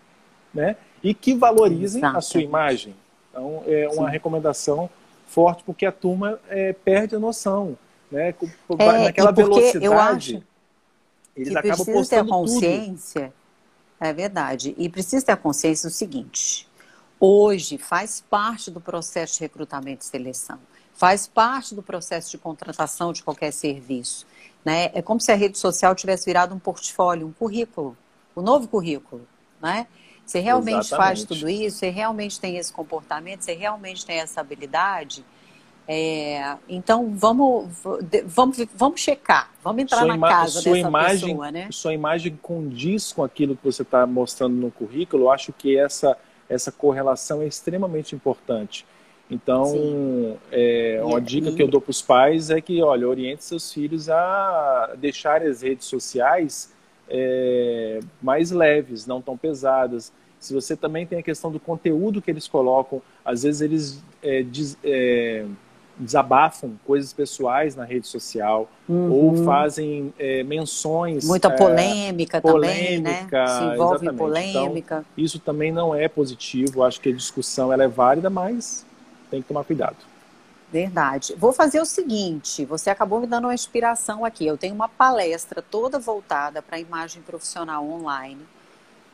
né? 0.53 0.77
E 1.03 1.13
que 1.13 1.33
valorizem 1.33 2.03
a 2.03 2.21
sua 2.21 2.41
imagem. 2.41 2.95
Então, 3.29 3.63
é 3.65 3.87
uma 3.87 4.05
Sim. 4.05 4.11
recomendação 4.11 4.89
forte, 5.27 5.63
porque 5.63 5.85
a 5.85 5.91
turma 5.91 6.39
é, 6.49 6.73
perde 6.73 7.15
a 7.15 7.19
noção. 7.19 7.77
Né? 8.11 8.35
É, 8.77 9.03
Naquela 9.03 9.31
velocidade, 9.31 9.85
eu 9.85 9.97
acho 9.97 10.43
eles 11.35 11.55
acabam 11.55 11.85
precisa 11.85 12.23
ter 12.23 12.27
consciência. 12.27 13.21
Tudo. 13.21 13.33
É 13.99 14.13
verdade. 14.13 14.75
E 14.77 14.89
precisa 14.89 15.25
ter 15.25 15.31
a 15.31 15.37
consciência 15.37 15.89
do 15.89 15.93
seguinte: 15.93 16.67
hoje 17.19 17.77
faz 17.77 18.23
parte 18.29 18.69
do 18.69 18.81
processo 18.81 19.35
de 19.35 19.39
recrutamento 19.41 20.03
e 20.03 20.07
seleção, 20.07 20.59
faz 20.93 21.27
parte 21.27 21.73
do 21.73 21.81
processo 21.81 22.31
de 22.31 22.37
contratação 22.37 23.13
de 23.13 23.23
qualquer 23.23 23.51
serviço. 23.51 24.25
Né? 24.63 24.91
É 24.93 25.01
como 25.01 25.19
se 25.19 25.31
a 25.31 25.35
rede 25.35 25.57
social 25.57 25.95
tivesse 25.95 26.25
virado 26.25 26.53
um 26.53 26.59
portfólio, 26.59 27.27
um 27.27 27.31
currículo, 27.31 27.97
um 28.35 28.41
novo 28.41 28.67
currículo. 28.67 29.27
Né? 29.61 29.87
Você 30.31 30.39
realmente 30.39 30.85
Exatamente. 30.85 31.07
faz 31.07 31.23
tudo 31.25 31.49
isso, 31.49 31.79
você 31.79 31.89
realmente 31.89 32.39
tem 32.39 32.55
esse 32.55 32.71
comportamento, 32.71 33.41
você 33.41 33.53
realmente 33.53 34.05
tem 34.05 34.19
essa 34.19 34.39
habilidade. 34.39 35.25
É, 35.85 36.55
então 36.69 37.13
vamos, 37.13 37.69
vamos, 38.27 38.65
vamos 38.73 39.01
checar, 39.01 39.51
vamos 39.61 39.81
entrar 39.81 40.05
na 40.05 40.17
casa 40.17 40.61
sua 40.61 40.73
dessa 40.75 40.87
imagem, 40.87 41.29
pessoa, 41.31 41.51
né? 41.51 41.67
Sua 41.69 41.93
imagem 41.93 42.39
condiz 42.41 43.11
com 43.11 43.25
aquilo 43.25 43.57
que 43.57 43.63
você 43.65 43.81
está 43.81 44.07
mostrando 44.07 44.55
no 44.55 44.71
currículo. 44.71 45.25
Eu 45.25 45.31
acho 45.31 45.51
que 45.51 45.77
essa, 45.77 46.17
essa 46.47 46.71
correlação 46.71 47.41
é 47.41 47.47
extremamente 47.47 48.15
importante. 48.15 48.85
Então, 49.29 50.37
é, 50.49 51.01
uma 51.03 51.19
e, 51.19 51.21
dica 51.23 51.49
e... 51.49 51.55
que 51.55 51.61
eu 51.61 51.67
dou 51.67 51.81
para 51.81 51.91
os 51.91 52.01
pais 52.01 52.49
é 52.49 52.61
que, 52.61 52.81
olha, 52.81 53.05
oriente 53.05 53.43
seus 53.43 53.73
filhos 53.73 54.07
a 54.07 54.93
deixar 54.97 55.41
as 55.41 55.61
redes 55.61 55.87
sociais 55.87 56.71
é, 57.09 57.99
mais 58.21 58.49
leves, 58.49 59.05
não 59.05 59.21
tão 59.21 59.35
pesadas. 59.35 60.13
Se 60.41 60.55
você 60.55 60.75
também 60.75 61.05
tem 61.05 61.19
a 61.19 61.23
questão 61.23 61.51
do 61.51 61.59
conteúdo 61.59 62.19
que 62.19 62.31
eles 62.31 62.47
colocam, 62.47 62.99
às 63.23 63.43
vezes 63.43 63.61
eles 63.61 64.03
é, 64.23 64.41
des, 64.41 64.75
é, 64.83 65.45
desabafam 65.95 66.71
coisas 66.83 67.13
pessoais 67.13 67.75
na 67.75 67.85
rede 67.85 68.07
social 68.07 68.67
uhum. 68.89 69.11
ou 69.11 69.45
fazem 69.45 70.11
é, 70.17 70.41
menções. 70.41 71.25
Muita 71.25 71.49
é, 71.49 71.55
polêmica, 71.55 72.41
polêmica 72.41 72.81
também, 72.81 73.01
né? 73.01 73.27
Se 73.47 73.63
envolve 73.65 73.95
exatamente. 73.97 74.17
polêmica. 74.17 75.05
Então, 75.13 75.23
isso 75.23 75.37
também 75.37 75.71
não 75.71 75.93
é 75.93 76.07
positivo. 76.07 76.81
Acho 76.81 76.99
que 76.99 77.09
a 77.09 77.13
discussão 77.13 77.71
ela 77.71 77.83
é 77.83 77.87
válida, 77.87 78.27
mas 78.27 78.83
tem 79.29 79.43
que 79.43 79.47
tomar 79.47 79.63
cuidado. 79.63 79.97
Verdade. 80.71 81.35
Vou 81.37 81.53
fazer 81.53 81.79
o 81.79 81.85
seguinte: 81.85 82.65
você 82.65 82.89
acabou 82.89 83.19
me 83.19 83.27
dando 83.27 83.45
uma 83.45 83.53
inspiração 83.53 84.25
aqui. 84.25 84.47
Eu 84.47 84.57
tenho 84.57 84.73
uma 84.73 84.89
palestra 84.89 85.61
toda 85.61 85.99
voltada 85.99 86.63
para 86.63 86.77
a 86.77 86.79
imagem 86.79 87.21
profissional 87.21 87.87
online. 87.87 88.41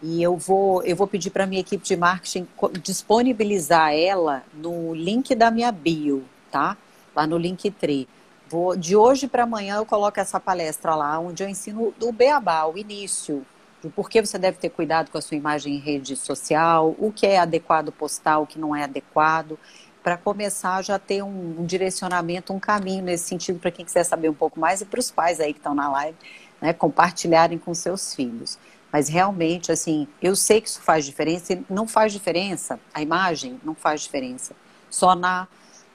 E 0.01 0.21
eu 0.21 0.37
vou, 0.37 0.83
eu 0.83 0.95
vou 0.95 1.07
pedir 1.07 1.31
para 1.31 1.45
minha 1.47 1.61
equipe 1.61 1.83
de 1.83 1.95
marketing 1.95 2.47
disponibilizar 2.83 3.93
ela 3.93 4.43
no 4.53 4.93
link 4.93 5.33
da 5.33 5.49
minha 5.49 5.71
bio, 5.71 6.23
tá? 6.51 6.77
Lá 7.15 7.25
no 7.25 7.37
Linktree. 7.37 8.07
Vou, 8.47 8.77
de 8.77 8.95
hoje 8.95 9.27
para 9.27 9.43
amanhã 9.43 9.77
eu 9.77 9.85
coloco 9.85 10.19
essa 10.19 10.39
palestra 10.39 10.95
lá, 10.95 11.19
onde 11.19 11.43
eu 11.43 11.49
ensino 11.49 11.93
o 11.99 12.11
beabá, 12.11 12.65
o 12.65 12.77
início, 12.77 13.45
do 13.81 13.89
porquê 13.89 14.21
você 14.21 14.37
deve 14.37 14.57
ter 14.57 14.69
cuidado 14.69 15.09
com 15.11 15.17
a 15.17 15.21
sua 15.21 15.35
imagem 15.35 15.75
em 15.75 15.79
rede 15.79 16.15
social, 16.15 16.95
o 16.97 17.11
que 17.11 17.25
é 17.25 17.39
adequado 17.39 17.91
postar, 17.91 18.39
o 18.39 18.47
que 18.47 18.59
não 18.59 18.75
é 18.75 18.83
adequado 18.83 19.57
para 20.03 20.15
começar 20.15 20.81
já 20.81 20.97
ter 20.97 21.21
um, 21.21 21.59
um, 21.59 21.65
direcionamento, 21.65 22.53
um 22.53 22.59
caminho 22.59 23.03
nesse 23.03 23.25
sentido 23.25 23.59
para 23.59 23.71
quem 23.71 23.83
quiser 23.83 24.05
saber 24.05 24.29
um 24.29 24.33
pouco 24.33 24.57
mais 24.57 24.79
e 24.79 24.85
para 24.85 25.01
os 25.01 25.11
pais 25.11 25.41
aí 25.41 25.51
que 25.51 25.59
estão 25.59 25.75
na 25.75 25.89
live, 25.89 26.17
né, 26.61 26.71
compartilharem 26.71 27.57
com 27.57 27.73
seus 27.73 28.15
filhos. 28.15 28.57
Mas 28.91 29.09
realmente, 29.09 29.71
assim, 29.71 30.07
eu 30.21 30.35
sei 30.35 30.61
que 30.61 30.69
isso 30.69 30.81
faz 30.81 31.05
diferença 31.05 31.53
e 31.53 31.65
não 31.69 31.87
faz 31.87 32.13
diferença, 32.13 32.79
a 32.93 33.01
imagem 33.01 33.59
não 33.63 33.75
faz 33.75 34.01
diferença 34.01 34.55
só 34.89 35.15
na 35.15 35.47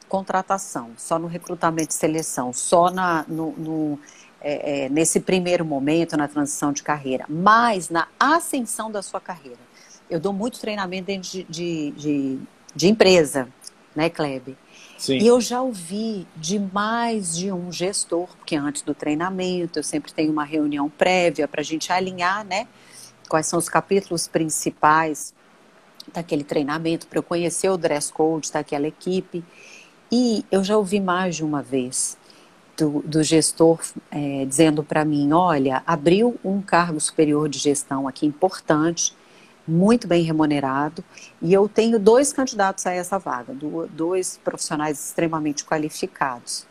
contratação, 0.09 0.91
só 0.99 1.19
no 1.19 1.27
recrutamento 1.27 1.91
e 1.91 1.95
seleção, 1.95 2.53
só 2.53 2.91
na, 2.91 3.25
no, 3.27 3.53
no 3.53 3.99
é, 4.43 4.85
é, 4.85 4.89
nesse 4.89 5.21
primeiro 5.21 5.65
momento, 5.65 6.17
na 6.17 6.29
transição 6.29 6.73
de 6.73 6.83
carreira, 6.83 7.25
mas 7.29 7.89
na 7.89 8.09
ascensão 8.19 8.91
da 8.91 9.01
sua 9.01 9.21
carreira. 9.21 9.61
Eu 10.11 10.21
dou 10.21 10.33
muito 10.33 10.61
treinamento 10.61 11.07
dentro 11.07 11.31
de, 11.31 11.45
de, 11.45 11.91
de, 11.93 12.39
de 12.75 12.89
empresa, 12.89 13.49
né, 13.95 14.11
Kleber? 14.11 14.55
Sim. 15.03 15.19
E 15.19 15.27
eu 15.27 15.41
já 15.41 15.61
ouvi 15.61 16.29
de 16.37 16.61
mais 16.61 17.37
de 17.37 17.51
um 17.51 17.73
gestor, 17.73 18.29
porque 18.37 18.55
antes 18.55 18.83
do 18.83 18.95
treinamento 18.95 19.81
eu 19.81 19.83
sempre 19.83 20.13
tenho 20.13 20.31
uma 20.31 20.45
reunião 20.45 20.89
prévia 20.89 21.49
para 21.49 21.61
a 21.61 21.65
gente 21.65 21.93
alinhar, 21.93 22.45
né? 22.45 22.69
Quais 23.29 23.47
são 23.47 23.59
os 23.59 23.69
capítulos 23.69 24.29
principais 24.29 25.35
daquele 26.15 26.45
treinamento, 26.45 27.09
para 27.09 27.19
eu 27.19 27.23
conhecer 27.25 27.69
o 27.69 27.77
dress 27.77 28.13
code 28.13 28.53
daquela 28.53 28.87
equipe. 28.87 29.43
E 30.11 30.45
eu 30.53 30.63
já 30.63 30.77
ouvi 30.77 31.01
mais 31.01 31.35
de 31.35 31.43
uma 31.43 31.63
vez 31.63 32.17
do, 32.77 33.03
do 33.05 33.25
gestor 33.25 33.81
é, 34.09 34.45
dizendo 34.45 34.85
para 34.85 35.05
mim: 35.05 35.33
olha, 35.33 35.83
abriu 35.85 36.39
um 36.45 36.63
cargo 36.63 37.01
superior 37.01 37.49
de 37.49 37.59
gestão 37.59 38.07
aqui 38.07 38.25
importante 38.25 39.13
muito 39.67 40.07
bem 40.07 40.23
remunerado, 40.23 41.05
e 41.41 41.53
eu 41.53 41.69
tenho 41.69 41.99
dois 41.99 42.33
candidatos 42.33 42.87
a 42.87 42.93
essa 42.93 43.19
vaga, 43.19 43.55
dois 43.91 44.39
profissionais 44.43 44.99
extremamente 44.99 45.65
qualificados. 45.65 46.67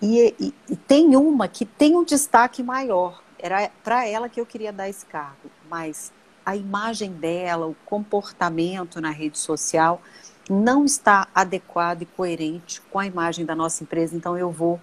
E, 0.00 0.34
e, 0.38 0.54
e, 0.70 0.76
tem 0.76 1.16
uma 1.16 1.48
que 1.48 1.64
tem 1.64 1.96
um 1.96 2.04
destaque 2.04 2.62
maior, 2.62 3.22
era 3.38 3.70
para 3.82 4.06
ela 4.06 4.28
que 4.28 4.40
eu 4.40 4.44
queria 4.44 4.72
dar 4.72 4.88
esse 4.88 5.06
cargo, 5.06 5.50
mas 5.70 6.12
a 6.44 6.54
imagem 6.54 7.10
dela, 7.10 7.66
o 7.66 7.76
comportamento 7.86 9.00
na 9.00 9.10
rede 9.10 9.38
social 9.38 10.00
não 10.48 10.84
está 10.84 11.26
adequado 11.34 12.02
e 12.02 12.06
coerente 12.06 12.80
com 12.90 12.98
a 12.98 13.06
imagem 13.06 13.44
da 13.44 13.54
nossa 13.54 13.82
empresa, 13.82 14.14
então 14.14 14.36
eu 14.36 14.50
vou 14.50 14.80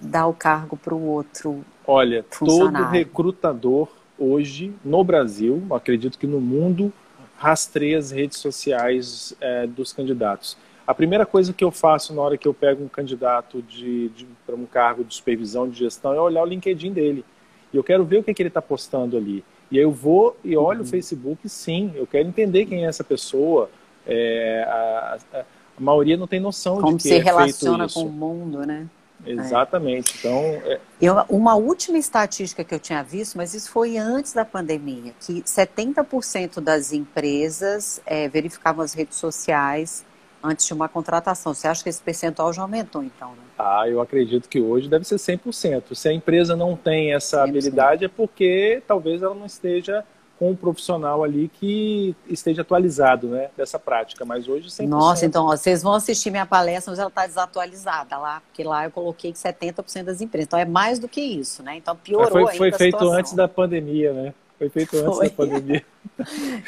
dar 0.00 0.26
o 0.26 0.34
cargo 0.34 0.76
para 0.76 0.94
o 0.94 1.02
outro. 1.06 1.64
Olha, 1.86 2.24
todo 2.24 2.82
recrutador 2.90 3.88
hoje 4.18 4.72
no 4.84 5.02
Brasil, 5.02 5.62
acredito 5.70 6.18
que 6.18 6.26
no 6.26 6.40
mundo, 6.40 6.92
rastreia 7.36 7.98
as 7.98 8.10
redes 8.10 8.38
sociais 8.38 9.34
é, 9.40 9.66
dos 9.66 9.92
candidatos. 9.92 10.56
A 10.86 10.94
primeira 10.94 11.24
coisa 11.24 11.52
que 11.52 11.64
eu 11.64 11.70
faço 11.70 12.14
na 12.14 12.20
hora 12.20 12.36
que 12.36 12.46
eu 12.46 12.52
pego 12.52 12.84
um 12.84 12.88
candidato 12.88 13.62
de, 13.62 14.10
de 14.10 14.26
para 14.46 14.54
um 14.54 14.66
cargo 14.66 15.02
de 15.02 15.14
supervisão 15.14 15.68
de 15.68 15.78
gestão 15.78 16.12
é 16.12 16.20
olhar 16.20 16.42
o 16.42 16.46
LinkedIn 16.46 16.92
dele. 16.92 17.24
E 17.72 17.76
eu 17.76 17.82
quero 17.82 18.04
ver 18.04 18.18
o 18.18 18.22
que, 18.22 18.34
que 18.34 18.42
ele 18.42 18.48
está 18.48 18.60
postando 18.60 19.16
ali. 19.16 19.42
E 19.70 19.78
aí 19.78 19.84
eu 19.84 19.90
vou 19.90 20.36
e 20.44 20.56
olho 20.56 20.80
uhum. 20.80 20.84
o 20.84 20.88
Facebook, 20.88 21.48
sim, 21.48 21.92
eu 21.94 22.06
quero 22.06 22.28
entender 22.28 22.66
quem 22.66 22.84
é 22.84 22.88
essa 22.88 23.02
pessoa. 23.02 23.70
É, 24.06 24.62
a, 24.68 25.18
a, 25.32 25.40
a, 25.40 25.44
maioria 25.80 26.16
não 26.16 26.26
tem 26.26 26.38
noção 26.38 26.76
Como 26.76 26.98
de 26.98 27.02
que 27.02 27.08
se 27.08 27.14
é 27.14 27.18
relaciona 27.18 27.88
com 27.88 28.02
o 28.02 28.12
mundo, 28.12 28.58
né? 28.66 28.86
Exatamente. 29.26 30.14
É. 30.14 30.18
Então, 30.18 30.40
é... 30.64 30.80
eu, 31.00 31.16
uma 31.28 31.54
última 31.54 31.98
estatística 31.98 32.64
que 32.64 32.74
eu 32.74 32.78
tinha 32.78 33.02
visto, 33.02 33.36
mas 33.36 33.54
isso 33.54 33.70
foi 33.70 33.96
antes 33.96 34.32
da 34.32 34.44
pandemia, 34.44 35.12
que 35.20 35.42
70% 35.42 36.60
das 36.60 36.92
empresas 36.92 38.00
é, 38.06 38.28
verificavam 38.28 38.84
as 38.84 38.94
redes 38.94 39.18
sociais 39.18 40.04
antes 40.42 40.66
de 40.66 40.74
uma 40.74 40.88
contratação. 40.88 41.54
Você 41.54 41.66
acha 41.66 41.82
que 41.82 41.88
esse 41.88 42.02
percentual 42.02 42.52
já 42.52 42.62
aumentou, 42.62 43.02
então? 43.02 43.30
Né? 43.30 43.42
Ah, 43.58 43.88
eu 43.88 44.00
acredito 44.00 44.48
que 44.48 44.60
hoje 44.60 44.88
deve 44.88 45.04
ser 45.06 45.16
100%. 45.16 45.94
Se 45.94 46.08
a 46.08 46.12
empresa 46.12 46.54
não 46.54 46.76
tem 46.76 47.14
essa 47.14 47.38
100%. 47.38 47.48
habilidade, 47.48 48.04
é 48.04 48.08
porque 48.08 48.82
talvez 48.86 49.22
ela 49.22 49.34
não 49.34 49.46
esteja 49.46 50.04
com 50.38 50.50
um 50.50 50.56
profissional 50.56 51.22
ali 51.22 51.48
que 51.48 52.14
esteja 52.28 52.62
atualizado 52.62 53.28
né, 53.28 53.50
dessa 53.56 53.78
prática, 53.78 54.24
mas 54.24 54.48
hoje 54.48 54.68
100%. 54.68 54.86
Nossa, 54.88 55.26
então 55.26 55.46
ó, 55.46 55.56
vocês 55.56 55.82
vão 55.82 55.94
assistir 55.94 56.30
minha 56.30 56.46
palestra, 56.46 56.90
mas 56.90 56.98
ela 56.98 57.08
está 57.08 57.26
desatualizada 57.26 58.18
lá, 58.18 58.40
porque 58.40 58.64
lá 58.64 58.84
eu 58.84 58.90
coloquei 58.90 59.32
que 59.32 59.38
70% 59.38 60.04
das 60.04 60.20
empresas, 60.20 60.46
então 60.46 60.58
é 60.58 60.64
mais 60.64 60.98
do 60.98 61.08
que 61.08 61.20
isso, 61.20 61.62
né? 61.62 61.76
Então 61.76 61.96
piorou 61.96 62.30
foi, 62.30 62.40
ainda 62.40 62.56
Foi 62.56 62.72
feito 62.72 63.08
antes 63.08 63.32
da 63.32 63.46
pandemia, 63.46 64.12
né? 64.12 64.34
Foi 64.58 64.68
feito 64.68 64.96
antes 64.96 65.16
foi. 65.16 65.28
da 65.28 65.34
pandemia. 65.34 65.84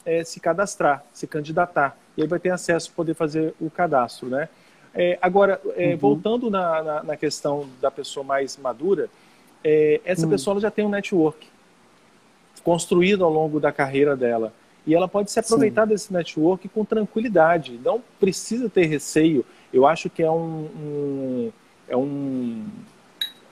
é, 0.06 0.24
se 0.24 0.40
cadastrar, 0.40 1.04
se 1.14 1.28
candidatar. 1.28 1.98
E 2.18 2.22
aí 2.22 2.28
vai 2.28 2.40
ter 2.40 2.50
acesso 2.50 2.90
a 2.92 2.96
poder 2.96 3.14
fazer 3.14 3.54
o 3.60 3.70
cadastro, 3.70 4.28
né? 4.28 4.50
É, 4.94 5.18
agora, 5.22 5.60
é, 5.76 5.92
uhum. 5.92 5.98
voltando 5.98 6.50
na, 6.52 6.84
na, 6.84 7.04
na, 7.04 7.18
questão 7.18 7.68
da 7.82 7.90
pessoa 7.90 8.24
mais 8.24 8.56
madura, 8.58 9.10
essa 10.04 10.26
uhum. 10.26 10.30
pessoa 10.30 10.60
já 10.60 10.70
tem 10.70 10.86
um 10.86 10.90
network 10.90 11.48
construído 12.64 13.24
ao 13.24 13.32
longo 13.32 13.60
da 13.60 13.72
carreira 13.72 14.16
dela. 14.16 14.54
E 14.86 14.94
ela 14.94 15.08
pode 15.08 15.32
se 15.32 15.40
aproveitar 15.40 15.84
Sim. 15.84 15.90
desse 15.90 16.14
network 16.14 16.68
com 16.70 16.84
tranquilidade. 16.84 17.80
Não 17.84 18.04
precisa 18.20 18.70
ter 18.70 18.86
receio. 18.86 19.46
Eu 19.74 19.88
acho 19.88 20.10
que 20.10 20.22
é 20.22 20.30
um. 20.30 20.70
um 20.76 21.52
é 21.88 21.98
um 21.98 22.66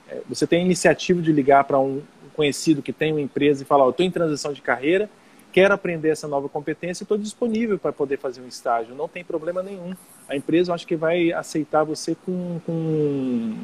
é, 0.08 0.20
você 0.28 0.46
tem 0.46 0.60
a 0.60 0.64
iniciativa 0.64 1.22
de 1.22 1.32
ligar 1.32 1.64
para 1.64 1.78
um 1.78 2.02
conhecido 2.34 2.82
que 2.82 2.92
tem 2.92 3.12
uma 3.12 3.20
empresa 3.20 3.62
e 3.62 3.66
falar: 3.66 3.86
oh, 3.86 3.90
estou 3.90 4.04
em 4.04 4.10
transição 4.10 4.52
de 4.52 4.62
carreira, 4.62 5.08
quero 5.52 5.74
aprender 5.74 6.08
essa 6.08 6.26
nova 6.26 6.48
competência 6.48 7.04
estou 7.04 7.18
disponível 7.18 7.78
para 7.78 7.92
poder 7.92 8.18
fazer 8.18 8.40
um 8.40 8.48
estágio. 8.48 8.94
Não 8.94 9.08
tem 9.08 9.24
problema 9.24 9.62
nenhum. 9.62 9.94
A 10.28 10.36
empresa, 10.36 10.70
eu 10.70 10.74
acho 10.74 10.86
que 10.86 10.96
vai 10.96 11.32
aceitar 11.32 11.84
você 11.84 12.16
com, 12.24 12.60
com, 12.64 13.54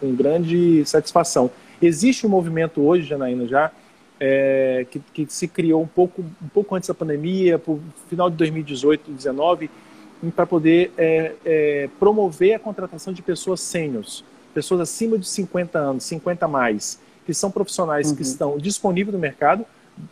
com 0.00 0.14
grande 0.14 0.84
satisfação. 0.84 1.50
Existe 1.80 2.26
um 2.26 2.30
movimento 2.30 2.80
hoje, 2.82 3.06
Janaína, 3.06 3.46
já 3.46 3.70
é, 4.18 4.86
que, 4.90 4.98
que, 4.98 5.26
se 5.28 5.46
criou 5.46 5.82
um 5.82 5.86
pouco, 5.86 6.22
um 6.22 6.48
pouco 6.48 6.74
antes 6.74 6.88
da 6.88 6.94
pandemia, 6.94 7.58
por 7.58 7.78
final 8.08 8.30
de 8.30 8.36
2018, 8.36 9.00
2019, 9.06 9.70
para 10.34 10.46
poder 10.46 10.92
é, 10.96 11.34
é, 11.44 11.90
promover 11.98 12.54
a 12.54 12.58
contratação 12.58 13.12
de 13.12 13.22
pessoas 13.22 13.60
sêniores, 13.60 14.24
pessoas 14.54 14.80
acima 14.80 15.18
de 15.18 15.28
50 15.28 15.78
anos, 15.78 16.04
50 16.04 16.44
a 16.44 16.48
mais, 16.48 16.98
que 17.26 17.34
são 17.34 17.50
profissionais 17.50 18.10
uhum. 18.10 18.16
que 18.16 18.22
estão 18.22 18.56
disponíveis 18.56 19.12
no 19.12 19.18
mercado. 19.18 19.66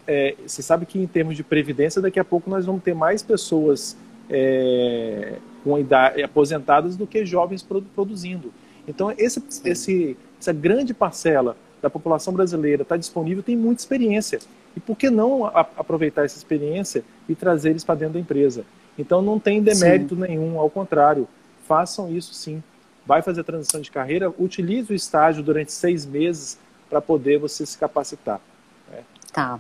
É, 0.06 0.34
você 0.44 0.60
sabe 0.60 0.84
que 0.84 0.98
em 0.98 1.06
termos 1.06 1.36
de 1.36 1.44
previdência, 1.44 2.02
daqui 2.02 2.18
a 2.18 2.24
pouco 2.24 2.50
nós 2.50 2.66
vamos 2.66 2.82
ter 2.82 2.94
mais 2.94 3.22
pessoas 3.22 3.96
é, 4.28 5.38
com 5.62 5.78
idade, 5.78 6.22
aposentadas 6.22 6.96
do 6.96 7.06
que 7.06 7.24
jovens 7.24 7.62
produzindo. 7.62 8.52
Então, 8.88 9.14
esse, 9.16 9.42
esse, 9.64 10.16
essa 10.38 10.52
grande 10.52 10.92
parcela 10.92 11.56
da 11.80 11.88
população 11.88 12.32
brasileira 12.32 12.82
está 12.82 12.96
disponível 12.96 13.42
tem 13.42 13.56
muita 13.56 13.82
experiência. 13.82 14.40
E 14.76 14.80
por 14.80 14.96
que 14.96 15.08
não 15.08 15.46
a, 15.46 15.60
aproveitar 15.60 16.24
essa 16.24 16.36
experiência 16.36 17.04
e 17.28 17.34
trazer 17.34 17.70
eles 17.70 17.84
para 17.84 17.94
dentro 17.94 18.14
da 18.14 18.20
empresa? 18.20 18.64
Então 18.98 19.22
não 19.22 19.38
tem 19.38 19.62
demérito 19.62 20.14
sim. 20.14 20.20
nenhum, 20.20 20.58
ao 20.58 20.68
contrário, 20.68 21.28
façam 21.66 22.10
isso 22.10 22.34
sim. 22.34 22.62
Vai 23.06 23.22
fazer 23.22 23.42
a 23.42 23.44
transição 23.44 23.80
de 23.80 23.90
carreira, 23.90 24.32
utilize 24.38 24.92
o 24.92 24.96
estágio 24.96 25.42
durante 25.42 25.72
seis 25.72 26.06
meses 26.06 26.58
para 26.94 27.00
poder 27.00 27.40
você 27.40 27.66
se 27.66 27.76
capacitar. 27.76 28.40
Né? 28.88 29.02
Tá. 29.32 29.58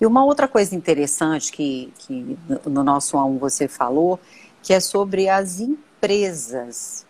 E 0.00 0.06
uma 0.06 0.24
outra 0.24 0.46
coisa 0.46 0.76
interessante 0.76 1.50
que, 1.50 1.92
que 1.98 2.38
no 2.64 2.84
nosso 2.84 3.16
A1 3.16 3.36
você 3.36 3.66
falou, 3.66 4.20
que 4.62 4.72
é 4.72 4.78
sobre 4.78 5.28
as 5.28 5.58
empresas. 5.58 7.04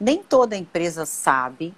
Nem 0.00 0.20
toda 0.20 0.56
empresa 0.56 1.06
sabe 1.06 1.72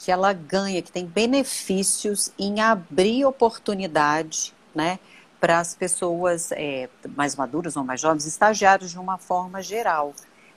que 0.00 0.10
ela 0.10 0.32
ganha, 0.32 0.82
que 0.82 0.90
tem 0.90 1.06
benefícios 1.06 2.32
em 2.36 2.60
abrir 2.60 3.24
oportunidade, 3.24 4.52
né, 4.74 4.98
para 5.40 5.60
as 5.60 5.72
pessoas 5.72 6.50
é, 6.50 6.88
mais 7.16 7.36
maduras 7.36 7.76
ou 7.76 7.84
mais 7.84 8.00
jovens, 8.00 8.26
estagiários 8.26 8.90
de 8.90 8.98
uma 8.98 9.18
forma 9.18 9.62
geral. 9.62 10.12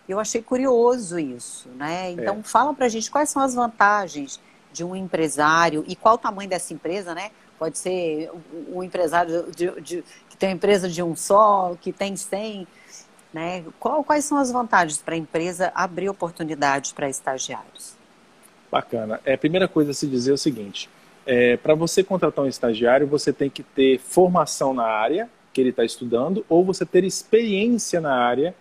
Eu 0.08 0.20
achei 0.20 0.42
curioso 0.42 1.20
isso, 1.20 1.70
né? 1.70 2.12
Então 2.12 2.40
é. 2.40 2.44
fala 2.44 2.74
para 2.74 2.88
a 2.88 2.90
gente 2.90 3.12
quais 3.12 3.30
são 3.30 3.44
as 3.44 3.54
vantagens 3.54 4.42
de 4.80 4.84
um 4.86 4.96
empresário 4.96 5.84
e 5.88 5.96
qual 5.96 6.16
o 6.16 6.18
tamanho 6.18 6.50
dessa 6.50 6.74
empresa, 6.74 7.14
né? 7.14 7.32
Pode 7.58 7.78
ser 7.78 8.32
um 8.72 8.82
empresário 8.82 9.52
de, 9.54 9.70
de, 9.82 10.04
que 10.30 10.38
tem 10.38 10.50
uma 10.50 10.56
empresa 10.56 10.88
de 10.88 11.04
um 11.04 11.14
só, 11.18 11.76
que 11.82 11.92
tem 11.92 12.16
100, 12.16 12.66
né? 13.34 13.66
Qual, 13.78 14.02
quais 14.06 14.24
são 14.24 14.38
as 14.38 14.50
vantagens 14.50 15.02
para 15.02 15.16
a 15.16 15.18
empresa 15.18 15.70
abrir 15.76 16.08
oportunidades 16.08 16.94
para 16.94 17.10
estagiários? 17.10 17.98
Bacana. 18.72 19.20
É, 19.26 19.34
a 19.34 19.38
primeira 19.38 19.68
coisa 19.68 19.92
a 19.92 19.94
se 19.94 20.08
dizer 20.08 20.32
é 20.32 20.36
o 20.36 20.38
seguinte: 20.38 20.90
é, 21.26 21.58
para 21.58 21.76
você 21.76 22.02
contratar 22.02 22.46
um 22.46 22.48
estagiário, 22.48 23.06
você 23.06 23.34
tem 23.34 23.50
que 23.50 23.64
ter 23.64 24.00
formação 24.00 24.74
na 24.74 24.86
área 24.86 25.30
que 25.52 25.60
ele 25.60 25.72
está 25.72 25.84
estudando, 25.84 26.46
ou 26.48 26.64
você 26.64 26.86
ter 26.86 27.04
experiência 27.04 28.00
na 28.00 28.16
área 28.16 28.56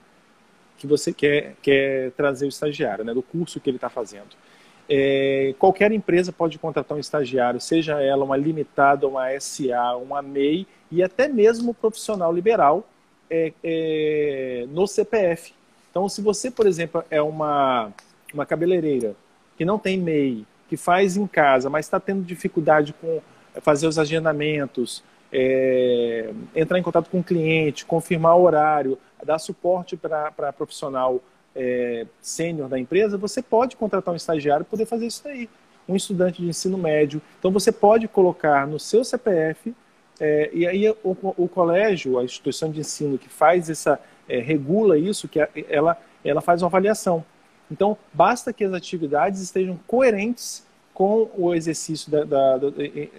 que 0.79 0.87
você 0.87 1.12
quer, 1.12 1.55
quer 1.62 2.11
trazer 2.12 2.47
o 2.47 2.49
estagiário, 2.49 3.05
né, 3.05 3.14
do 3.14 3.23
curso 3.23 3.61
que 3.61 3.71
ele 3.71 3.77
está 3.77 3.89
fazendo. 3.89 4.47
É, 4.89 5.55
qualquer 5.59 5.93
empresa 5.93 6.32
pode 6.32 6.59
contratar 6.59 6.97
um 6.97 7.01
estagiário, 7.01 7.61
seja 7.61 8.01
ela 8.03 8.24
uma 8.24 8.36
limitada, 8.36 9.07
uma 9.07 9.28
SA, 9.39 9.97
uma 9.97 10.22
MEI 10.22 10.66
e 10.91 11.03
até 11.03 11.28
mesmo 11.28 11.74
profissional 11.74 12.32
liberal 12.32 12.89
é, 13.28 13.53
é, 13.62 14.66
no 14.70 14.86
CPF. 14.86 15.53
Então, 15.91 16.09
se 16.09 16.22
você, 16.22 16.51
por 16.51 16.66
exemplo, 16.66 17.05
é 17.11 17.20
uma, 17.20 17.93
uma 18.32 18.47
cabeleireira 18.47 19.14
que 19.59 19.64
não 19.64 19.78
tem 19.78 19.99
MEI, 19.99 20.47
que 20.68 20.76
faz 20.76 21.16
em 21.16 21.26
casa, 21.26 21.68
mas 21.68 21.86
está 21.86 22.01
tendo 22.01 22.22
dificuldade 22.22 22.95
com 22.95 23.20
fazer 23.61 23.86
os 23.86 23.99
agendamentos, 23.99 25.03
é, 25.32 26.30
entrar 26.55 26.78
em 26.78 26.82
contato 26.82 27.11
com 27.11 27.20
o 27.20 27.24
cliente, 27.24 27.84
confirmar 27.84 28.36
o 28.36 28.43
horário, 28.43 28.99
dar 29.24 29.39
suporte 29.39 29.97
para 29.97 30.53
profissional 30.53 31.20
é, 31.55 32.07
sênior 32.20 32.68
da 32.68 32.78
empresa, 32.78 33.18
você 33.18 33.42
pode 33.42 33.76
contratar 33.76 34.12
um 34.12 34.16
estagiário 34.16 34.64
e 34.64 34.70
poder 34.70 34.86
fazer 34.86 35.07
isso 35.07 35.26
aí. 35.26 35.49
um 35.88 35.96
estudante 35.96 36.42
de 36.42 36.49
ensino 36.49 36.76
médio. 36.76 37.20
Então 37.38 37.51
você 37.51 37.72
pode 37.72 38.07
colocar 38.07 38.66
no 38.66 38.78
seu 38.78 39.03
CPF 39.03 39.74
é, 40.20 40.51
e 40.53 40.66
aí 40.66 40.88
o, 41.03 41.16
o, 41.36 41.49
colégio, 41.49 42.18
a 42.18 42.24
instituição 42.24 42.70
de 42.70 42.80
ensino 42.80 43.16
que 43.16 43.28
faz 43.28 43.70
essa 43.70 44.01
é, 44.28 44.38
regula 44.38 44.99
isso, 44.99 45.28
que 45.28 45.40
ela 45.68 45.96
ela 46.24 46.40
faz 46.40 46.62
uma 46.62 46.68
avaliação. 46.68 47.24
Então 47.70 47.96
basta 48.12 48.53
que 48.53 48.64
as 48.64 48.72
atividades 48.72 49.40
estejam 49.40 49.78
coerentes 49.86 50.66
com 50.92 51.30
o 51.36 51.55
exercício 51.55 52.11
da, 52.11 52.24
da, 52.24 52.59
da 52.59 52.70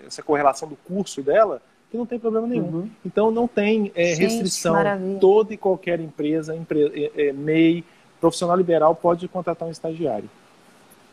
essa 0.05 0.21
correlação 0.21 0.67
do 0.67 0.75
curso 0.75 1.21
dela, 1.21 1.61
que 1.89 1.97
não 1.97 2.05
tem 2.05 2.19
problema 2.19 2.45
nenhum. 2.45 2.67
Uhum. 2.67 2.89
Então 3.05 3.32
não 3.32 3.47
tem 3.47 3.91
é, 3.95 4.15
Gente, 4.15 4.19
restrição. 4.21 4.73
Maravilha. 4.73 5.19
Toda 5.19 5.53
e 5.53 5.57
qualquer 5.57 5.99
empresa, 5.99 6.55
empresa 6.55 6.91
é, 7.15 7.32
MEI, 7.32 7.84
profissional 8.20 8.55
liberal 8.55 8.95
pode 8.95 9.28
contratar 9.28 9.67
um 9.67 9.72
estagiário. 9.72 10.30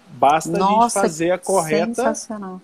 Basta 0.09 0.57
Nossa, 0.57 1.01
a 1.01 1.03
gente 1.03 1.11
fazer 1.11 1.31
a 1.33 1.39
correta 1.39 2.13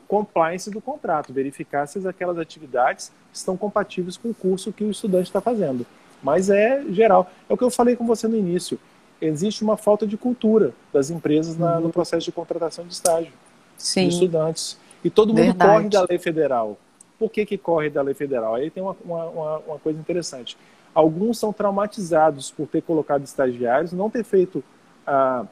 compliance 0.07 0.71
do 0.71 0.81
contrato, 0.81 1.33
verificar 1.33 1.87
se 1.87 2.07
aquelas 2.07 2.39
atividades 2.39 3.11
estão 3.33 3.57
compatíveis 3.57 4.17
com 4.17 4.31
o 4.31 4.35
curso 4.35 4.73
que 4.73 4.85
o 4.85 4.91
estudante 4.91 5.27
está 5.27 5.41
fazendo. 5.41 5.85
Mas 6.23 6.49
é 6.49 6.85
geral. 6.91 7.29
É 7.49 7.53
o 7.53 7.57
que 7.57 7.65
eu 7.65 7.71
falei 7.71 7.97
com 7.97 8.07
você 8.07 8.29
no 8.29 8.37
início. 8.37 8.79
Existe 9.21 9.65
uma 9.65 9.77
falta 9.77 10.07
de 10.07 10.17
cultura 10.17 10.73
das 10.93 11.11
empresas 11.11 11.57
na, 11.57 11.79
no 11.79 11.87
uhum. 11.87 11.91
processo 11.91 12.25
de 12.25 12.33
contratação 12.33 12.87
de 12.87 12.93
estágio 12.93 13.33
Sim. 13.77 14.09
de 14.09 14.15
estudantes. 14.15 14.79
E 15.05 15.11
todo 15.11 15.29
mundo 15.29 15.43
Verdade. 15.43 15.71
corre 15.71 15.89
da 15.89 16.07
lei 16.09 16.19
federal. 16.19 16.79
Por 17.19 17.31
que, 17.31 17.45
que 17.45 17.59
corre 17.59 17.91
da 17.91 18.03
lei 18.03 18.15
federal? 18.15 18.55
Aí 18.55 18.71
tem 18.71 18.83
uma, 18.83 18.97
uma, 19.05 19.59
uma 19.59 19.79
coisa 19.79 19.99
interessante. 19.99 20.57
Alguns 20.95 21.39
são 21.39 21.53
traumatizados 21.53 22.51
por 22.51 22.67
ter 22.67 22.83
colocado 22.83 23.25
estagiários, 23.25 23.93
não 23.93 24.11
ter 24.11 24.25
feito 24.25 24.63
a 25.07 25.47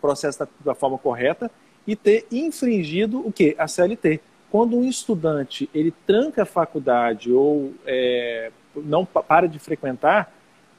processo 0.00 0.40
da, 0.40 0.48
da 0.62 0.74
forma 0.74 0.98
correta 0.98 1.50
e 1.86 1.96
ter 1.96 2.26
infringido 2.30 3.26
o 3.26 3.32
que? 3.32 3.54
A 3.58 3.66
CLT. 3.66 4.20
Quando 4.50 4.76
um 4.76 4.86
estudante 4.86 5.68
ele 5.74 5.92
tranca 6.06 6.42
a 6.42 6.46
faculdade 6.46 7.32
ou 7.32 7.72
é, 7.86 8.52
não 8.76 9.04
para 9.04 9.48
de 9.48 9.58
frequentar, 9.58 10.32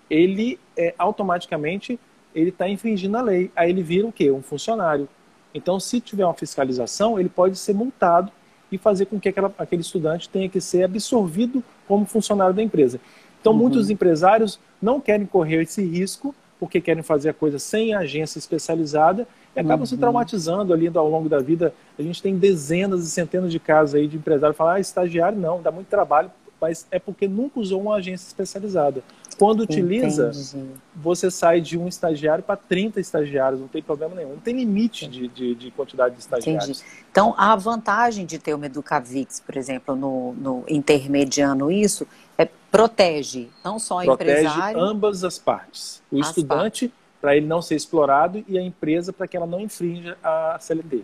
ele 0.09 0.59
é, 0.77 0.93
automaticamente 0.97 1.99
ele 2.35 2.49
está 2.49 2.69
infringindo 2.69 3.17
a 3.17 3.21
lei. 3.21 3.51
Aí 3.55 3.69
ele 3.69 3.81
vira 3.81 4.05
o 4.05 4.11
quê? 4.11 4.29
Um 4.29 4.41
funcionário. 4.41 5.09
Então, 5.53 5.79
se 5.79 6.01
tiver 6.01 6.25
uma 6.25 6.33
fiscalização, 6.33 7.19
ele 7.19 7.29
pode 7.29 7.57
ser 7.57 7.73
multado 7.73 8.31
e 8.71 8.77
fazer 8.77 9.05
com 9.05 9.19
que 9.19 9.29
aquela, 9.29 9.53
aquele 9.57 9.81
estudante 9.81 10.27
tenha 10.27 10.49
que 10.49 10.59
ser 10.59 10.83
absorvido 10.83 11.63
como 11.87 12.05
funcionário 12.05 12.53
da 12.53 12.61
empresa. 12.61 12.99
Então, 13.45 13.53
uhum. 13.53 13.59
muitos 13.59 13.91
empresários 13.91 14.59
não 14.81 14.99
querem 14.99 15.27
correr 15.27 15.61
esse 15.61 15.83
risco 15.83 16.33
porque 16.59 16.81
querem 16.81 17.03
fazer 17.03 17.29
a 17.29 17.33
coisa 17.33 17.59
sem 17.59 17.93
agência 17.93 18.39
especializada 18.39 19.27
e 19.55 19.59
acabam 19.59 19.81
uhum. 19.81 19.85
se 19.85 19.95
traumatizando 19.97 20.73
ali 20.73 20.89
ao 20.91 21.07
longo 21.07 21.29
da 21.29 21.37
vida. 21.37 21.71
A 21.99 22.01
gente 22.01 22.23
tem 22.23 22.35
dezenas 22.39 23.05
e 23.05 23.11
centenas 23.11 23.51
de 23.51 23.59
casos 23.59 23.93
aí 23.93 24.07
de 24.07 24.17
empresário 24.17 24.55
falar, 24.55 24.75
ah, 24.75 24.79
estagiário 24.79 25.37
não, 25.37 25.61
dá 25.61 25.69
muito 25.69 25.85
trabalho, 25.85 26.31
mas 26.59 26.87
é 26.89 26.97
porque 26.97 27.27
nunca 27.27 27.59
usou 27.59 27.81
uma 27.81 27.97
agência 27.97 28.25
especializada. 28.25 29.03
Quando 29.37 29.61
utiliza, 29.61 30.29
Entendi. 30.29 30.65
você 30.95 31.29
sai 31.29 31.59
de 31.59 31.77
um 31.77 31.87
estagiário 31.87 32.43
para 32.43 32.55
30 32.55 32.99
estagiários, 32.99 33.59
não 33.59 33.67
tem 33.67 33.81
problema 33.81 34.15
nenhum. 34.15 34.29
Não 34.29 34.39
tem 34.39 34.55
limite 34.55 35.07
de, 35.07 35.27
de, 35.27 35.55
de 35.55 35.71
quantidade 35.71 36.15
de 36.15 36.21
estagiários. 36.21 36.81
Entendi. 36.81 37.05
Então, 37.11 37.33
a 37.37 37.55
vantagem 37.55 38.25
de 38.25 38.39
ter 38.39 38.53
uma 38.53 38.67
Educavix, 38.67 39.41
por 39.41 39.57
exemplo, 39.57 39.95
no, 39.95 40.33
no 40.33 40.63
intermediano 40.69 41.69
isso, 41.69 42.07
é 42.37 42.47
protege 42.71 43.49
não 43.63 43.77
só 43.77 43.99
o 43.99 44.05
protege 44.05 44.31
empresário... 44.31 44.79
ambas 44.79 45.23
as 45.23 45.37
partes. 45.37 46.01
O 46.09 46.19
as 46.19 46.27
estudante, 46.27 46.93
para 47.19 47.35
ele 47.35 47.45
não 47.45 47.61
ser 47.61 47.75
explorado, 47.75 48.43
e 48.47 48.57
a 48.57 48.61
empresa, 48.61 49.11
para 49.11 49.27
que 49.27 49.35
ela 49.35 49.47
não 49.47 49.59
infrinja 49.59 50.17
a 50.23 50.57
CLT. 50.59 50.97
Uhum. 50.97 51.03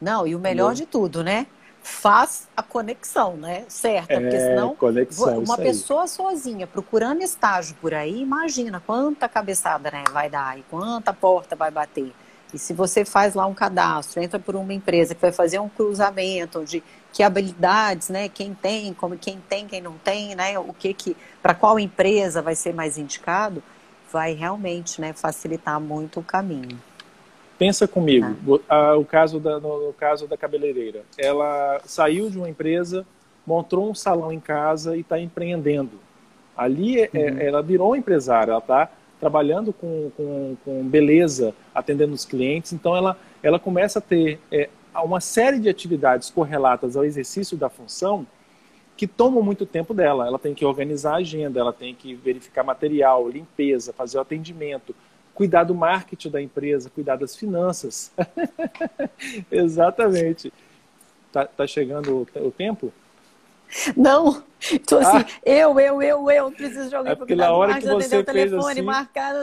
Não, 0.00 0.26
e 0.26 0.34
o 0.34 0.38
melhor 0.38 0.74
de 0.74 0.86
tudo, 0.86 1.22
né? 1.22 1.46
Faz 1.82 2.46
a 2.56 2.62
conexão, 2.62 3.36
né? 3.36 3.64
Certa, 3.68 4.12
é, 4.12 4.20
porque 4.20 4.38
senão 4.38 4.76
conexão, 4.76 5.38
uma 5.38 5.56
pessoa 5.56 6.06
sozinha 6.06 6.66
procurando 6.66 7.22
estágio 7.22 7.74
por 7.80 7.94
aí, 7.94 8.20
imagina 8.20 8.82
quanta 8.84 9.28
cabeçada 9.28 9.90
né, 9.90 10.04
vai 10.12 10.28
dar 10.28 10.58
e 10.58 10.62
quanta 10.70 11.12
porta 11.12 11.56
vai 11.56 11.70
bater. 11.70 12.12
E 12.52 12.58
se 12.58 12.74
você 12.74 13.04
faz 13.04 13.34
lá 13.34 13.46
um 13.46 13.54
cadastro, 13.54 14.22
entra 14.22 14.38
por 14.38 14.56
uma 14.56 14.74
empresa 14.74 15.14
que 15.14 15.20
vai 15.20 15.32
fazer 15.32 15.58
um 15.58 15.68
cruzamento 15.68 16.64
de 16.64 16.82
que 17.12 17.22
habilidades, 17.22 18.08
né, 18.08 18.28
quem 18.28 18.54
tem, 18.54 18.92
como 18.92 19.16
quem 19.16 19.38
tem, 19.48 19.66
quem 19.66 19.80
não 19.80 19.94
tem, 19.98 20.34
né, 20.34 20.58
o 20.58 20.72
que 20.72 20.92
que 20.92 21.16
para 21.42 21.54
qual 21.54 21.78
empresa 21.78 22.42
vai 22.42 22.54
ser 22.54 22.74
mais 22.74 22.98
indicado, 22.98 23.62
vai 24.12 24.34
realmente, 24.34 25.00
né, 25.00 25.12
facilitar 25.12 25.80
muito 25.80 26.20
o 26.20 26.22
caminho. 26.22 26.78
Pensa 27.60 27.86
comigo, 27.86 28.58
ah. 28.66 28.96
o 28.96 29.04
caso 29.04 29.38
da 29.38 29.60
no, 29.60 29.92
caso 29.92 30.26
da 30.26 30.34
cabeleireira, 30.34 31.02
ela 31.18 31.78
saiu 31.84 32.30
de 32.30 32.38
uma 32.38 32.48
empresa, 32.48 33.06
montou 33.46 33.90
um 33.90 33.94
salão 33.94 34.32
em 34.32 34.40
casa 34.40 34.96
e 34.96 35.00
está 35.00 35.20
empreendendo. 35.20 36.00
Ali 36.56 37.02
é, 37.02 37.10
uhum. 37.12 37.38
ela 37.38 37.62
virou 37.62 37.94
empresária, 37.94 38.52
ela 38.52 38.60
está 38.60 38.88
trabalhando 39.20 39.74
com, 39.74 40.10
com, 40.16 40.56
com, 40.64 40.88
beleza, 40.88 41.54
atendendo 41.74 42.14
os 42.14 42.24
clientes. 42.24 42.72
Então, 42.72 42.96
ela, 42.96 43.14
ela 43.42 43.58
começa 43.58 43.98
a 43.98 44.02
ter 44.02 44.40
é, 44.50 44.70
uma 45.04 45.20
série 45.20 45.58
de 45.58 45.68
atividades 45.68 46.30
correlatas 46.30 46.96
ao 46.96 47.04
exercício 47.04 47.58
da 47.58 47.68
função 47.68 48.26
que 48.96 49.06
tomam 49.06 49.42
muito 49.42 49.66
tempo 49.66 49.92
dela. 49.92 50.26
Ela 50.26 50.38
tem 50.38 50.54
que 50.54 50.64
organizar 50.64 51.12
a 51.12 51.16
agenda, 51.16 51.60
ela 51.60 51.74
tem 51.74 51.94
que 51.94 52.14
verificar 52.14 52.64
material, 52.64 53.28
limpeza, 53.28 53.92
fazer 53.92 54.16
o 54.16 54.22
atendimento, 54.22 54.94
cuidar 55.40 55.64
do 55.64 55.74
marketing 55.74 56.28
da 56.28 56.42
empresa, 56.42 56.90
cuidar 56.90 57.16
das 57.16 57.34
finanças. 57.34 58.12
Exatamente. 59.50 60.52
Tá, 61.32 61.46
tá 61.46 61.66
chegando 61.66 62.28
o, 62.36 62.46
o 62.46 62.50
tempo? 62.50 62.92
Não, 63.96 64.42
tô 64.86 64.98
assim, 64.98 65.16
ah. 65.16 65.26
eu, 65.42 65.80
eu, 65.80 66.02
eu, 66.02 66.30
eu, 66.30 66.52
preciso 66.52 66.90
jogar 66.90 67.12
é 67.12 67.14
porque 67.14 67.34
na 67.34 67.50
hora 67.52 67.80
que 67.80 67.86
você 67.86 68.18
o 68.18 68.22
telefone, 68.24 68.72
assim, 68.72 68.82
marcar. 68.82 69.34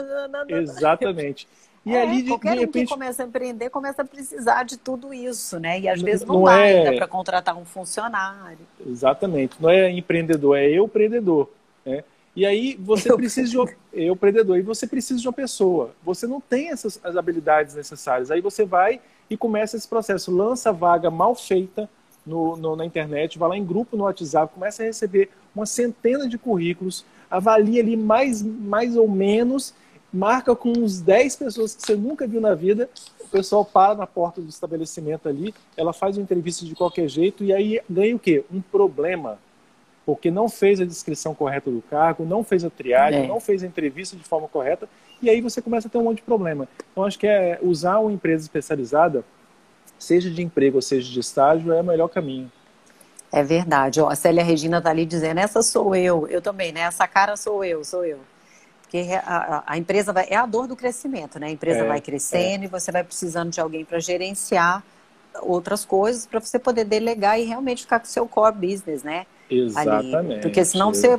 Exatamente. 0.48 1.48
E 1.84 1.96
é, 1.96 2.02
ali, 2.02 2.22
de, 2.22 2.28
qualquer 2.28 2.52
de 2.52 2.60
repente... 2.60 2.84
um 2.84 2.86
que 2.86 2.92
começa 2.92 3.24
a 3.24 3.26
empreender 3.26 3.70
começa 3.70 4.02
a 4.02 4.04
precisar 4.04 4.62
de 4.62 4.76
tudo 4.76 5.12
isso, 5.12 5.58
né? 5.58 5.80
E 5.80 5.88
às 5.88 6.00
vezes 6.00 6.24
não, 6.24 6.36
não 6.36 6.44
dá 6.44 6.58
é... 6.58 6.78
ainda 6.78 6.96
para 6.96 7.08
contratar 7.08 7.56
um 7.56 7.64
funcionário. 7.64 8.64
Exatamente. 8.86 9.60
Não 9.60 9.68
é 9.68 9.90
empreendedor, 9.90 10.58
é 10.58 10.70
eu 10.70 10.84
empreendedor. 10.84 11.50
Né? 11.84 12.04
E 12.38 12.46
aí 12.46 12.78
você 12.80 13.10
eu... 13.10 13.16
precisa 13.16 13.50
de 13.50 13.56
eu 13.92 14.14
empreendedor 14.14 14.56
e 14.56 14.62
você 14.62 14.86
precisa 14.86 15.20
de 15.20 15.26
uma 15.26 15.32
pessoa. 15.32 15.90
Você 16.04 16.24
não 16.24 16.40
tem 16.40 16.70
essas 16.70 17.00
as 17.02 17.16
habilidades 17.16 17.74
necessárias. 17.74 18.30
Aí 18.30 18.40
você 18.40 18.64
vai 18.64 19.00
e 19.28 19.36
começa 19.36 19.76
esse 19.76 19.88
processo, 19.88 20.30
lança 20.30 20.72
vaga 20.72 21.10
mal 21.10 21.34
feita 21.34 21.90
no, 22.24 22.56
no, 22.56 22.76
na 22.76 22.84
internet, 22.84 23.40
vai 23.40 23.48
lá 23.48 23.56
em 23.56 23.64
grupo 23.64 23.96
no 23.96 24.04
WhatsApp, 24.04 24.54
começa 24.54 24.84
a 24.84 24.86
receber 24.86 25.30
uma 25.52 25.66
centena 25.66 26.28
de 26.28 26.38
currículos, 26.38 27.04
avalia 27.28 27.82
ali 27.82 27.96
mais, 27.96 28.40
mais 28.40 28.96
ou 28.96 29.08
menos, 29.08 29.74
marca 30.12 30.54
com 30.54 30.70
uns 30.70 31.00
10 31.00 31.34
pessoas 31.34 31.74
que 31.74 31.82
você 31.82 31.96
nunca 31.96 32.24
viu 32.24 32.40
na 32.40 32.54
vida, 32.54 32.88
o 33.20 33.26
pessoal 33.26 33.64
para 33.64 33.96
na 33.96 34.06
porta 34.06 34.40
do 34.40 34.48
estabelecimento 34.48 35.28
ali, 35.28 35.52
ela 35.76 35.92
faz 35.92 36.16
uma 36.16 36.22
entrevista 36.22 36.64
de 36.64 36.76
qualquer 36.76 37.08
jeito 37.08 37.42
e 37.42 37.52
aí 37.52 37.80
ganha 37.90 38.14
o 38.14 38.18
quê? 38.18 38.44
Um 38.52 38.60
problema. 38.60 39.38
Porque 40.08 40.30
não 40.30 40.48
fez 40.48 40.80
a 40.80 40.86
descrição 40.86 41.34
correta 41.34 41.70
do 41.70 41.82
cargo, 41.82 42.24
não 42.24 42.42
fez 42.42 42.64
a 42.64 42.70
triagem, 42.70 43.24
é. 43.24 43.26
não 43.26 43.38
fez 43.38 43.62
a 43.62 43.66
entrevista 43.66 44.16
de 44.16 44.24
forma 44.24 44.48
correta, 44.48 44.88
e 45.20 45.28
aí 45.28 45.42
você 45.42 45.60
começa 45.60 45.86
a 45.86 45.90
ter 45.90 45.98
um 45.98 46.04
monte 46.04 46.16
de 46.16 46.22
problema. 46.22 46.66
Então, 46.90 47.04
acho 47.04 47.18
que 47.18 47.26
é 47.26 47.58
usar 47.60 47.98
uma 47.98 48.10
empresa 48.10 48.42
especializada 48.42 49.22
seja 49.98 50.30
de 50.30 50.42
emprego 50.42 50.76
ou 50.76 50.82
seja 50.82 51.12
de 51.12 51.20
estágio, 51.20 51.74
é 51.74 51.82
o 51.82 51.84
melhor 51.84 52.08
caminho. 52.08 52.50
É 53.30 53.42
verdade. 53.42 54.00
Ó, 54.00 54.08
a 54.08 54.14
Célia 54.14 54.42
Regina 54.42 54.78
está 54.78 54.88
ali 54.88 55.04
dizendo, 55.04 55.40
essa 55.40 55.62
sou 55.62 55.94
eu, 55.94 56.26
eu 56.28 56.40
também, 56.40 56.72
né? 56.72 56.80
Essa 56.80 57.06
cara 57.06 57.36
sou 57.36 57.62
eu, 57.62 57.84
sou 57.84 58.02
eu. 58.02 58.20
Porque 58.80 59.08
a, 59.22 59.62
a 59.66 59.76
empresa 59.76 60.10
vai, 60.10 60.26
é 60.30 60.36
a 60.36 60.46
dor 60.46 60.66
do 60.66 60.74
crescimento, 60.74 61.38
né? 61.38 61.48
A 61.48 61.50
empresa 61.50 61.80
é, 61.80 61.86
vai 61.86 62.00
crescendo 62.00 62.62
é. 62.62 62.64
e 62.64 62.66
você 62.66 62.90
vai 62.90 63.04
precisando 63.04 63.50
de 63.50 63.60
alguém 63.60 63.84
para 63.84 64.00
gerenciar 64.00 64.82
outras 65.42 65.84
coisas 65.84 66.24
para 66.24 66.40
você 66.40 66.58
poder 66.58 66.84
delegar 66.84 67.38
e 67.38 67.44
realmente 67.44 67.82
ficar 67.82 68.00
com 68.00 68.06
o 68.06 68.08
seu 68.08 68.26
core 68.26 68.54
business, 68.54 69.02
né? 69.02 69.26
Exatamente. 69.50 70.16
Ali. 70.16 70.40
Porque 70.40 70.64
senão 70.64 70.92
você 70.92 71.16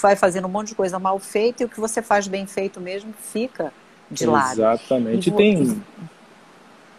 vai 0.00 0.16
fazendo 0.16 0.46
um 0.46 0.50
monte 0.50 0.68
de 0.68 0.74
coisa 0.74 0.98
mal 0.98 1.18
feita 1.18 1.62
e 1.62 1.66
o 1.66 1.68
que 1.68 1.80
você 1.80 2.02
faz 2.02 2.28
bem 2.28 2.46
feito 2.46 2.80
mesmo 2.80 3.12
fica 3.12 3.72
de 4.10 4.26
lado. 4.26 4.52
Exatamente. 4.52 5.28
E 5.28 5.32
tem, 5.32 5.82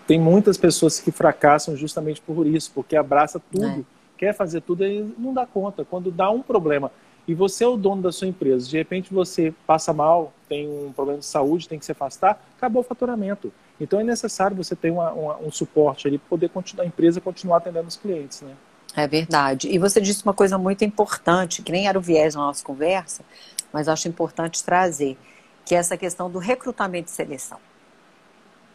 tem 0.08 0.20
muitas 0.20 0.58
pessoas 0.58 1.00
que 1.00 1.12
fracassam 1.12 1.76
justamente 1.76 2.22
por 2.22 2.46
isso, 2.48 2.72
porque 2.74 2.96
abraça 2.96 3.42
tudo, 3.52 3.66
é. 3.66 3.80
quer 4.18 4.34
fazer 4.34 4.62
tudo 4.62 4.84
e 4.84 5.14
não 5.18 5.34
dá 5.34 5.46
conta. 5.46 5.86
Quando 5.86 6.12
dá 6.12 6.30
um 6.32 6.42
problema 6.42 6.92
e 7.28 7.34
você 7.34 7.64
é 7.64 7.68
o 7.68 7.78
dono 7.78 8.02
da 8.02 8.12
sua 8.12 8.28
empresa, 8.28 8.68
de 8.68 8.76
repente 8.76 9.14
você 9.14 9.54
passa 9.66 9.94
mal, 9.94 10.34
tem 10.50 10.68
um 10.68 10.92
problema 10.92 11.20
de 11.20 11.26
saúde, 11.26 11.70
tem 11.70 11.80
que 11.80 11.86
se 11.86 11.92
afastar, 11.92 12.44
acabou 12.58 12.82
o 12.82 12.86
faturamento. 12.86 13.54
Então 13.80 14.00
é 14.00 14.04
necessário 14.04 14.58
você 14.58 14.76
ter 14.76 14.92
uma, 14.92 15.12
uma, 15.12 15.38
um 15.38 15.52
suporte 15.52 16.08
ali 16.08 16.18
para 16.18 16.30
poder 16.30 16.50
continuar, 16.50 16.84
a 16.84 16.88
empresa 16.88 17.22
continuar 17.22 17.58
atendendo 17.58 17.88
os 17.88 17.96
clientes, 17.96 18.42
né? 18.42 18.54
É 18.96 19.08
verdade. 19.08 19.68
E 19.70 19.78
você 19.80 20.00
disse 20.00 20.24
uma 20.24 20.34
coisa 20.34 20.58
muito 20.58 20.84
importante, 20.86 21.62
que 21.64 21.72
nem 21.72 21.88
era 21.88 21.98
o 21.98 22.02
viés 22.02 22.36
da 22.36 22.42
nossa 22.42 22.64
conversa, 22.64 23.24
mas 23.72 23.88
acho 23.88 24.08
importante 24.08 24.64
trazer, 24.64 25.18
que 25.66 25.74
é 25.76 25.78
essa 25.80 25.98
questão 25.98 26.30
do 26.30 26.40
recrutamento 26.40 27.10
e 27.12 27.16
seleção. 27.16 27.60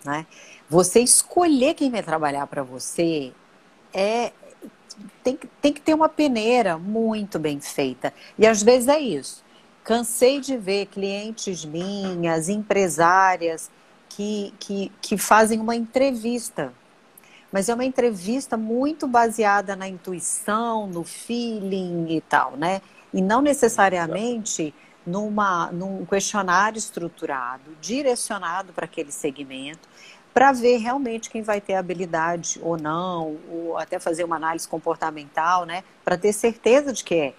né? 0.04 0.26
Você 0.68 1.00
escolher 1.00 1.74
quem 1.74 1.90
vai 1.90 2.02
trabalhar 2.02 2.46
para 2.46 2.62
você 2.62 3.32
é 3.92 4.32
tem, 5.22 5.38
tem 5.62 5.72
que 5.72 5.80
ter 5.80 5.94
uma 5.94 6.08
peneira 6.08 6.76
muito 6.78 7.38
bem 7.38 7.60
feita. 7.60 8.12
E 8.38 8.46
às 8.46 8.62
vezes 8.62 8.88
é 8.88 8.98
isso. 8.98 9.44
Cansei 9.84 10.40
de 10.40 10.56
ver 10.56 10.86
clientes 10.86 11.64
minhas, 11.64 12.48
empresárias, 12.48 13.70
que, 14.08 14.52
que, 14.58 14.92
que 15.00 15.16
fazem 15.16 15.60
uma 15.60 15.76
entrevista. 15.76 16.72
Mas 17.50 17.68
é 17.68 17.74
uma 17.74 17.84
entrevista 17.84 18.56
muito 18.56 19.06
baseada 19.06 19.74
na 19.74 19.88
intuição, 19.88 20.86
no 20.86 21.02
feeling 21.02 22.06
e 22.10 22.20
tal, 22.20 22.56
né? 22.56 22.82
E 23.12 23.22
não 23.22 23.40
necessariamente 23.40 24.74
numa, 25.06 25.72
num 25.72 26.04
questionário 26.04 26.78
estruturado, 26.78 27.70
direcionado 27.80 28.72
para 28.72 28.84
aquele 28.84 29.10
segmento, 29.10 29.88
para 30.34 30.52
ver 30.52 30.76
realmente 30.76 31.30
quem 31.30 31.42
vai 31.42 31.60
ter 31.60 31.74
habilidade 31.74 32.60
ou 32.62 32.76
não, 32.76 33.38
ou 33.50 33.78
até 33.78 33.98
fazer 33.98 34.24
uma 34.24 34.36
análise 34.36 34.68
comportamental, 34.68 35.64
né? 35.64 35.82
Para 36.04 36.18
ter 36.18 36.32
certeza 36.32 36.92
de 36.92 37.02
que 37.02 37.14
é, 37.14 37.34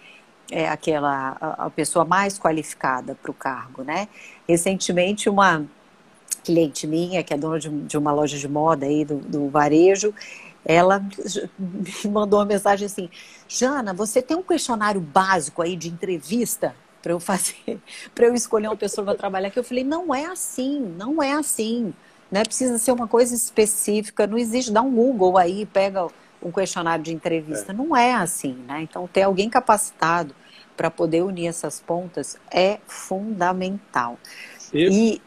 é 0.51 0.67
aquela 0.67 1.37
a, 1.39 1.69
pessoa 1.69 2.03
mais 2.03 2.39
qualificada 2.39 3.15
para 3.15 3.29
o 3.29 3.33
cargo, 3.33 3.83
né? 3.83 4.07
Recentemente, 4.47 5.29
uma 5.29 5.65
cliente 6.39 6.87
minha, 6.87 7.23
que 7.23 7.33
é 7.33 7.37
dona 7.37 7.59
de, 7.59 7.69
de 7.69 7.97
uma 7.97 8.11
loja 8.11 8.37
de 8.37 8.47
moda 8.47 8.85
aí 8.85 9.05
do, 9.05 9.17
do 9.17 9.49
varejo, 9.49 10.13
ela 10.65 10.99
me 11.57 12.11
mandou 12.11 12.39
uma 12.39 12.45
mensagem 12.45 12.85
assim: 12.85 13.09
Jana, 13.47 13.93
você 13.93 14.21
tem 14.21 14.37
um 14.37 14.43
questionário 14.43 15.01
básico 15.01 15.61
aí 15.61 15.75
de 15.75 15.89
entrevista 15.89 16.75
para 17.01 17.11
eu 17.11 17.19
fazer, 17.19 17.79
para 18.13 18.27
eu 18.27 18.33
escolher 18.33 18.67
uma 18.67 18.77
pessoa 18.77 19.05
para 19.05 19.15
trabalhar 19.15 19.47
aqui? 19.47 19.59
Eu 19.59 19.63
falei: 19.63 19.83
não 19.83 20.13
é 20.13 20.25
assim, 20.25 20.79
não 20.79 21.21
é 21.21 21.33
assim. 21.33 21.93
Né? 22.31 22.43
Precisa 22.43 22.77
ser 22.77 22.91
uma 22.91 23.07
coisa 23.07 23.33
específica, 23.33 24.27
não 24.27 24.37
existe, 24.37 24.71
dá 24.71 24.81
um 24.83 24.91
Google 24.91 25.35
aí, 25.35 25.65
pega 25.65 26.07
um 26.41 26.51
questionário 26.51 27.03
de 27.03 27.13
entrevista. 27.13 27.71
É. 27.71 27.75
Não 27.75 27.95
é 27.95 28.13
assim, 28.13 28.53
né? 28.67 28.81
Então, 28.83 29.07
ter 29.07 29.23
alguém 29.23 29.49
capacitado 29.49 30.35
para 30.77 30.89
poder 30.89 31.23
unir 31.23 31.47
essas 31.47 31.81
pontas 31.81 32.37
é 32.51 32.79
fundamental. 32.87 34.17
E 34.73 35.21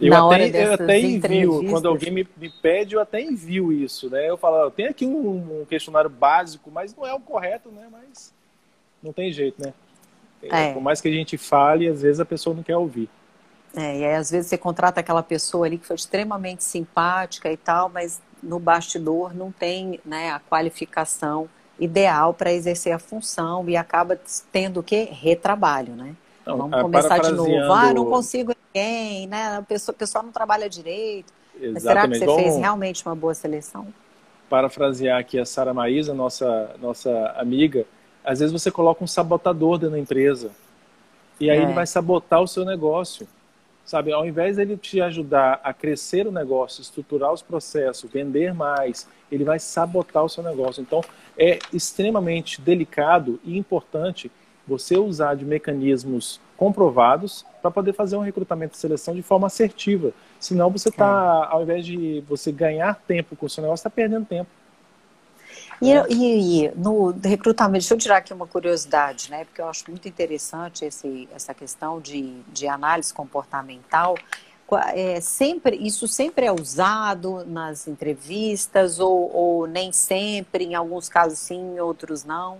eu 0.00 0.10
Na 0.10 0.26
até, 0.26 0.66
eu 0.66 0.72
até 0.72 0.98
envio, 0.98 1.68
quando 1.68 1.86
alguém 1.86 2.10
me, 2.10 2.28
me, 2.36 2.48
pede, 2.48 2.94
eu 2.94 3.00
até 3.00 3.20
envio 3.20 3.70
isso, 3.70 4.08
né? 4.08 4.28
Eu 4.28 4.36
falo, 4.36 4.70
tem 4.70 4.86
aqui 4.86 5.04
um, 5.04 5.60
um, 5.60 5.64
questionário 5.66 6.08
básico, 6.08 6.70
mas 6.70 6.94
não 6.96 7.06
é 7.06 7.12
o 7.12 7.20
correto, 7.20 7.70
né? 7.70 7.86
Mas 7.90 8.32
não 9.02 9.12
tem 9.12 9.30
jeito, 9.30 9.60
né? 9.62 9.74
É. 10.42 10.72
Por 10.72 10.82
mais 10.82 11.00
que 11.00 11.08
a 11.08 11.12
gente 11.12 11.36
fale, 11.36 11.86
às 11.86 12.00
vezes 12.00 12.18
a 12.18 12.24
pessoa 12.24 12.56
não 12.56 12.62
quer 12.62 12.76
ouvir. 12.76 13.10
É, 13.76 13.98
e 13.98 14.04
aí 14.04 14.14
às 14.14 14.30
vezes 14.30 14.48
você 14.48 14.58
contrata 14.58 15.00
aquela 15.00 15.22
pessoa 15.22 15.66
ali 15.66 15.76
que 15.76 15.86
foi 15.86 15.96
extremamente 15.96 16.64
simpática 16.64 17.52
e 17.52 17.56
tal, 17.56 17.88
mas 17.88 18.20
no 18.42 18.58
bastidor 18.58 19.34
não 19.34 19.52
tem 19.52 20.00
né, 20.04 20.30
a 20.30 20.40
qualificação 20.40 21.48
ideal 21.78 22.34
para 22.34 22.52
exercer 22.52 22.92
a 22.92 22.98
função 22.98 23.68
e 23.68 23.76
acaba 23.76 24.18
tendo 24.50 24.80
o 24.80 24.82
quê? 24.82 25.08
Retrabalho, 25.10 25.94
né? 25.94 26.16
Não, 26.44 26.56
Vamos 26.56 26.78
é, 26.78 26.82
começar 26.82 27.18
de 27.18 27.32
novo. 27.32 27.72
Ah, 27.72 27.92
não 27.92 28.06
consigo 28.06 28.52
ninguém, 28.74 29.26
né? 29.26 29.58
A 29.58 29.62
pessoa, 29.62 29.94
pessoa 29.94 30.22
não 30.22 30.32
trabalha 30.32 30.68
direito. 30.68 31.32
Mas 31.72 31.82
será 31.82 32.08
que 32.08 32.16
você 32.16 32.24
Vamos... 32.24 32.42
fez 32.42 32.56
realmente 32.56 33.04
uma 33.04 33.14
boa 33.14 33.34
seleção? 33.34 33.86
Parafrasear 34.48 35.18
aqui 35.18 35.38
a 35.38 35.44
Sara 35.44 35.74
Maísa, 35.74 36.14
nossa, 36.14 36.74
nossa 36.80 37.34
amiga, 37.36 37.84
às 38.24 38.40
vezes 38.40 38.52
você 38.52 38.70
coloca 38.70 39.04
um 39.04 39.06
sabotador 39.06 39.78
dentro 39.78 39.92
da 39.92 39.98
empresa. 39.98 40.50
E 41.38 41.50
aí 41.50 41.58
é. 41.58 41.62
ele 41.62 41.72
vai 41.72 41.86
sabotar 41.86 42.40
o 42.40 42.48
seu 42.48 42.64
negócio. 42.64 43.26
Sabe, 43.84 44.12
ao 44.12 44.24
invés 44.24 44.56
dele 44.56 44.76
te 44.76 45.00
ajudar 45.00 45.60
a 45.64 45.74
crescer 45.74 46.24
o 46.26 46.30
negócio, 46.30 46.80
estruturar 46.80 47.32
os 47.32 47.42
processos, 47.42 48.08
vender 48.08 48.54
mais, 48.54 49.08
ele 49.32 49.42
vai 49.42 49.58
sabotar 49.58 50.22
o 50.22 50.28
seu 50.28 50.44
negócio. 50.44 50.80
Então, 50.80 51.02
é 51.36 51.58
extremamente 51.72 52.60
delicado 52.60 53.40
e 53.42 53.58
importante 53.58 54.30
você 54.70 54.96
usar 54.96 55.34
de 55.34 55.44
mecanismos 55.44 56.40
comprovados 56.56 57.44
para 57.60 57.70
poder 57.70 57.92
fazer 57.92 58.16
um 58.16 58.20
recrutamento 58.20 58.74
e 58.74 58.78
seleção 58.78 59.14
de 59.14 59.22
forma 59.22 59.48
assertiva. 59.48 60.12
Senão 60.38 60.70
você 60.70 60.88
está, 60.88 61.48
ao 61.50 61.62
invés 61.62 61.84
de 61.84 62.22
você 62.28 62.52
ganhar 62.52 62.94
tempo 63.06 63.34
com 63.34 63.46
o 63.46 63.50
seu 63.50 63.62
negócio, 63.62 63.80
está 63.80 63.90
perdendo 63.90 64.26
tempo. 64.26 64.48
E, 65.82 65.90
e, 66.10 66.66
e, 66.66 66.70
no 66.76 67.10
recrutamento, 67.10 67.80
deixa 67.80 67.94
eu 67.94 67.98
tirar 67.98 68.18
aqui 68.18 68.32
uma 68.32 68.46
curiosidade, 68.46 69.30
né? 69.30 69.44
Porque 69.44 69.60
eu 69.60 69.68
acho 69.68 69.84
muito 69.88 70.06
interessante 70.06 70.84
esse, 70.84 71.28
essa 71.34 71.54
questão 71.54 72.00
de, 72.00 72.40
de 72.52 72.68
análise 72.68 73.12
comportamental. 73.12 74.14
É, 74.94 75.20
sempre, 75.20 75.76
isso 75.76 76.06
sempre 76.06 76.46
é 76.46 76.52
usado 76.52 77.44
nas 77.44 77.88
entrevistas 77.88 79.00
ou, 79.00 79.34
ou 79.34 79.66
nem 79.66 79.90
sempre, 79.90 80.64
em 80.64 80.74
alguns 80.74 81.08
casos 81.08 81.38
sim, 81.40 81.74
em 81.74 81.80
outros 81.80 82.24
não. 82.24 82.58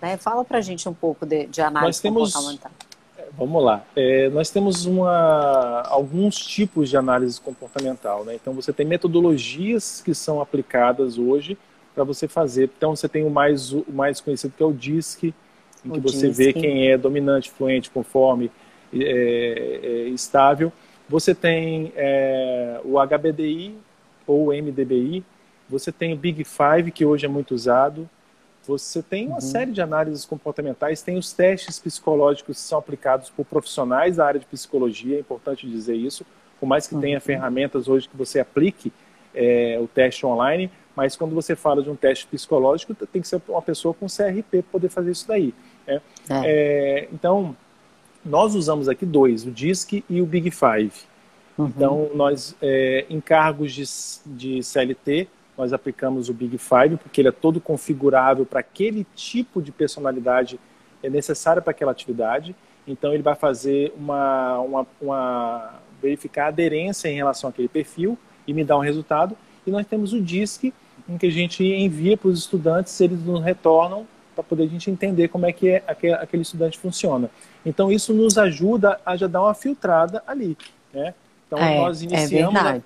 Né? 0.00 0.16
Fala 0.16 0.44
para 0.44 0.58
a 0.58 0.60
gente 0.60 0.88
um 0.88 0.94
pouco 0.94 1.24
de, 1.24 1.46
de 1.46 1.60
análise 1.60 2.00
temos, 2.00 2.32
comportamental. 2.32 2.70
É, 3.18 3.28
vamos 3.36 3.64
lá. 3.64 3.84
É, 3.94 4.28
nós 4.28 4.50
temos 4.50 4.84
uma, 4.84 5.82
alguns 5.82 6.36
tipos 6.36 6.90
de 6.90 6.96
análise 6.96 7.40
comportamental. 7.40 8.24
Né? 8.24 8.34
Então, 8.34 8.52
você 8.52 8.72
tem 8.72 8.86
metodologias 8.86 10.02
que 10.04 10.14
são 10.14 10.40
aplicadas 10.40 11.18
hoje 11.18 11.56
para 11.94 12.04
você 12.04 12.28
fazer. 12.28 12.70
Então, 12.76 12.94
você 12.94 13.08
tem 13.08 13.24
o 13.24 13.30
mais, 13.30 13.72
o 13.72 13.84
mais 13.88 14.20
conhecido 14.20 14.54
que 14.56 14.62
é 14.62 14.66
o 14.66 14.72
DISC, 14.72 15.34
em 15.84 15.90
que 15.90 16.00
você 16.00 16.28
vê 16.28 16.52
quem 16.52 16.90
é 16.90 16.98
dominante, 16.98 17.50
fluente, 17.50 17.90
conforme, 17.90 18.50
é, 18.92 19.80
é, 19.82 20.08
estável. 20.08 20.72
Você 21.08 21.34
tem 21.34 21.92
é, 21.96 22.80
o 22.84 22.96
HBDI 22.98 23.74
ou 24.26 24.48
o 24.48 24.52
MDBI. 24.52 25.24
Você 25.68 25.90
tem 25.90 26.12
o 26.12 26.16
Big 26.16 26.44
Five, 26.44 26.90
que 26.90 27.04
hoje 27.04 27.26
é 27.26 27.28
muito 27.28 27.54
usado. 27.54 28.08
Você 28.66 29.02
tem 29.02 29.26
uma 29.28 29.36
uhum. 29.36 29.40
série 29.40 29.70
de 29.70 29.80
análises 29.80 30.24
comportamentais, 30.24 31.02
tem 31.02 31.16
os 31.16 31.32
testes 31.32 31.78
psicológicos 31.78 32.56
que 32.56 32.62
são 32.62 32.78
aplicados 32.78 33.30
por 33.30 33.44
profissionais 33.44 34.16
da 34.16 34.26
área 34.26 34.40
de 34.40 34.46
psicologia, 34.46 35.16
é 35.16 35.20
importante 35.20 35.68
dizer 35.68 35.94
isso, 35.94 36.26
por 36.58 36.66
mais 36.66 36.86
que 36.86 36.94
uhum. 36.94 37.00
tenha 37.00 37.20
ferramentas 37.20 37.88
hoje 37.88 38.08
que 38.08 38.16
você 38.16 38.40
aplique 38.40 38.92
é, 39.34 39.78
o 39.80 39.86
teste 39.86 40.24
online, 40.26 40.70
mas 40.96 41.14
quando 41.14 41.34
você 41.34 41.54
fala 41.54 41.82
de 41.82 41.90
um 41.90 41.94
teste 41.94 42.26
psicológico, 42.26 42.94
tem 42.94 43.20
que 43.20 43.28
ser 43.28 43.40
uma 43.48 43.60
pessoa 43.60 43.92
com 43.92 44.06
CRP 44.06 44.62
para 44.62 44.72
poder 44.72 44.88
fazer 44.88 45.10
isso 45.10 45.28
daí. 45.28 45.52
Né? 45.86 46.00
É. 46.28 46.40
É, 46.44 47.08
então, 47.12 47.54
nós 48.24 48.54
usamos 48.54 48.88
aqui 48.88 49.04
dois, 49.04 49.44
o 49.44 49.50
DISC 49.50 50.02
e 50.08 50.20
o 50.22 50.26
Big 50.26 50.50
Five. 50.50 50.92
Uhum. 51.58 51.66
Então, 51.66 52.10
nós, 52.14 52.56
é, 52.62 53.04
em 53.10 53.20
cargos 53.20 53.72
de, 53.72 53.84
de 54.26 54.62
CLT, 54.62 55.28
nós 55.56 55.72
aplicamos 55.72 56.28
o 56.28 56.34
Big 56.34 56.58
Five, 56.58 56.96
porque 56.96 57.20
ele 57.20 57.28
é 57.28 57.32
todo 57.32 57.60
configurável 57.60 58.44
para 58.44 58.60
aquele 58.60 59.06
tipo 59.14 59.62
de 59.62 59.72
personalidade 59.72 60.58
é 61.02 61.10
necessária 61.10 61.62
para 61.62 61.70
aquela 61.70 61.92
atividade. 61.92 62.54
Então, 62.86 63.12
ele 63.12 63.22
vai 63.22 63.34
fazer 63.34 63.92
uma, 63.96 64.58
uma, 64.60 64.86
uma 65.00 65.74
verificar 66.00 66.46
a 66.46 66.48
aderência 66.48 67.08
em 67.08 67.16
relação 67.16 67.50
àquele 67.50 67.68
perfil 67.68 68.18
e 68.46 68.52
me 68.52 68.64
dar 68.64 68.76
um 68.76 68.80
resultado. 68.80 69.36
E 69.66 69.70
nós 69.70 69.86
temos 69.86 70.12
o 70.12 70.20
DISC, 70.20 70.72
em 71.08 71.18
que 71.18 71.26
a 71.26 71.30
gente 71.30 71.64
envia 71.64 72.16
para 72.16 72.28
os 72.28 72.38
estudantes, 72.38 73.00
eles 73.00 73.24
nos 73.24 73.42
retornam 73.42 74.06
para 74.34 74.44
poder 74.44 74.64
a 74.64 74.68
gente 74.68 74.90
entender 74.90 75.28
como 75.28 75.46
é 75.46 75.52
que 75.52 75.68
é 75.70 75.82
aquele 75.86 76.42
estudante 76.42 76.78
funciona. 76.78 77.30
Então, 77.64 77.90
isso 77.90 78.12
nos 78.12 78.36
ajuda 78.36 79.00
a 79.04 79.16
já 79.16 79.26
dar 79.26 79.42
uma 79.42 79.54
filtrada 79.54 80.22
ali. 80.26 80.56
Né? 80.92 81.14
Então, 81.46 81.58
é, 81.58 81.78
nós 81.78 82.02
é 82.02 82.04
iniciamos. 82.04 82.60
É 82.60 82.68
a... 82.68 82.80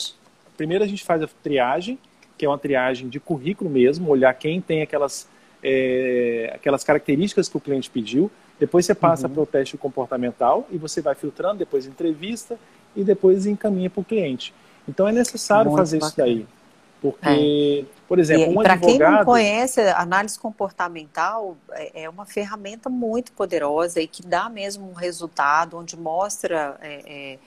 Primeiro, 0.56 0.84
a 0.84 0.86
gente 0.86 1.04
faz 1.04 1.22
a 1.22 1.28
triagem, 1.42 1.98
que 2.40 2.46
é 2.46 2.48
uma 2.48 2.56
triagem 2.56 3.06
de 3.10 3.20
currículo 3.20 3.68
mesmo, 3.68 4.08
olhar 4.08 4.32
quem 4.32 4.62
tem 4.62 4.80
aquelas, 4.80 5.28
é, 5.62 6.50
aquelas 6.54 6.82
características 6.82 7.50
que 7.50 7.56
o 7.58 7.60
cliente 7.60 7.90
pediu. 7.90 8.30
Depois 8.58 8.86
você 8.86 8.94
passa 8.94 9.28
uhum. 9.28 9.34
para 9.34 9.42
o 9.42 9.46
teste 9.46 9.76
comportamental 9.76 10.66
e 10.70 10.78
você 10.78 11.02
vai 11.02 11.14
filtrando, 11.14 11.58
depois 11.58 11.84
entrevista 11.84 12.58
e 12.96 13.04
depois 13.04 13.44
encaminha 13.44 13.90
para 13.90 14.00
o 14.00 14.04
cliente. 14.04 14.54
Então 14.88 15.06
é 15.06 15.12
necessário 15.12 15.70
Muito 15.70 15.80
fazer 15.80 15.98
bacana. 15.98 16.28
isso 16.28 16.38
daí. 16.38 16.46
Porque, 17.02 17.84
é. 17.86 17.94
por 18.08 18.18
exemplo, 18.18 18.52
um 18.52 18.62
Para 18.62 18.72
advogado... 18.72 18.98
quem 18.98 19.18
não 19.18 19.24
conhece, 19.26 19.80
análise 19.82 20.38
comportamental 20.38 21.58
é, 21.72 22.04
é 22.04 22.08
uma 22.08 22.24
ferramenta 22.24 22.88
muito 22.88 23.32
poderosa 23.32 24.00
e 24.00 24.06
que 24.06 24.22
dá 24.22 24.48
mesmo 24.48 24.88
um 24.90 24.94
resultado, 24.94 25.76
onde 25.76 25.94
mostra 25.94 26.78
é, 26.80 27.02
é 27.06 27.38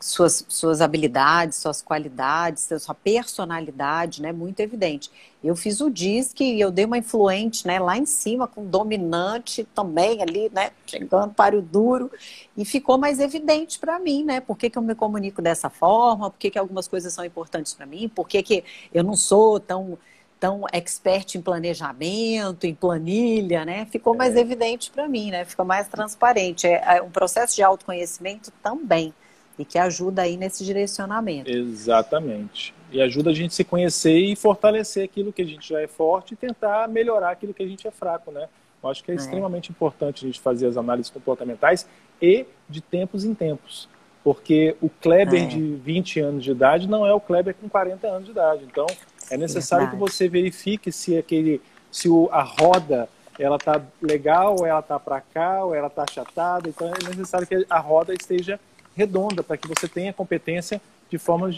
suas, 0.00 0.44
suas 0.48 0.80
habilidades, 0.80 1.58
suas 1.58 1.82
qualidades, 1.82 2.68
sua 2.80 2.94
personalidade, 2.94 4.22
né, 4.22 4.32
muito 4.32 4.60
evidente. 4.60 5.10
Eu 5.42 5.56
fiz 5.56 5.80
o 5.80 5.90
DISC 5.90 6.40
e 6.40 6.60
eu 6.60 6.70
dei 6.70 6.84
uma 6.84 6.98
influente, 6.98 7.66
né, 7.66 7.78
lá 7.78 7.96
em 7.98 8.06
cima, 8.06 8.46
com 8.46 8.64
dominante 8.64 9.64
também 9.74 10.22
ali, 10.22 10.50
né, 10.52 10.70
chegando 10.86 11.34
para 11.34 11.56
o 11.56 11.62
duro, 11.62 12.10
e 12.56 12.64
ficou 12.64 12.96
mais 12.96 13.18
evidente 13.18 13.78
para 13.78 13.98
mim, 13.98 14.24
né, 14.24 14.40
por 14.40 14.56
que, 14.56 14.70
que 14.70 14.78
eu 14.78 14.82
me 14.82 14.94
comunico 14.94 15.42
dessa 15.42 15.68
forma, 15.68 16.30
por 16.30 16.38
que, 16.38 16.50
que 16.50 16.58
algumas 16.58 16.86
coisas 16.86 17.12
são 17.12 17.24
importantes 17.24 17.74
para 17.74 17.86
mim, 17.86 18.08
por 18.08 18.28
que, 18.28 18.42
que 18.42 18.64
eu 18.94 19.02
não 19.02 19.16
sou 19.16 19.58
tão 19.60 19.98
tão 20.38 20.64
expert 20.70 21.34
em 21.34 21.40
planejamento, 21.40 22.66
em 22.66 22.74
planilha, 22.74 23.64
né? 23.64 23.86
Ficou 23.86 24.14
mais 24.14 24.36
é. 24.36 24.40
evidente 24.40 24.90
para 24.90 25.08
mim, 25.08 25.30
né? 25.30 25.46
Ficou 25.46 25.64
mais 25.64 25.88
transparente. 25.88 26.66
É, 26.66 26.98
é 26.98 27.02
um 27.02 27.10
processo 27.10 27.56
de 27.56 27.62
autoconhecimento 27.62 28.52
também 28.62 29.14
e 29.58 29.64
que 29.64 29.78
ajuda 29.78 30.22
aí 30.22 30.36
nesse 30.36 30.64
direcionamento. 30.64 31.50
Exatamente. 31.50 32.74
E 32.92 33.00
ajuda 33.00 33.30
a 33.30 33.34
gente 33.34 33.50
a 33.50 33.54
se 33.54 33.64
conhecer 33.64 34.16
e 34.16 34.36
fortalecer 34.36 35.04
aquilo 35.04 35.32
que 35.32 35.42
a 35.42 35.46
gente 35.46 35.68
já 35.68 35.80
é 35.80 35.86
forte 35.86 36.34
e 36.34 36.36
tentar 36.36 36.88
melhorar 36.88 37.30
aquilo 37.30 37.54
que 37.54 37.62
a 37.62 37.66
gente 37.66 37.86
é 37.86 37.90
fraco, 37.90 38.30
né? 38.30 38.48
Eu 38.82 38.90
acho 38.90 39.02
que 39.02 39.10
é, 39.10 39.14
é. 39.14 39.16
extremamente 39.16 39.70
importante 39.70 40.24
a 40.24 40.28
gente 40.28 40.40
fazer 40.40 40.66
as 40.66 40.76
análises 40.76 41.10
comportamentais 41.10 41.86
e 42.20 42.46
de 42.68 42.80
tempos 42.80 43.24
em 43.24 43.34
tempos. 43.34 43.88
Porque 44.22 44.76
o 44.80 44.88
Kleber 44.88 45.44
é. 45.44 45.46
de 45.46 45.76
20 45.76 46.20
anos 46.20 46.44
de 46.44 46.50
idade 46.50 46.88
não 46.88 47.06
é 47.06 47.12
o 47.12 47.20
Kleber 47.20 47.54
com 47.54 47.68
40 47.68 48.06
anos 48.06 48.24
de 48.24 48.30
idade. 48.32 48.64
Então, 48.64 48.86
é 49.30 49.36
necessário 49.36 49.86
Verdade. 49.86 50.04
que 50.04 50.12
você 50.12 50.28
verifique 50.28 50.92
se 50.92 51.16
aquele 51.16 51.60
se 51.90 52.08
o, 52.08 52.28
a 52.30 52.42
roda 52.42 53.08
ela 53.38 53.58
tá 53.58 53.80
legal, 54.00 54.56
ou 54.58 54.66
ela 54.66 54.82
tá 54.82 54.98
para 54.98 55.20
cá, 55.20 55.64
ou 55.64 55.74
ela 55.74 55.90
tá 55.90 56.04
achatada. 56.08 56.68
Então 56.68 56.88
é 56.88 57.08
necessário 57.08 57.46
que 57.46 57.66
a 57.68 57.78
roda 57.78 58.14
esteja 58.14 58.58
redonda 58.96 59.42
para 59.42 59.56
que 59.56 59.68
você 59.68 59.86
tenha 59.86 60.12
competência 60.12 60.80
de 61.10 61.18
forma 61.18 61.50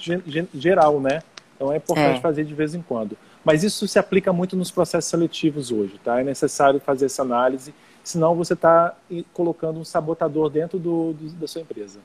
geral, 0.52 1.00
né? 1.00 1.22
Então 1.54 1.72
é 1.72 1.76
importante 1.76 2.18
é. 2.18 2.20
fazer 2.20 2.44
de 2.44 2.54
vez 2.54 2.74
em 2.74 2.82
quando. 2.82 3.16
Mas 3.44 3.64
isso 3.64 3.86
se 3.88 3.98
aplica 3.98 4.32
muito 4.32 4.56
nos 4.56 4.70
processos 4.70 5.08
seletivos 5.08 5.70
hoje, 5.70 5.98
tá? 6.04 6.20
É 6.20 6.24
necessário 6.24 6.80
fazer 6.80 7.06
essa 7.06 7.22
análise, 7.22 7.72
senão 8.04 8.34
você 8.34 8.52
está 8.52 8.94
colocando 9.32 9.78
um 9.78 9.84
sabotador 9.84 10.50
dentro 10.50 10.78
do, 10.78 11.12
do, 11.12 11.30
da 11.30 11.46
sua 11.46 11.62
empresa. 11.62 12.00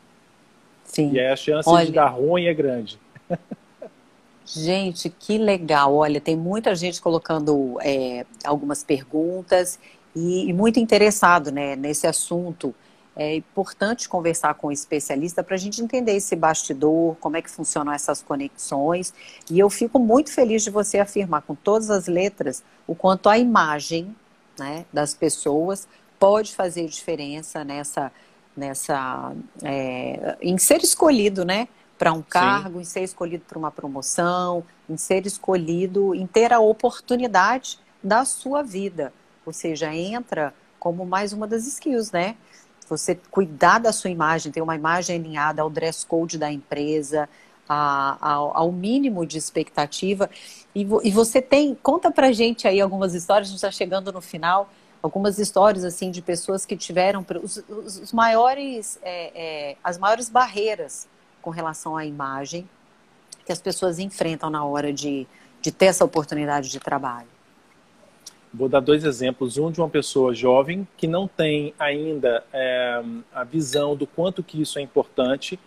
Sim. 0.86 1.12
E 1.12 1.20
aí 1.20 1.28
a 1.28 1.36
chance 1.36 1.68
Olha... 1.68 1.86
de 1.86 1.92
dar 1.92 2.08
ruim 2.08 2.46
é 2.46 2.54
grande. 2.54 3.00
Gente, 4.46 5.10
que 5.10 5.38
legal. 5.38 5.96
Olha, 5.96 6.20
tem 6.20 6.36
muita 6.36 6.76
gente 6.76 7.02
colocando 7.02 7.78
é, 7.82 8.26
algumas 8.44 8.84
perguntas 8.84 9.80
e, 10.16 10.50
e, 10.50 10.54
muito 10.54 10.80
interessado 10.80 11.52
né, 11.52 11.76
nesse 11.76 12.06
assunto. 12.06 12.76
É 13.16 13.36
importante 13.36 14.10
conversar 14.10 14.56
com 14.56 14.68
o 14.68 14.72
especialista 14.72 15.44
para 15.44 15.56
a 15.56 15.58
gente 15.58 15.82
entender 15.82 16.16
esse 16.16 16.36
bastidor, 16.36 17.16
como 17.20 17.38
é 17.38 17.42
que 17.42 17.50
funcionam 17.50 17.94
essas 17.94 18.22
conexões. 18.22 19.14
E 19.50 19.60
eu 19.60 19.70
fico 19.70 20.00
muito 20.00 20.32
feliz 20.32 20.64
de 20.64 20.72
você 20.72 21.00
afirmar 21.00 21.44
com 21.44 21.54
todas 21.54 21.90
as 21.90 22.08
letras 22.08 22.64
o 22.88 22.96
quanto 22.96 23.30
a 23.30 23.38
imagem 23.38 24.16
né, 24.58 24.86
das 24.92 25.14
pessoas 25.14 25.88
pode 26.20 26.56
fazer 26.56 26.88
diferença 26.88 27.64
nessa, 27.64 28.12
nessa 28.58 29.34
é, 29.62 30.38
em 30.42 30.58
ser 30.58 30.82
escolhido, 30.82 31.46
né? 31.46 31.68
para 31.98 32.12
um 32.12 32.22
cargo, 32.22 32.76
Sim. 32.76 32.82
em 32.82 32.84
ser 32.84 33.02
escolhido 33.02 33.46
para 33.48 33.58
uma 33.58 33.72
promoção, 33.72 34.64
em 34.90 34.98
ser 34.98 35.26
escolhido, 35.26 36.14
em 36.14 36.28
ter 36.28 36.52
a 36.52 36.60
oportunidade 36.60 37.80
da 38.04 38.26
sua 38.26 38.62
vida. 38.62 39.14
Ou 39.46 39.54
seja, 39.54 39.94
entra 39.94 40.54
como 40.80 41.06
mais 41.06 41.32
uma 41.32 41.48
das 41.48 41.66
skills, 41.66 42.12
né? 42.12 42.36
Você 42.90 43.16
cuidar 43.32 43.80
da 43.80 43.92
sua 43.92 44.10
imagem, 44.10 44.52
ter 44.52 44.62
uma 44.62 44.76
imagem 44.76 45.18
alinhada 45.18 45.62
ao 45.62 45.70
dress 45.70 46.06
code 46.06 46.38
da 46.38 46.52
empresa, 46.52 47.30
a, 47.68 48.18
ao, 48.20 48.58
ao, 48.58 48.72
mínimo 48.72 49.26
de 49.26 49.38
expectativa. 49.38 50.30
E, 50.76 50.82
e, 51.04 51.12
você 51.12 51.42
tem, 51.42 51.76
conta 51.76 52.12
pra 52.12 52.32
gente 52.32 52.68
aí 52.68 52.82
algumas 52.82 53.14
histórias, 53.14 53.48
a 53.48 53.52
gente 53.52 53.58
está 53.58 53.72
chegando 53.72 54.12
no 54.12 54.22
final, 54.22 54.70
algumas 55.02 55.40
histórias 55.40 55.84
assim 55.84 56.12
de 56.12 56.22
pessoas 56.22 56.66
que 56.66 56.76
tiveram 56.76 57.26
os, 57.42 57.64
os, 57.70 57.98
os 58.00 58.14
maiores, 58.14 59.00
é, 59.02 59.32
é, 59.36 59.78
as 59.84 59.98
maiores 59.98 60.30
barreiras 60.30 61.08
com 61.42 61.50
relação 61.50 61.98
à 61.98 62.06
imagem 62.06 62.68
que 63.46 63.52
as 63.52 63.60
pessoas 63.60 64.00
enfrentam 64.00 64.50
na 64.50 64.64
hora 64.64 64.94
de, 64.94 65.28
de 65.62 65.72
ter 65.72 65.86
essa 65.86 66.06
oportunidade 66.06 66.70
de 66.70 66.80
trabalho? 66.80 67.33
Vou 68.54 68.70
dar 68.70 68.80
dois 68.80 69.04
exemplos. 69.04 69.58
Um 69.58 69.72
de 69.72 69.82
uma 69.82 69.90
pessoa 69.90 70.34
jovem 70.34 70.88
que 70.96 71.08
não 71.08 71.28
tem 71.28 71.74
ainda 71.80 72.44
é, 72.54 73.02
a 73.34 73.44
visão 73.44 73.96
do 73.96 74.06
quanto 74.06 74.44
que 74.44 74.62
isso 74.62 74.78
é 74.78 74.82
importante 74.82 75.60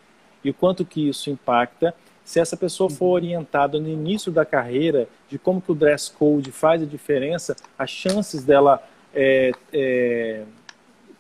e 0.45 0.51
o 0.51 0.55
quanto 0.55 0.85
que 0.85 1.09
isso 1.09 1.29
impacta. 1.29 1.95
Se 2.25 2.39
essa 2.39 2.57
pessoa 2.57 2.89
for 2.89 3.07
uhum. 3.07 3.13
orientada 3.13 3.81
no 3.81 3.89
início 3.89 4.31
da 4.31 4.45
carreira 4.45 5.09
de 5.29 5.39
como 5.39 5.61
que 5.61 5.73
o 5.73 5.75
dress 5.75 6.11
code 6.11 6.53
faz 6.53 6.83
a 6.83 6.87
diferença, 6.87 7.57
as 7.79 7.91
chances 7.91 8.45
dela 8.45 8.83
é, 9.15 9.51
é, 9.73 10.43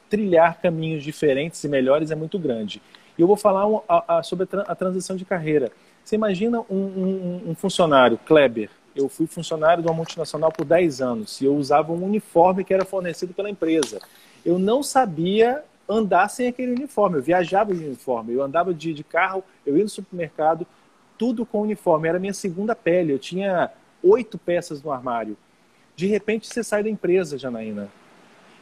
trilhar 0.08 0.60
caminhos 0.60 1.02
diferentes 1.02 1.62
e 1.64 1.68
melhores 1.68 2.10
é 2.10 2.14
muito 2.14 2.38
grande. 2.38 2.80
E 3.18 3.22
eu 3.22 3.26
vou 3.26 3.36
falar 3.36 3.66
um, 3.66 3.80
a, 3.88 4.18
a, 4.18 4.22
sobre 4.22 4.46
a, 4.66 4.74
transição 4.74 5.16
de 5.16 5.24
carreira. 5.24 5.72
Você 6.04 6.14
imagina 6.14 6.60
um, 6.70 6.76
um, 6.76 7.42
um, 7.48 7.54
funcionário, 7.54 8.18
Kleber. 8.18 8.70
Eu 8.96 9.08
fui 9.08 9.26
funcionário 9.26 9.82
de 9.82 9.88
uma 9.88 9.94
multinacional 9.94 10.50
por 10.50 10.64
10 10.64 11.02
anos 11.02 11.40
e 11.40 11.44
eu 11.44 11.54
usava 11.54 11.92
um 11.92 12.02
uniforme 12.02 12.64
que 12.64 12.72
era 12.72 12.84
fornecido 12.84 13.34
pela 13.34 13.50
empresa. 13.50 14.00
Eu 14.44 14.58
não 14.58 14.82
sabia 14.82 15.62
andar 15.88 16.28
sem 16.28 16.48
aquele 16.48 16.72
uniforme. 16.72 17.18
Eu 17.18 17.22
viajava 17.22 17.74
de 17.74 17.84
uniforme, 17.84 18.32
eu 18.32 18.42
andava 18.42 18.72
de, 18.72 18.94
de 18.94 19.04
carro, 19.04 19.44
eu 19.66 19.76
ia 19.76 19.82
no 19.82 19.88
supermercado, 19.88 20.66
tudo 21.18 21.44
com 21.44 21.60
uniforme. 21.60 22.08
Era 22.08 22.18
minha 22.18 22.32
segunda 22.32 22.74
pele. 22.74 23.12
Eu 23.12 23.18
tinha 23.18 23.70
oito 24.02 24.38
peças 24.38 24.82
no 24.82 24.90
armário. 24.90 25.36
De 25.94 26.06
repente 26.06 26.46
você 26.46 26.64
sai 26.64 26.82
da 26.82 26.90
empresa, 26.90 27.38
Janaína. 27.38 27.88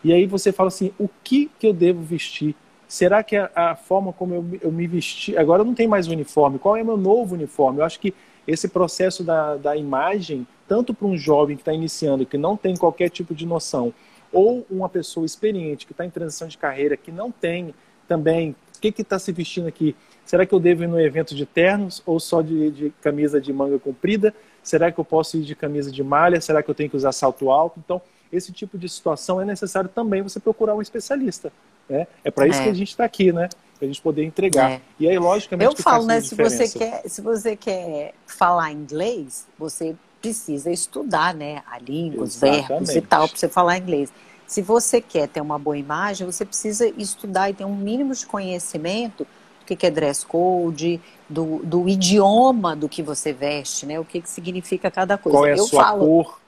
E 0.03 0.13
aí 0.13 0.27
você 0.27 0.53
fala 0.53 0.69
assim: 0.69 0.93
o 0.99 1.09
que, 1.23 1.51
que 1.59 1.67
eu 1.67 1.73
devo 1.73 2.03
vestir? 2.03 2.55
Será 2.87 3.23
que 3.23 3.37
a, 3.37 3.51
a 3.55 3.75
forma 3.75 4.13
como 4.13 4.35
eu, 4.35 4.45
eu, 4.61 4.71
me 4.71 4.87
vesti. 4.87 5.37
Agora 5.37 5.63
eu 5.63 5.67
não 5.67 5.75
tenho 5.75 5.91
mais 5.91 6.07
uniforme. 6.07 6.59
Qual 6.59 6.77
é 6.77 6.83
o 6.83 6.87
meu 6.87 6.97
novo 6.97 7.35
uniforme? 7.35 7.81
Eu 7.81 7.85
acho 7.85 7.99
que 7.99 8.15
esse 8.47 8.69
processo 8.69 9.23
da, 9.23 9.57
da 9.57 9.77
imagem, 9.77 10.47
tanto 10.69 10.93
para 10.93 11.07
um 11.07 11.17
jovem 11.17 11.57
que 11.57 11.63
está 11.63 11.73
iniciando, 11.73 12.27
que 12.27 12.39
não 12.39 12.57
tem 12.57 12.77
qualquer 12.77 13.09
tipo 13.09 13.35
de 13.35 13.47
noção, 13.47 13.93
ou 14.33 14.67
uma 14.71 14.89
pessoa 14.89 15.25
experiente 15.25 15.87
que 15.87 15.93
está 15.93 16.05
em 16.05 16.11
transição 16.11 16.49
de 16.49 16.59
carreira, 16.59 16.97
que 16.97 17.13
não 17.13 17.31
tem 17.31 17.75
também. 18.09 18.55
O 18.77 18.81
que 18.81 19.01
está 19.01 19.19
se 19.19 19.33
vestindo 19.33 19.67
aqui? 19.67 19.97
Será 20.25 20.45
que 20.45 20.55
eu 20.55 20.61
devo 20.61 20.83
ir 20.83 20.89
no 20.89 21.01
evento 21.01 21.35
de 21.35 21.47
ternos 21.47 22.03
ou 22.05 22.19
só 22.19 22.43
de, 22.43 22.71
de 22.71 22.91
camisa 23.01 23.41
de 23.41 23.53
manga 23.53 23.79
comprida? 23.79 24.35
Será 24.63 24.91
que 24.91 24.99
eu 24.99 25.05
posso 25.05 25.37
ir 25.37 25.43
de 25.43 25.55
camisa 25.55 25.93
de 25.93 26.03
malha? 26.03 26.41
Será 26.41 26.63
que 26.63 26.71
eu 26.71 26.75
tenho 26.75 26.91
que 26.91 26.97
usar 26.97 27.13
salto 27.13 27.51
alto? 27.51 27.81
Então, 27.85 28.01
esse 28.33 28.53
tipo 28.53 28.77
de 28.77 28.89
situação 28.89 29.41
é 29.41 29.45
necessário 29.45 29.89
também 29.89 30.23
você 30.23 30.41
procurar 30.41 30.75
um 30.75 30.83
especialista. 30.83 31.53
Né? 31.89 32.07
É 32.25 32.31
para 32.31 32.49
isso 32.49 32.61
é. 32.61 32.65
que 32.65 32.71
a 32.71 32.75
gente 32.75 32.89
está 32.89 33.05
aqui, 33.05 33.33
né? 33.33 33.49
Para 33.85 33.91
a 33.91 33.93
gente 33.93 34.01
poder 34.01 34.25
entregar. 34.25 34.71
É. 34.73 34.81
E 34.99 35.07
aí, 35.07 35.19
logicamente, 35.19 35.77
eu 35.77 35.83
falo, 35.83 36.07
né? 36.07 36.21
Se 36.23 36.35
você 36.35 36.67
quer, 36.69 37.03
se 37.07 37.21
você 37.21 37.55
quer 37.55 38.15
falar 38.27 38.73
inglês, 38.73 39.47
você 39.59 39.95
precisa 40.23 40.71
estudar, 40.71 41.35
né? 41.35 41.63
A 41.71 41.79
língua, 41.79 42.25
os 42.25 42.41
verbos 42.41 42.97
e 42.97 43.01
tal, 43.03 43.29
para 43.29 43.37
você 43.37 43.49
falar 43.49 43.77
inglês. 43.77 44.11
Se 44.47 44.63
você 44.63 45.01
quer 45.01 45.29
ter 45.29 45.41
uma 45.43 45.59
boa 45.59 45.77
imagem, 45.77 46.27
você 46.27 46.45
precisa 46.45 46.87
estudar 46.97 47.51
e 47.51 47.55
ter 47.55 47.65
um 47.65 47.77
mínimo 47.77 48.15
de 48.15 48.25
conhecimento 48.25 49.27
do 49.61 49.77
que 49.77 49.87
é 49.87 49.91
dress 49.91 50.25
code, 50.25 51.01
do, 51.29 51.59
do 51.63 51.89
idioma 51.89 52.75
do 52.75 52.89
que 52.89 53.03
você 53.03 53.33
veste, 53.33 53.85
né? 53.85 54.01
O 54.01 54.05
que, 54.05 54.21
que 54.21 54.31
significa 54.31 54.91
cada 54.91 55.19
coisa. 55.19 55.39
Qual 55.39 55.47
é 55.47 55.53
a 55.53 55.57
eu 55.57 55.65
sua 55.65 55.85
falo, 55.85 56.07
cor? 56.07 56.41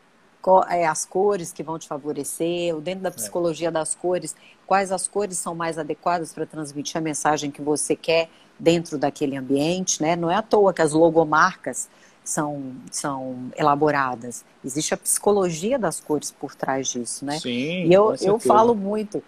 É, 0.68 0.86
as 0.86 1.04
cores 1.04 1.52
que 1.52 1.62
vão 1.62 1.78
te 1.78 1.88
favorecer, 1.88 2.74
dentro 2.76 3.02
da 3.02 3.08
é. 3.08 3.12
psicologia 3.12 3.70
das 3.70 3.94
cores, 3.94 4.34
quais 4.66 4.92
as 4.92 5.06
cores 5.08 5.38
são 5.38 5.54
mais 5.54 5.78
adequadas 5.78 6.32
para 6.32 6.46
transmitir 6.46 6.96
a 6.96 7.00
mensagem 7.00 7.50
que 7.50 7.62
você 7.62 7.94
quer 7.94 8.28
dentro 8.58 8.96
daquele 8.98 9.36
ambiente, 9.36 10.02
né? 10.02 10.16
Não 10.16 10.30
é 10.30 10.36
à 10.36 10.42
toa 10.42 10.72
que 10.72 10.82
as 10.82 10.92
logomarcas 10.92 11.88
são, 12.24 12.74
são 12.90 13.50
elaboradas. 13.56 14.44
Existe 14.64 14.94
a 14.94 14.96
psicologia 14.96 15.78
das 15.78 16.00
cores 16.00 16.30
por 16.30 16.54
trás 16.54 16.88
disso, 16.88 17.24
né? 17.24 17.38
Sim, 17.38 17.84
e 17.84 17.92
eu, 17.92 18.14
eu 18.20 18.38
falo 18.38 18.74
muito, 18.74 19.22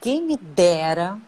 quem 0.00 0.22
me 0.22 0.36
dera 0.36 1.18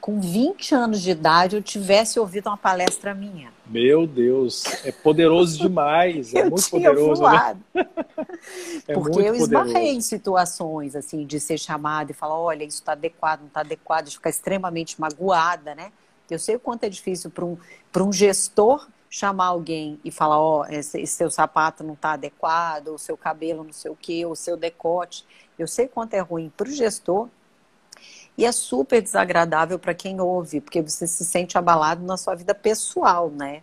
com 0.00 0.20
20 0.20 0.74
anos 0.74 1.00
de 1.00 1.12
idade, 1.12 1.54
eu 1.54 1.62
tivesse 1.62 2.18
ouvido 2.18 2.48
uma 2.48 2.56
palestra 2.56 3.14
minha. 3.14 3.52
Meu 3.72 4.06
Deus, 4.06 4.64
é 4.84 4.92
poderoso 4.92 5.58
demais, 5.58 6.34
é 6.34 6.42
eu 6.44 6.50
muito 6.50 6.68
tinha 6.68 6.90
poderoso. 6.90 7.22
Né? 7.22 7.56
é 8.86 8.92
Porque 8.92 9.20
eu 9.20 9.34
esbarrei 9.34 9.94
em 9.94 10.00
situações 10.02 10.94
assim 10.94 11.24
de 11.24 11.40
ser 11.40 11.58
chamada 11.58 12.12
e 12.12 12.14
falar, 12.14 12.38
olha, 12.38 12.64
isso 12.64 12.80
está 12.80 12.92
adequado, 12.92 13.40
não 13.40 13.46
está 13.46 13.60
adequado, 13.60 14.04
de 14.04 14.16
ficar 14.16 14.28
extremamente 14.28 15.00
magoada, 15.00 15.74
né? 15.74 15.90
Eu 16.30 16.38
sei 16.38 16.56
o 16.56 16.60
quanto 16.60 16.84
é 16.84 16.88
difícil 16.90 17.30
para 17.30 17.44
um, 17.46 17.56
um 17.96 18.12
gestor 18.12 18.86
chamar 19.08 19.46
alguém 19.46 19.98
e 20.04 20.10
falar, 20.10 20.38
ó, 20.38 20.60
oh, 20.60 20.64
esse, 20.66 21.00
esse, 21.00 21.14
seu 21.14 21.30
sapato 21.30 21.82
não 21.82 21.94
está 21.94 22.12
adequado, 22.12 22.88
o 22.88 22.98
seu 22.98 23.16
cabelo 23.16 23.64
não 23.64 23.72
sei 23.72 23.90
o 23.90 23.96
quê, 23.96 24.26
o 24.26 24.34
seu 24.34 24.56
decote. 24.56 25.24
Eu 25.58 25.66
sei 25.66 25.88
quanto 25.88 26.14
é 26.14 26.20
ruim 26.20 26.52
para 26.54 26.68
o 26.68 26.72
gestor 26.72 27.28
e 28.36 28.44
é 28.44 28.52
super 28.52 29.02
desagradável 29.02 29.78
para 29.78 29.94
quem 29.94 30.20
ouve, 30.20 30.60
porque 30.60 30.80
você 30.80 31.06
se 31.06 31.24
sente 31.24 31.58
abalado 31.58 32.04
na 32.04 32.16
sua 32.16 32.34
vida 32.34 32.54
pessoal, 32.54 33.30
né? 33.30 33.62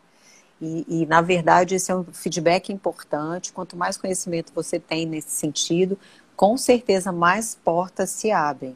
E, 0.62 0.86
e, 0.88 1.06
na 1.06 1.22
verdade, 1.22 1.76
esse 1.76 1.92
é 1.92 1.96
um 1.96 2.04
feedback 2.04 2.72
importante. 2.72 3.54
Quanto 3.54 3.78
mais 3.78 3.98
conhecimento 3.98 4.52
você 4.54 4.80
tem 4.80 5.06
nesse 5.06 5.32
sentido, 5.32 5.98
com 6.36 6.58
certeza 6.58 7.12
mais 7.12 7.56
portas 7.56 8.10
se 8.10 8.32
abrem. 8.32 8.76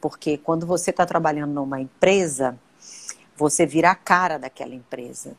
Porque 0.00 0.38
quando 0.38 0.66
você 0.66 0.90
está 0.90 1.04
trabalhando 1.04 1.52
numa 1.52 1.80
empresa, 1.80 2.58
você 3.36 3.66
vira 3.66 3.90
a 3.90 3.94
cara 3.94 4.38
daquela 4.38 4.74
empresa. 4.74 5.36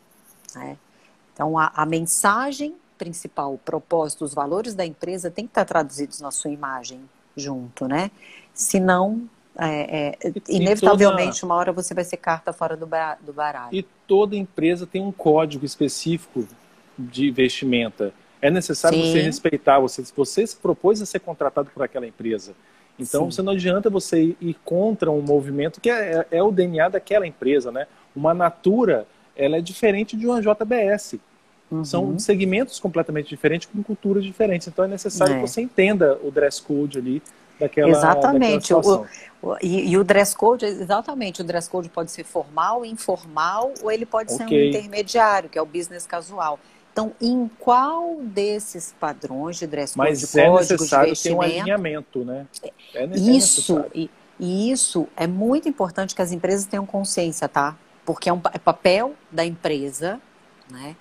Né? 0.55 0.77
Então, 1.33 1.57
a, 1.57 1.71
a 1.75 1.85
mensagem 1.85 2.75
principal, 2.97 3.53
o 3.53 3.57
propósito, 3.57 4.25
os 4.25 4.33
valores 4.33 4.75
da 4.75 4.85
empresa 4.85 5.31
tem 5.31 5.45
que 5.45 5.51
estar 5.51 5.65
tá 5.65 5.73
traduzidos 5.73 6.19
na 6.21 6.31
sua 6.31 6.51
imagem 6.51 7.01
junto, 7.35 7.87
né? 7.87 8.11
Senão, 8.53 9.29
é, 9.61 10.15
é, 10.23 10.33
inevitavelmente, 10.47 11.41
toda... 11.41 11.51
uma 11.51 11.55
hora 11.55 11.71
você 11.71 11.93
vai 11.93 12.03
ser 12.03 12.17
carta 12.17 12.53
fora 12.53 12.75
do, 12.77 12.87
do 13.21 13.33
baralho. 13.33 13.69
E 13.73 13.83
toda 14.07 14.35
empresa 14.35 14.87
tem 14.87 15.01
um 15.01 15.11
código 15.11 15.65
específico 15.65 16.47
de 16.97 17.31
vestimenta. 17.31 18.13
É 18.41 18.49
necessário 18.49 18.97
Sim. 18.97 19.11
você 19.11 19.21
respeitar. 19.21 19.79
Você, 19.79 20.03
você 20.15 20.47
se 20.47 20.55
propôs 20.55 21.01
a 21.01 21.05
ser 21.05 21.19
contratado 21.19 21.69
por 21.73 21.83
aquela 21.83 22.07
empresa. 22.07 22.53
Então, 22.97 23.23
Sim. 23.23 23.31
você 23.31 23.41
não 23.41 23.53
adianta 23.53 23.89
você 23.89 24.35
ir 24.39 24.55
contra 24.63 25.09
um 25.09 25.21
movimento 25.21 25.79
que 25.79 25.89
é, 25.89 26.25
é, 26.31 26.37
é, 26.37 26.43
o 26.43 26.51
DNA 26.51 26.89
daquela 26.89 27.25
empresa, 27.25 27.71
né? 27.71 27.87
Uma 28.15 28.33
Natura, 28.33 29.07
ela 29.35 29.57
é 29.57 29.61
diferente 29.61 30.17
de 30.17 30.27
uma 30.27 30.41
JBS. 30.41 31.15
Uhum. 31.71 31.85
São 31.85 32.19
segmentos 32.19 32.79
completamente 32.79 33.29
diferentes, 33.29 33.69
com 33.71 33.81
culturas 33.83 34.23
diferentes. 34.23 34.67
Então, 34.67 34.85
é 34.85 34.87
necessário 34.87 35.35
é. 35.35 35.41
que 35.41 35.47
você 35.47 35.61
entenda 35.61 36.19
o 36.23 36.31
dress 36.31 36.61
code 36.61 36.97
ali 36.97 37.21
daquela 37.59 37.89
Exatamente. 37.89 38.73
Daquela 38.73 39.07
o, 39.41 39.49
o, 39.49 39.57
e, 39.61 39.91
e, 39.91 39.97
o 39.97 40.03
dress 40.03 40.35
code, 40.35 40.65
exatamente, 40.65 41.41
o 41.41 41.43
dress 41.43 41.69
code 41.69 41.89
pode 41.89 42.11
ser 42.11 42.23
formal, 42.23 42.85
informal, 42.85 43.73
ou 43.81 43.91
ele 43.91 44.05
pode 44.05 44.33
okay. 44.33 44.47
ser 44.47 44.53
um 44.53 44.69
intermediário, 44.69 45.49
que 45.49 45.57
é 45.57 45.61
o 45.61 45.65
business 45.65 46.05
casual. 46.05 46.59
Então, 46.91 47.13
em 47.21 47.49
qual 47.59 48.17
desses 48.21 48.93
padrões 48.99 49.57
de 49.57 49.67
dress 49.67 49.93
code, 49.95 50.09
Mas 50.09 50.35
é 50.35 50.49
necessário 50.49 51.13
ter 51.15 51.33
um 51.33 51.41
alinhamento, 51.41 52.25
né? 52.25 52.45
É, 52.93 53.03
é 53.03 53.05
isso, 53.15 53.85
e, 53.93 54.09
e, 54.39 54.71
isso 54.71 55.07
é 55.15 55.27
muito 55.27 55.69
importante 55.69 56.15
que 56.15 56.21
as 56.21 56.31
empresas 56.31 56.65
tenham 56.65 56.85
consciência, 56.85 57.47
tá? 57.47 57.77
Porque 58.05 58.29
é 58.29 58.33
um 58.33 58.41
é 58.53 58.57
papel 58.57 59.13
da 59.31 59.45
empresa, 59.45 60.19
né? 60.69 60.95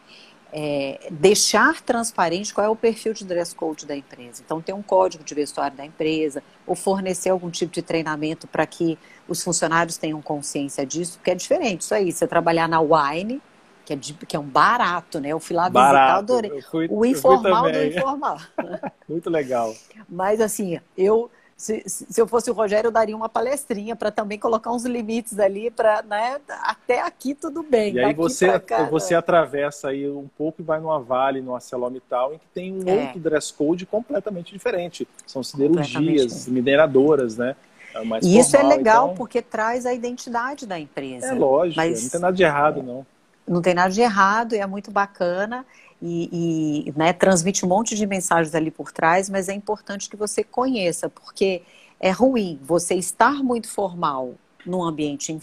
É, 0.51 1.09
deixar 1.11 1.83
transparente 1.83 2.55
qual 2.55 2.67
é 2.67 2.71
o 2.71 2.77
perfil 2.77 3.13
de 3.13 3.25
dress 3.25 3.55
code 3.55 3.85
da 3.85 3.95
empresa. 3.95 4.43
Então, 4.45 4.63
ter 4.63 4.73
um 4.73 4.83
código 4.83 5.23
de 5.23 5.35
vestuário 5.35 5.77
da 5.77 5.85
empresa, 5.85 6.43
ou 6.67 6.75
fornecer 6.75 7.29
algum 7.29 7.51
tipo 7.51 7.73
de 7.73 7.83
treinamento 7.83 8.47
para 8.47 8.67
que 8.67 8.99
os 9.29 9.43
funcionários 9.43 9.99
tenham 9.99 10.23
consciência 10.23 10.87
disso, 10.87 11.19
porque 11.19 11.31
é 11.31 11.35
diferente. 11.35 11.83
Isso 11.83 11.95
aí, 11.95 12.11
você 12.11 12.27
trabalhar 12.27 12.67
na 12.67 12.81
Wine, 12.81 13.43
que 13.85 13.93
é, 13.93 13.97
de, 13.97 14.13
que 14.13 14.37
é 14.37 14.39
um 14.39 14.47
barato, 14.47 15.19
né? 15.19 15.31
Eu 15.31 15.41
fui 15.41 15.57
lá 15.57 15.71
barato. 15.71 15.95
visitar, 15.95 16.19
adorei. 16.19 16.63
Fui, 16.63 16.87
o 16.91 17.05
informal 17.07 17.71
do 17.71 17.85
informal. 17.85 18.39
Muito 19.09 19.31
legal. 19.31 19.75
Mas 20.09 20.41
assim, 20.43 20.79
eu 20.97 21.31
se, 21.59 21.83
se 21.85 22.21
eu 22.21 22.27
fosse 22.29 22.49
o 22.49 22.55
Rogério, 22.55 22.87
eu 22.87 22.93
daria 22.93 23.17
uma 23.17 23.29
palestrinha 23.29 23.97
para 23.97 24.13
também 24.13 24.39
colocar 24.39 24.71
uns 24.71 24.85
limites 24.85 25.41
ali 25.41 25.73
para, 25.73 26.03
né, 26.03 26.41
até 26.63 27.03
aqui 27.03 27.35
tudo 27.35 27.65
bem. 27.65 27.95
E 27.95 27.99
aí 27.99 28.15
você, 28.15 28.61
cá, 28.61 28.85
você 28.85 29.15
né? 29.15 29.19
atravessa 29.19 29.89
aí 29.89 30.09
um 30.09 30.29
pouco 30.39 30.63
e 30.63 30.65
vai 30.65 30.79
numa 30.79 31.01
Vale, 31.01 31.41
numa 31.41 31.59
Celomital, 31.59 32.33
em 32.33 32.39
que 32.39 32.47
tem 32.55 32.73
um 32.73 32.89
é. 32.89 33.03
outro 33.03 33.19
dress 33.19 33.53
code 33.53 33.85
completamente 33.87 34.53
diferente. 34.53 35.09
São 35.27 35.43
siderurgias, 35.43 36.47
mineradoras, 36.47 37.37
né? 37.37 37.57
É 37.93 38.03
e 38.23 38.39
isso 38.39 38.57
é 38.57 38.63
legal 38.63 39.07
então... 39.07 39.17
porque 39.17 39.43
traz 39.43 39.85
a 39.85 39.93
identidade 39.93 40.65
da 40.65 40.79
empresa. 40.79 41.27
É 41.27 41.33
lógico, 41.33 41.77
mas... 41.77 42.05
não 42.05 42.11
tem 42.11 42.21
nada 42.21 42.37
de 42.37 42.43
errado, 42.45 42.83
não 42.85 43.05
não 43.49 43.63
tem 43.63 43.75
nada 43.75 43.91
de 43.91 44.01
errado 44.01 44.55
e 44.55 44.59
é 44.59 44.67
muito 44.67 44.91
bacana 44.91 45.65
e, 46.01 46.85
e 46.89 46.93
né, 46.97 47.13
transmite 47.13 47.65
um 47.65 47.69
monte 47.69 47.95
de 47.95 48.07
mensagens 48.07 48.55
ali 48.55 48.71
por 48.71 48.93
trás, 48.93 49.29
mas 49.29 49.49
é 49.49 49.55
importante 49.55 50.09
que 50.09 50.17
você 50.17 50.45
conheça, 50.45 51.09
porque 51.09 51.63
é 51.99 52.11
ruim 52.11 52.59
você 52.63 52.95
estar 52.95 53.43
muito 53.43 53.69
formal 53.69 54.35
num 54.65 54.83
ambiente 54.83 55.37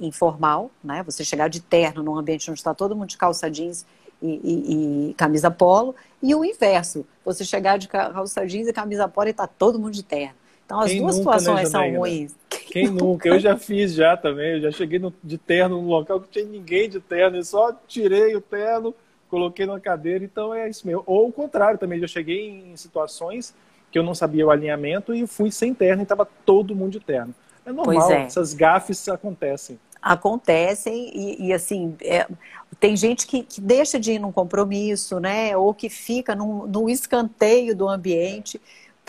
informal, 0.00 0.70
né? 0.82 1.02
Você 1.04 1.24
chegar 1.24 1.48
de 1.48 1.60
terno 1.60 2.02
num 2.02 2.16
ambiente 2.16 2.50
onde 2.50 2.60
está 2.60 2.74
todo 2.74 2.94
mundo 2.94 3.08
de 3.08 3.16
calça 3.16 3.50
jeans 3.50 3.84
e, 4.22 4.28
e, 4.28 5.10
e, 5.10 5.14
camisa 5.14 5.50
polo, 5.50 5.94
e 6.22 6.34
o 6.34 6.44
inverso, 6.44 7.06
você 7.24 7.44
chegar 7.44 7.78
de 7.78 7.88
calça 7.88 8.46
jeans 8.46 8.66
e 8.66 8.72
camisa 8.72 9.08
polo 9.08 9.28
e 9.28 9.30
está 9.30 9.46
todo 9.46 9.78
mundo 9.78 9.92
de 9.92 10.02
terno. 10.02 10.34
Então 10.64 10.80
as 10.80 10.90
Quem 10.90 11.00
duas 11.00 11.18
nunca, 11.18 11.30
né, 11.30 11.38
situações 11.38 11.72
né, 11.72 11.78
são 11.78 11.98
ruins. 11.98 12.36
Quem, 12.48 12.60
Quem 12.66 12.90
nunca? 12.90 13.28
Eu 13.28 13.40
já 13.40 13.56
fiz 13.56 13.94
já 13.94 14.16
também, 14.16 14.52
eu 14.52 14.60
já 14.60 14.70
cheguei 14.70 14.98
no, 14.98 15.12
de 15.22 15.38
terno 15.38 15.80
no 15.80 15.88
local 15.88 16.20
que 16.20 16.26
não 16.26 16.32
tinha 16.32 16.44
ninguém 16.44 16.88
de 16.88 17.00
terno, 17.00 17.36
eu 17.36 17.44
só 17.44 17.72
tirei 17.86 18.36
o 18.36 18.40
terno, 18.40 18.94
coloquei 19.28 19.66
na 19.66 19.78
cadeira, 19.78 20.24
então 20.24 20.54
é 20.54 20.68
isso 20.68 20.86
mesmo. 20.86 21.02
Ou 21.06 21.28
o 21.28 21.32
contrário 21.32 21.78
também, 21.78 22.00
já 22.00 22.06
cheguei 22.06 22.48
em 22.48 22.76
situações 22.76 23.54
que 23.90 23.98
eu 23.98 24.02
não 24.02 24.14
sabia 24.14 24.46
o 24.46 24.50
alinhamento 24.50 25.14
e 25.14 25.26
fui 25.26 25.50
sem 25.50 25.72
terno 25.72 26.02
e 26.02 26.04
estava 26.04 26.26
todo 26.44 26.74
mundo 26.74 26.92
de 26.92 27.00
terno. 27.00 27.34
É 27.64 27.72
normal, 27.72 28.10
é. 28.10 28.22
essas 28.22 28.54
gafes 28.54 29.08
acontecem. 29.08 29.78
Acontecem 30.00 31.10
e, 31.14 31.48
e 31.48 31.52
assim, 31.52 31.96
é, 32.02 32.26
tem 32.78 32.96
gente 32.96 33.26
que, 33.26 33.42
que, 33.42 33.60
deixa 33.60 33.98
de 33.98 34.12
ir 34.12 34.18
num 34.18 34.32
compromisso, 34.32 35.18
né? 35.18 35.56
Ou 35.56 35.74
que 35.74 35.88
fica 35.88 36.34
no, 36.34 36.66
no 36.66 36.88
escanteio 36.88 37.74
do 37.74 37.88
ambiente 37.88 38.60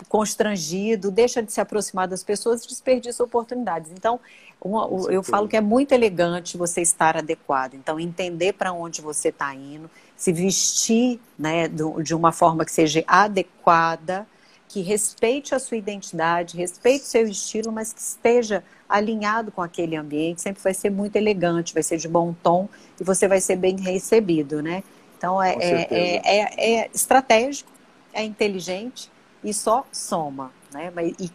constrangido, 0.08 1.10
deixa 1.10 1.42
de 1.42 1.52
se 1.52 1.60
aproximar 1.60 2.08
das 2.08 2.24
pessoas 2.24 2.64
e 2.64 2.68
desperdiça 2.68 3.22
oportunidades. 3.22 3.90
Então, 3.92 4.18
uma, 4.60 4.88
eu 5.10 5.22
falo 5.22 5.48
que 5.48 5.56
é 5.56 5.60
muito 5.60 5.92
elegante 5.92 6.56
você 6.56 6.80
estar 6.80 7.16
adequado. 7.16 7.74
Então, 7.74 7.98
entender 8.00 8.54
para 8.54 8.72
onde 8.72 9.00
você 9.00 9.28
está 9.28 9.54
indo, 9.54 9.90
se 10.20 10.34
vestir 10.34 11.18
né, 11.38 11.66
de 11.66 12.14
uma 12.14 12.30
forma 12.30 12.62
que 12.62 12.70
seja 12.70 13.02
adequada, 13.06 14.26
que 14.68 14.82
respeite 14.82 15.54
a 15.54 15.58
sua 15.58 15.78
identidade, 15.78 16.58
respeite 16.58 17.04
o 17.04 17.06
seu 17.06 17.26
estilo, 17.26 17.72
mas 17.72 17.94
que 17.94 18.02
esteja 18.02 18.62
alinhado 18.86 19.50
com 19.50 19.62
aquele 19.62 19.96
ambiente, 19.96 20.42
sempre 20.42 20.62
vai 20.62 20.74
ser 20.74 20.90
muito 20.90 21.16
elegante, 21.16 21.72
vai 21.72 21.82
ser 21.82 21.96
de 21.96 22.06
bom 22.06 22.34
tom 22.42 22.68
e 23.00 23.02
você 23.02 23.26
vai 23.26 23.40
ser 23.40 23.56
bem 23.56 23.80
recebido, 23.80 24.62
né? 24.62 24.84
Então, 25.16 25.42
é, 25.42 25.54
é, 25.54 25.88
é, 25.90 26.16
é, 26.22 26.80
é 26.80 26.90
estratégico, 26.92 27.70
é 28.12 28.22
inteligente 28.22 29.10
e 29.42 29.54
só 29.54 29.86
soma. 29.90 30.52
Né? 30.70 30.92
Mas, 30.94 31.14
e, 31.18 31.30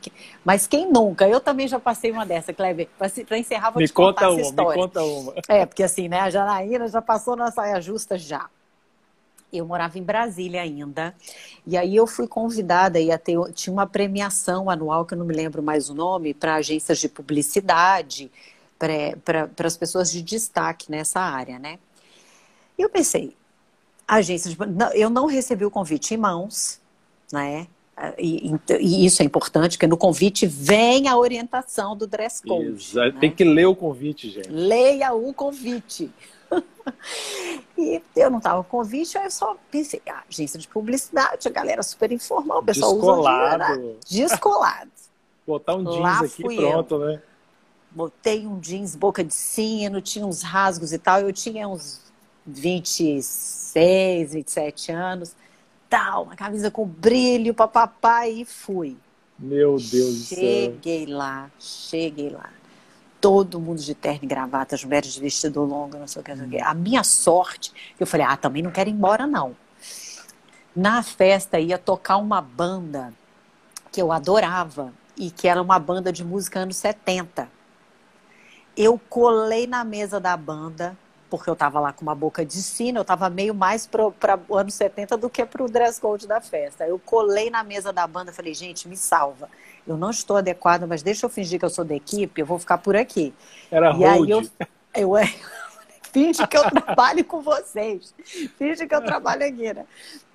mas 0.45 0.67
quem 0.67 0.91
nunca? 0.91 1.27
Eu 1.27 1.39
também 1.39 1.67
já 1.67 1.79
passei 1.79 2.11
uma 2.11 2.23
dessa, 2.23 2.53
Kleber. 2.53 2.87
Para 2.99 3.37
encerrar, 3.39 3.71
vou 3.71 3.81
me 3.81 3.87
te 3.87 3.93
contar 3.93 4.29
uma, 4.29 4.39
essa 4.39 4.49
história. 4.49 4.69
Me 4.69 4.77
conta 4.77 5.01
uma. 5.01 5.33
É, 5.47 5.65
porque 5.65 5.81
assim, 5.81 6.07
né? 6.07 6.19
A 6.19 6.29
Janaína 6.29 6.87
já 6.87 7.01
passou 7.01 7.35
na 7.35 7.51
saia 7.51 7.81
justa 7.81 8.15
já. 8.15 8.47
Eu 9.57 9.65
morava 9.65 9.97
em 9.97 10.03
Brasília 10.03 10.61
ainda. 10.61 11.15
E 11.65 11.77
aí 11.77 11.95
eu 11.95 12.05
fui 12.05 12.27
convidada 12.27 12.99
a 12.99 13.17
ter. 13.17 13.37
Tinha 13.53 13.73
uma 13.73 13.87
premiação 13.87 14.69
anual, 14.69 15.05
que 15.05 15.13
eu 15.13 15.17
não 15.17 15.25
me 15.25 15.33
lembro 15.33 15.63
mais 15.63 15.89
o 15.89 15.93
nome, 15.93 16.33
para 16.33 16.55
agências 16.55 16.99
de 16.99 17.09
publicidade, 17.09 18.31
para 18.77 19.67
as 19.67 19.77
pessoas 19.77 20.11
de 20.11 20.21
destaque 20.21 20.91
nessa 20.91 21.19
área, 21.19 21.57
né? 21.57 21.79
E 22.77 22.81
eu 22.81 22.89
pensei, 22.89 23.35
agência 24.07 24.51
de, 24.51 24.57
eu 24.93 25.09
não 25.09 25.25
recebi 25.25 25.65
o 25.65 25.71
convite 25.71 26.13
em 26.13 26.17
mãos, 26.17 26.79
né? 27.31 27.67
E, 28.17 28.53
e, 28.79 29.05
isso 29.05 29.21
é 29.21 29.25
importante, 29.25 29.77
porque 29.77 29.87
no 29.87 29.95
convite 29.95 30.45
vem 30.45 31.07
a 31.07 31.17
orientação 31.17 31.95
do 31.95 32.05
dress 32.05 32.41
code. 32.41 32.93
Né? 32.93 33.13
Tem 33.19 33.31
que 33.31 33.45
ler 33.45 33.67
o 33.67 33.75
convite, 33.75 34.29
gente. 34.29 34.49
Leia 34.49 35.13
o 35.13 35.33
convite. 35.33 36.11
e 37.77 38.01
eu 38.15 38.29
não 38.29 38.37
estava 38.37 38.63
com 38.63 38.77
convite, 38.77 39.17
aí 39.17 39.25
eu 39.25 39.31
só 39.31 39.55
pensei, 39.71 40.01
ah, 40.09 40.23
agência 40.29 40.59
de 40.59 40.67
publicidade, 40.67 41.47
a 41.47 41.51
galera 41.51 41.83
super 41.83 42.11
informal, 42.11 42.59
o 42.59 42.63
pessoal 42.63 42.93
Descolado. 42.93 43.63
usa 43.63 43.73
dinheiro, 43.73 43.99
descolado. 44.07 44.91
Botar 45.45 45.75
um 45.75 45.83
jeans 45.83 45.99
Lá 45.99 46.19
aqui 46.21 46.43
pronto, 46.55 46.95
eu. 46.95 47.07
né? 47.07 47.21
Botei 47.91 48.45
um 48.47 48.59
jeans 48.59 48.95
boca 48.95 49.23
de 49.23 49.33
sino, 49.33 50.01
tinha 50.01 50.25
uns 50.25 50.41
rasgos 50.41 50.91
e 50.91 50.97
tal, 50.97 51.21
eu 51.21 51.31
tinha 51.31 51.67
uns 51.67 52.01
26, 52.45 54.33
27 54.33 54.91
anos 54.91 55.35
tal, 55.89 56.23
uma 56.23 56.35
camisa 56.35 56.69
com 56.69 56.85
brilho, 56.85 57.53
papapá, 57.53 58.27
e 58.27 58.43
fui. 58.43 58.97
Meu 59.37 59.77
Deus 59.77 59.81
cheguei 59.81 60.09
do 60.11 60.25
céu. 60.25 60.37
Cheguei 60.37 61.05
lá, 61.05 61.51
cheguei 61.59 62.29
lá. 62.29 62.49
Todo 63.19 63.59
mundo 63.59 63.81
de 63.81 63.95
terno 63.95 64.19
e 64.23 64.27
gravata, 64.27 64.75
as 64.75 64.83
mulheres 64.83 65.13
de 65.13 65.19
vestido 65.19 65.63
longo, 65.63 65.97
não 65.97 66.07
sei 66.07 66.21
o 66.21 66.25
que, 66.25 66.31
não 66.31 66.37
sei 66.37 66.47
o 66.47 66.49
que. 66.49 66.61
A 66.61 66.73
minha 66.73 67.03
sorte, 67.03 67.73
eu 67.99 68.05
falei, 68.05 68.25
ah, 68.25 68.37
também 68.37 68.61
não 68.61 68.71
quero 68.71 68.89
ir 68.89 68.93
embora, 68.93 69.25
não. 69.25 69.55
Na 70.75 71.01
festa 71.01 71.59
ia 71.59 71.77
tocar 71.77 72.17
uma 72.17 72.41
banda 72.41 73.13
que 73.91 74.01
eu 74.01 74.11
adorava 74.11 74.93
e 75.17 75.31
que 75.31 75.47
era 75.47 75.61
uma 75.61 75.79
banda 75.79 76.11
de 76.11 76.23
música 76.23 76.59
anos 76.59 76.75
70. 76.77 77.49
Eu 78.75 78.99
colei 79.09 79.65
na 79.65 79.85
mesa 79.85 80.19
da 80.19 80.35
banda, 80.35 80.97
porque 81.29 81.49
eu 81.49 81.53
estava 81.53 81.79
lá 81.79 81.93
com 81.93 82.01
uma 82.01 82.13
boca 82.13 82.45
de 82.45 82.61
sino, 82.61 82.97
eu 82.99 83.03
estava 83.03 83.29
meio 83.29 83.55
mais 83.55 83.87
para 83.87 84.05
o 84.05 84.55
ano 84.55 84.69
70 84.69 85.15
do 85.15 85.29
que 85.29 85.45
para 85.45 85.63
o 85.63 85.69
dress 85.69 85.99
code 85.99 86.27
da 86.27 86.41
festa. 86.41 86.85
Eu 86.85 86.99
colei 86.99 87.49
na 87.49 87.63
mesa 87.63 87.93
da 87.93 88.05
banda 88.05 88.33
falei, 88.33 88.53
gente, 88.53 88.87
me 88.87 88.97
salva. 88.97 89.49
Eu 89.87 89.97
não 89.97 90.09
estou 90.09 90.37
adequada, 90.37 90.87
mas 90.87 91.03
deixa 91.03 91.25
eu 91.25 91.29
fingir 91.29 91.59
que 91.59 91.65
eu 91.65 91.69
sou 91.69 91.85
da 91.85 91.95
equipe, 91.95 92.41
eu 92.41 92.45
vou 92.45 92.57
ficar 92.57 92.77
por 92.77 92.95
aqui. 92.95 93.33
Era 93.71 93.95
e 93.95 94.03
aí 94.03 94.29
eu, 94.29 94.43
eu 94.95 95.11
finge 96.11 96.47
que 96.47 96.57
eu 96.57 96.63
trabalho 96.71 97.23
com 97.25 97.41
vocês. 97.41 98.13
Finge 98.57 98.87
que 98.87 98.95
eu 98.95 99.03
trabalho 99.03 99.45
aqui, 99.45 99.73
né? 99.73 99.85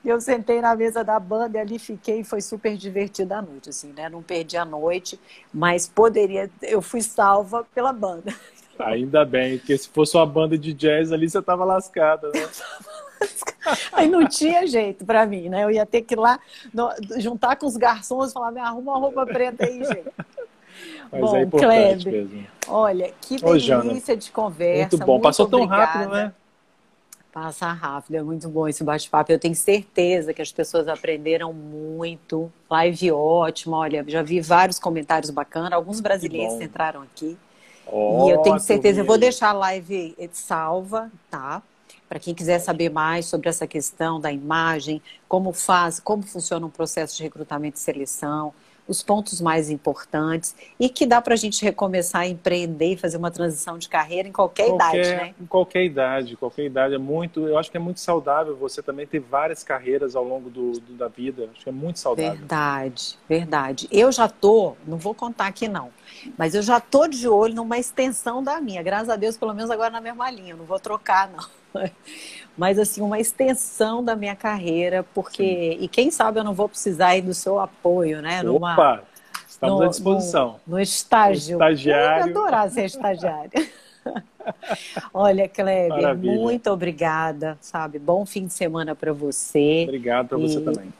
Eu 0.04 0.20
sentei 0.20 0.60
na 0.60 0.74
mesa 0.74 1.04
da 1.04 1.18
banda 1.18 1.58
e 1.58 1.60
ali 1.60 1.78
fiquei, 1.78 2.24
foi 2.24 2.40
super 2.40 2.76
divertida 2.76 3.38
a 3.38 3.42
noite, 3.42 3.68
assim, 3.68 3.92
né? 3.92 4.08
Não 4.08 4.22
perdi 4.22 4.56
a 4.56 4.64
noite, 4.64 5.20
mas 5.52 5.88
poderia, 5.88 6.50
eu 6.62 6.80
fui 6.80 7.02
salva 7.02 7.66
pela 7.74 7.92
banda. 7.92 8.34
Ainda 8.78 9.24
bem, 9.26 9.58
porque 9.58 9.76
se 9.76 9.88
fosse 9.88 10.16
uma 10.16 10.24
banda 10.24 10.56
de 10.56 10.72
jazz 10.72 11.12
ali, 11.12 11.28
você 11.28 11.42
tava 11.42 11.64
lascada, 11.64 12.30
né? 12.32 12.48
Aí 13.92 14.08
não 14.08 14.26
tinha 14.26 14.66
jeito 14.66 15.04
para 15.04 15.26
mim, 15.26 15.48
né? 15.48 15.64
Eu 15.64 15.70
ia 15.70 15.86
ter 15.86 16.02
que 16.02 16.14
ir 16.14 16.18
lá 16.18 16.38
no, 16.72 16.90
juntar 17.18 17.56
com 17.56 17.66
os 17.66 17.76
garçons 17.76 18.30
e 18.30 18.32
falar: 18.32 18.50
me 18.50 18.60
arruma 18.60 18.92
uma 18.92 18.98
roupa 18.98 19.26
preta 19.26 19.64
aí, 19.64 19.84
gente. 19.84 20.08
Mas 21.12 21.20
Bom, 21.20 21.36
é 21.36 21.42
importante 21.42 22.04
Kleber, 22.04 22.12
mesmo. 22.12 22.46
Olha, 22.68 23.12
que 23.20 23.36
delícia 23.36 24.14
Ô, 24.14 24.16
de 24.16 24.30
conversa. 24.30 24.96
Muito 24.96 24.98
bom. 24.98 25.12
Muito 25.14 25.22
Passou 25.22 25.46
obrigada. 25.46 25.68
tão 25.68 25.78
rápido, 25.78 26.12
né? 26.12 26.32
Passa 27.32 27.66
rápido, 27.72 28.16
é 28.16 28.22
muito 28.22 28.48
bom 28.48 28.66
esse 28.66 28.82
bate-papo. 28.82 29.30
Eu 29.30 29.38
tenho 29.38 29.54
certeza 29.54 30.34
que 30.34 30.42
as 30.42 30.50
pessoas 30.50 30.88
aprenderam 30.88 31.52
muito. 31.52 32.50
Live 32.68 33.12
ótima, 33.12 33.76
olha, 33.76 34.04
já 34.06 34.20
vi 34.20 34.40
vários 34.40 34.80
comentários 34.80 35.30
bacanas. 35.30 35.72
Alguns 35.72 36.00
brasileiros 36.00 36.60
entraram 36.60 37.02
aqui. 37.02 37.38
Oh, 37.86 38.26
e 38.26 38.30
eu 38.30 38.38
tenho 38.38 38.58
certeza, 38.58 39.00
eu 39.00 39.04
vou 39.04 39.18
deixar 39.18 39.50
a 39.50 39.52
live 39.52 40.16
salva, 40.32 41.10
tá? 41.30 41.62
Para 42.10 42.18
quem 42.18 42.34
quiser 42.34 42.58
saber 42.58 42.90
mais 42.90 43.26
sobre 43.26 43.48
essa 43.48 43.68
questão 43.68 44.18
da 44.18 44.32
imagem, 44.32 45.00
como 45.28 45.52
faz, 45.52 46.00
como 46.00 46.24
funciona 46.24 46.66
um 46.66 46.70
processo 46.70 47.16
de 47.16 47.22
recrutamento 47.22 47.76
e 47.76 47.80
seleção, 47.80 48.52
os 48.88 49.00
pontos 49.00 49.40
mais 49.40 49.70
importantes 49.70 50.56
e 50.78 50.88
que 50.88 51.06
dá 51.06 51.22
para 51.22 51.34
a 51.34 51.36
gente 51.36 51.64
recomeçar 51.64 52.22
a 52.22 52.26
empreender 52.26 52.94
e 52.94 52.96
fazer 52.96 53.16
uma 53.16 53.30
transição 53.30 53.78
de 53.78 53.88
carreira 53.88 54.26
em 54.26 54.32
qualquer, 54.32 54.66
qualquer, 54.66 54.96
idade, 54.96 55.10
né? 55.14 55.34
Em 55.40 55.46
qualquer 55.46 55.84
idade, 55.84 56.36
qualquer 56.36 56.64
idade 56.64 56.94
é 56.94 56.98
muito. 56.98 57.46
Eu 57.46 57.56
acho 57.56 57.70
que 57.70 57.76
é 57.76 57.80
muito 57.80 58.00
saudável 58.00 58.56
você 58.56 58.82
também 58.82 59.06
ter 59.06 59.20
várias 59.20 59.62
carreiras 59.62 60.16
ao 60.16 60.24
longo 60.24 60.50
do, 60.50 60.72
do 60.72 60.94
da 60.94 61.06
vida. 61.06 61.48
Acho 61.52 61.62
que 61.62 61.68
é 61.68 61.72
muito 61.72 62.00
saudável. 62.00 62.32
Verdade, 62.32 63.16
verdade. 63.28 63.88
Eu 63.92 64.10
já 64.10 64.28
tô, 64.28 64.74
não 64.84 64.98
vou 64.98 65.14
contar 65.14 65.46
aqui 65.46 65.68
não, 65.68 65.90
mas 66.36 66.54
eu 66.54 66.62
já 66.62 66.80
tô 66.80 67.06
de 67.06 67.28
olho 67.28 67.54
numa 67.54 67.78
extensão 67.78 68.42
da 68.42 68.60
minha. 68.60 68.82
Graças 68.82 69.08
a 69.08 69.16
Deus, 69.16 69.36
pelo 69.36 69.54
menos 69.54 69.70
agora 69.70 69.90
na 69.90 70.00
mesma 70.00 70.30
linha. 70.30 70.56
Não 70.56 70.64
vou 70.64 70.78
trocar 70.78 71.30
não. 71.30 71.44
mas 72.56 72.78
assim, 72.78 73.00
uma 73.00 73.18
extensão 73.18 74.04
da 74.04 74.16
minha 74.16 74.36
carreira, 74.36 75.04
porque, 75.14 75.76
Sim. 75.78 75.84
e 75.84 75.88
quem 75.88 76.10
sabe 76.10 76.40
eu 76.40 76.44
não 76.44 76.54
vou 76.54 76.68
precisar 76.68 77.08
aí 77.08 77.22
do 77.22 77.34
seu 77.34 77.58
apoio, 77.58 78.20
né? 78.20 78.42
Numa, 78.42 78.74
Opa, 78.74 79.04
estamos 79.48 79.78
no, 79.78 79.84
à 79.84 79.88
disposição. 79.88 80.60
No, 80.66 80.76
no 80.76 80.80
estágio. 80.80 81.54
estagiário. 81.54 82.22
Eu 82.22 82.26
ia 82.26 82.30
adorar 82.30 82.70
ser 82.70 82.84
estagiário. 82.84 83.50
Olha, 85.12 85.48
Kleber, 85.48 85.88
Maravilha. 85.88 86.32
muito 86.34 86.70
obrigada, 86.70 87.58
sabe? 87.60 87.98
Bom 87.98 88.24
fim 88.24 88.46
de 88.46 88.52
semana 88.52 88.94
para 88.94 89.12
você. 89.12 89.84
Obrigado 89.84 90.28
para 90.28 90.38
você 90.38 90.60
também. 90.60 90.92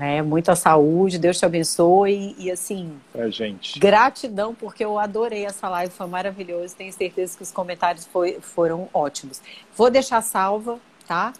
É, 0.00 0.22
muita 0.22 0.56
saúde, 0.56 1.18
Deus 1.18 1.38
te 1.38 1.44
abençoe 1.44 2.34
e 2.38 2.50
assim. 2.50 2.92
Pra 3.12 3.28
gente. 3.28 3.78
Gratidão, 3.78 4.54
porque 4.54 4.84
eu 4.84 4.98
adorei 4.98 5.44
essa 5.44 5.68
live, 5.68 5.92
foi 5.92 6.06
maravilhoso. 6.06 6.74
Tenho 6.74 6.92
certeza 6.92 7.36
que 7.36 7.42
os 7.42 7.50
comentários 7.50 8.06
foi, 8.06 8.38
foram 8.40 8.88
ótimos. 8.94 9.42
Vou 9.76 9.90
deixar 9.90 10.22
salva, 10.22 10.78
tá? 11.06 11.32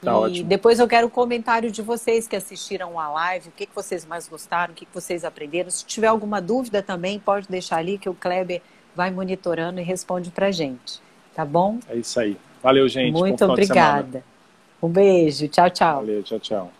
Tá 0.00 0.12
e 0.12 0.14
ótimo. 0.14 0.48
depois 0.48 0.78
eu 0.78 0.86
quero 0.86 1.08
o 1.08 1.10
comentário 1.10 1.70
de 1.70 1.82
vocês 1.82 2.28
que 2.28 2.36
assistiram 2.36 3.00
a 3.00 3.08
live, 3.08 3.48
o 3.48 3.52
que, 3.52 3.66
que 3.66 3.74
vocês 3.74 4.06
mais 4.06 4.28
gostaram, 4.28 4.72
o 4.72 4.76
que, 4.76 4.86
que 4.86 4.94
vocês 4.94 5.24
aprenderam. 5.24 5.70
Se 5.70 5.84
tiver 5.84 6.06
alguma 6.06 6.40
dúvida 6.40 6.82
também, 6.82 7.18
pode 7.18 7.48
deixar 7.48 7.78
ali 7.78 7.98
que 7.98 8.08
o 8.08 8.14
Kleber 8.14 8.62
vai 8.94 9.10
monitorando 9.10 9.80
e 9.80 9.82
responde 9.82 10.30
pra 10.30 10.52
gente. 10.52 11.00
Tá 11.34 11.44
bom? 11.44 11.78
É 11.88 11.96
isso 11.96 12.18
aí. 12.20 12.36
Valeu, 12.62 12.88
gente. 12.88 13.12
Muito 13.12 13.44
obrigada. 13.44 14.24
Um 14.82 14.88
beijo. 14.88 15.48
Tchau, 15.48 15.70
tchau. 15.70 15.96
Valeu, 15.96 16.22
tchau, 16.22 16.38
tchau. 16.38 16.77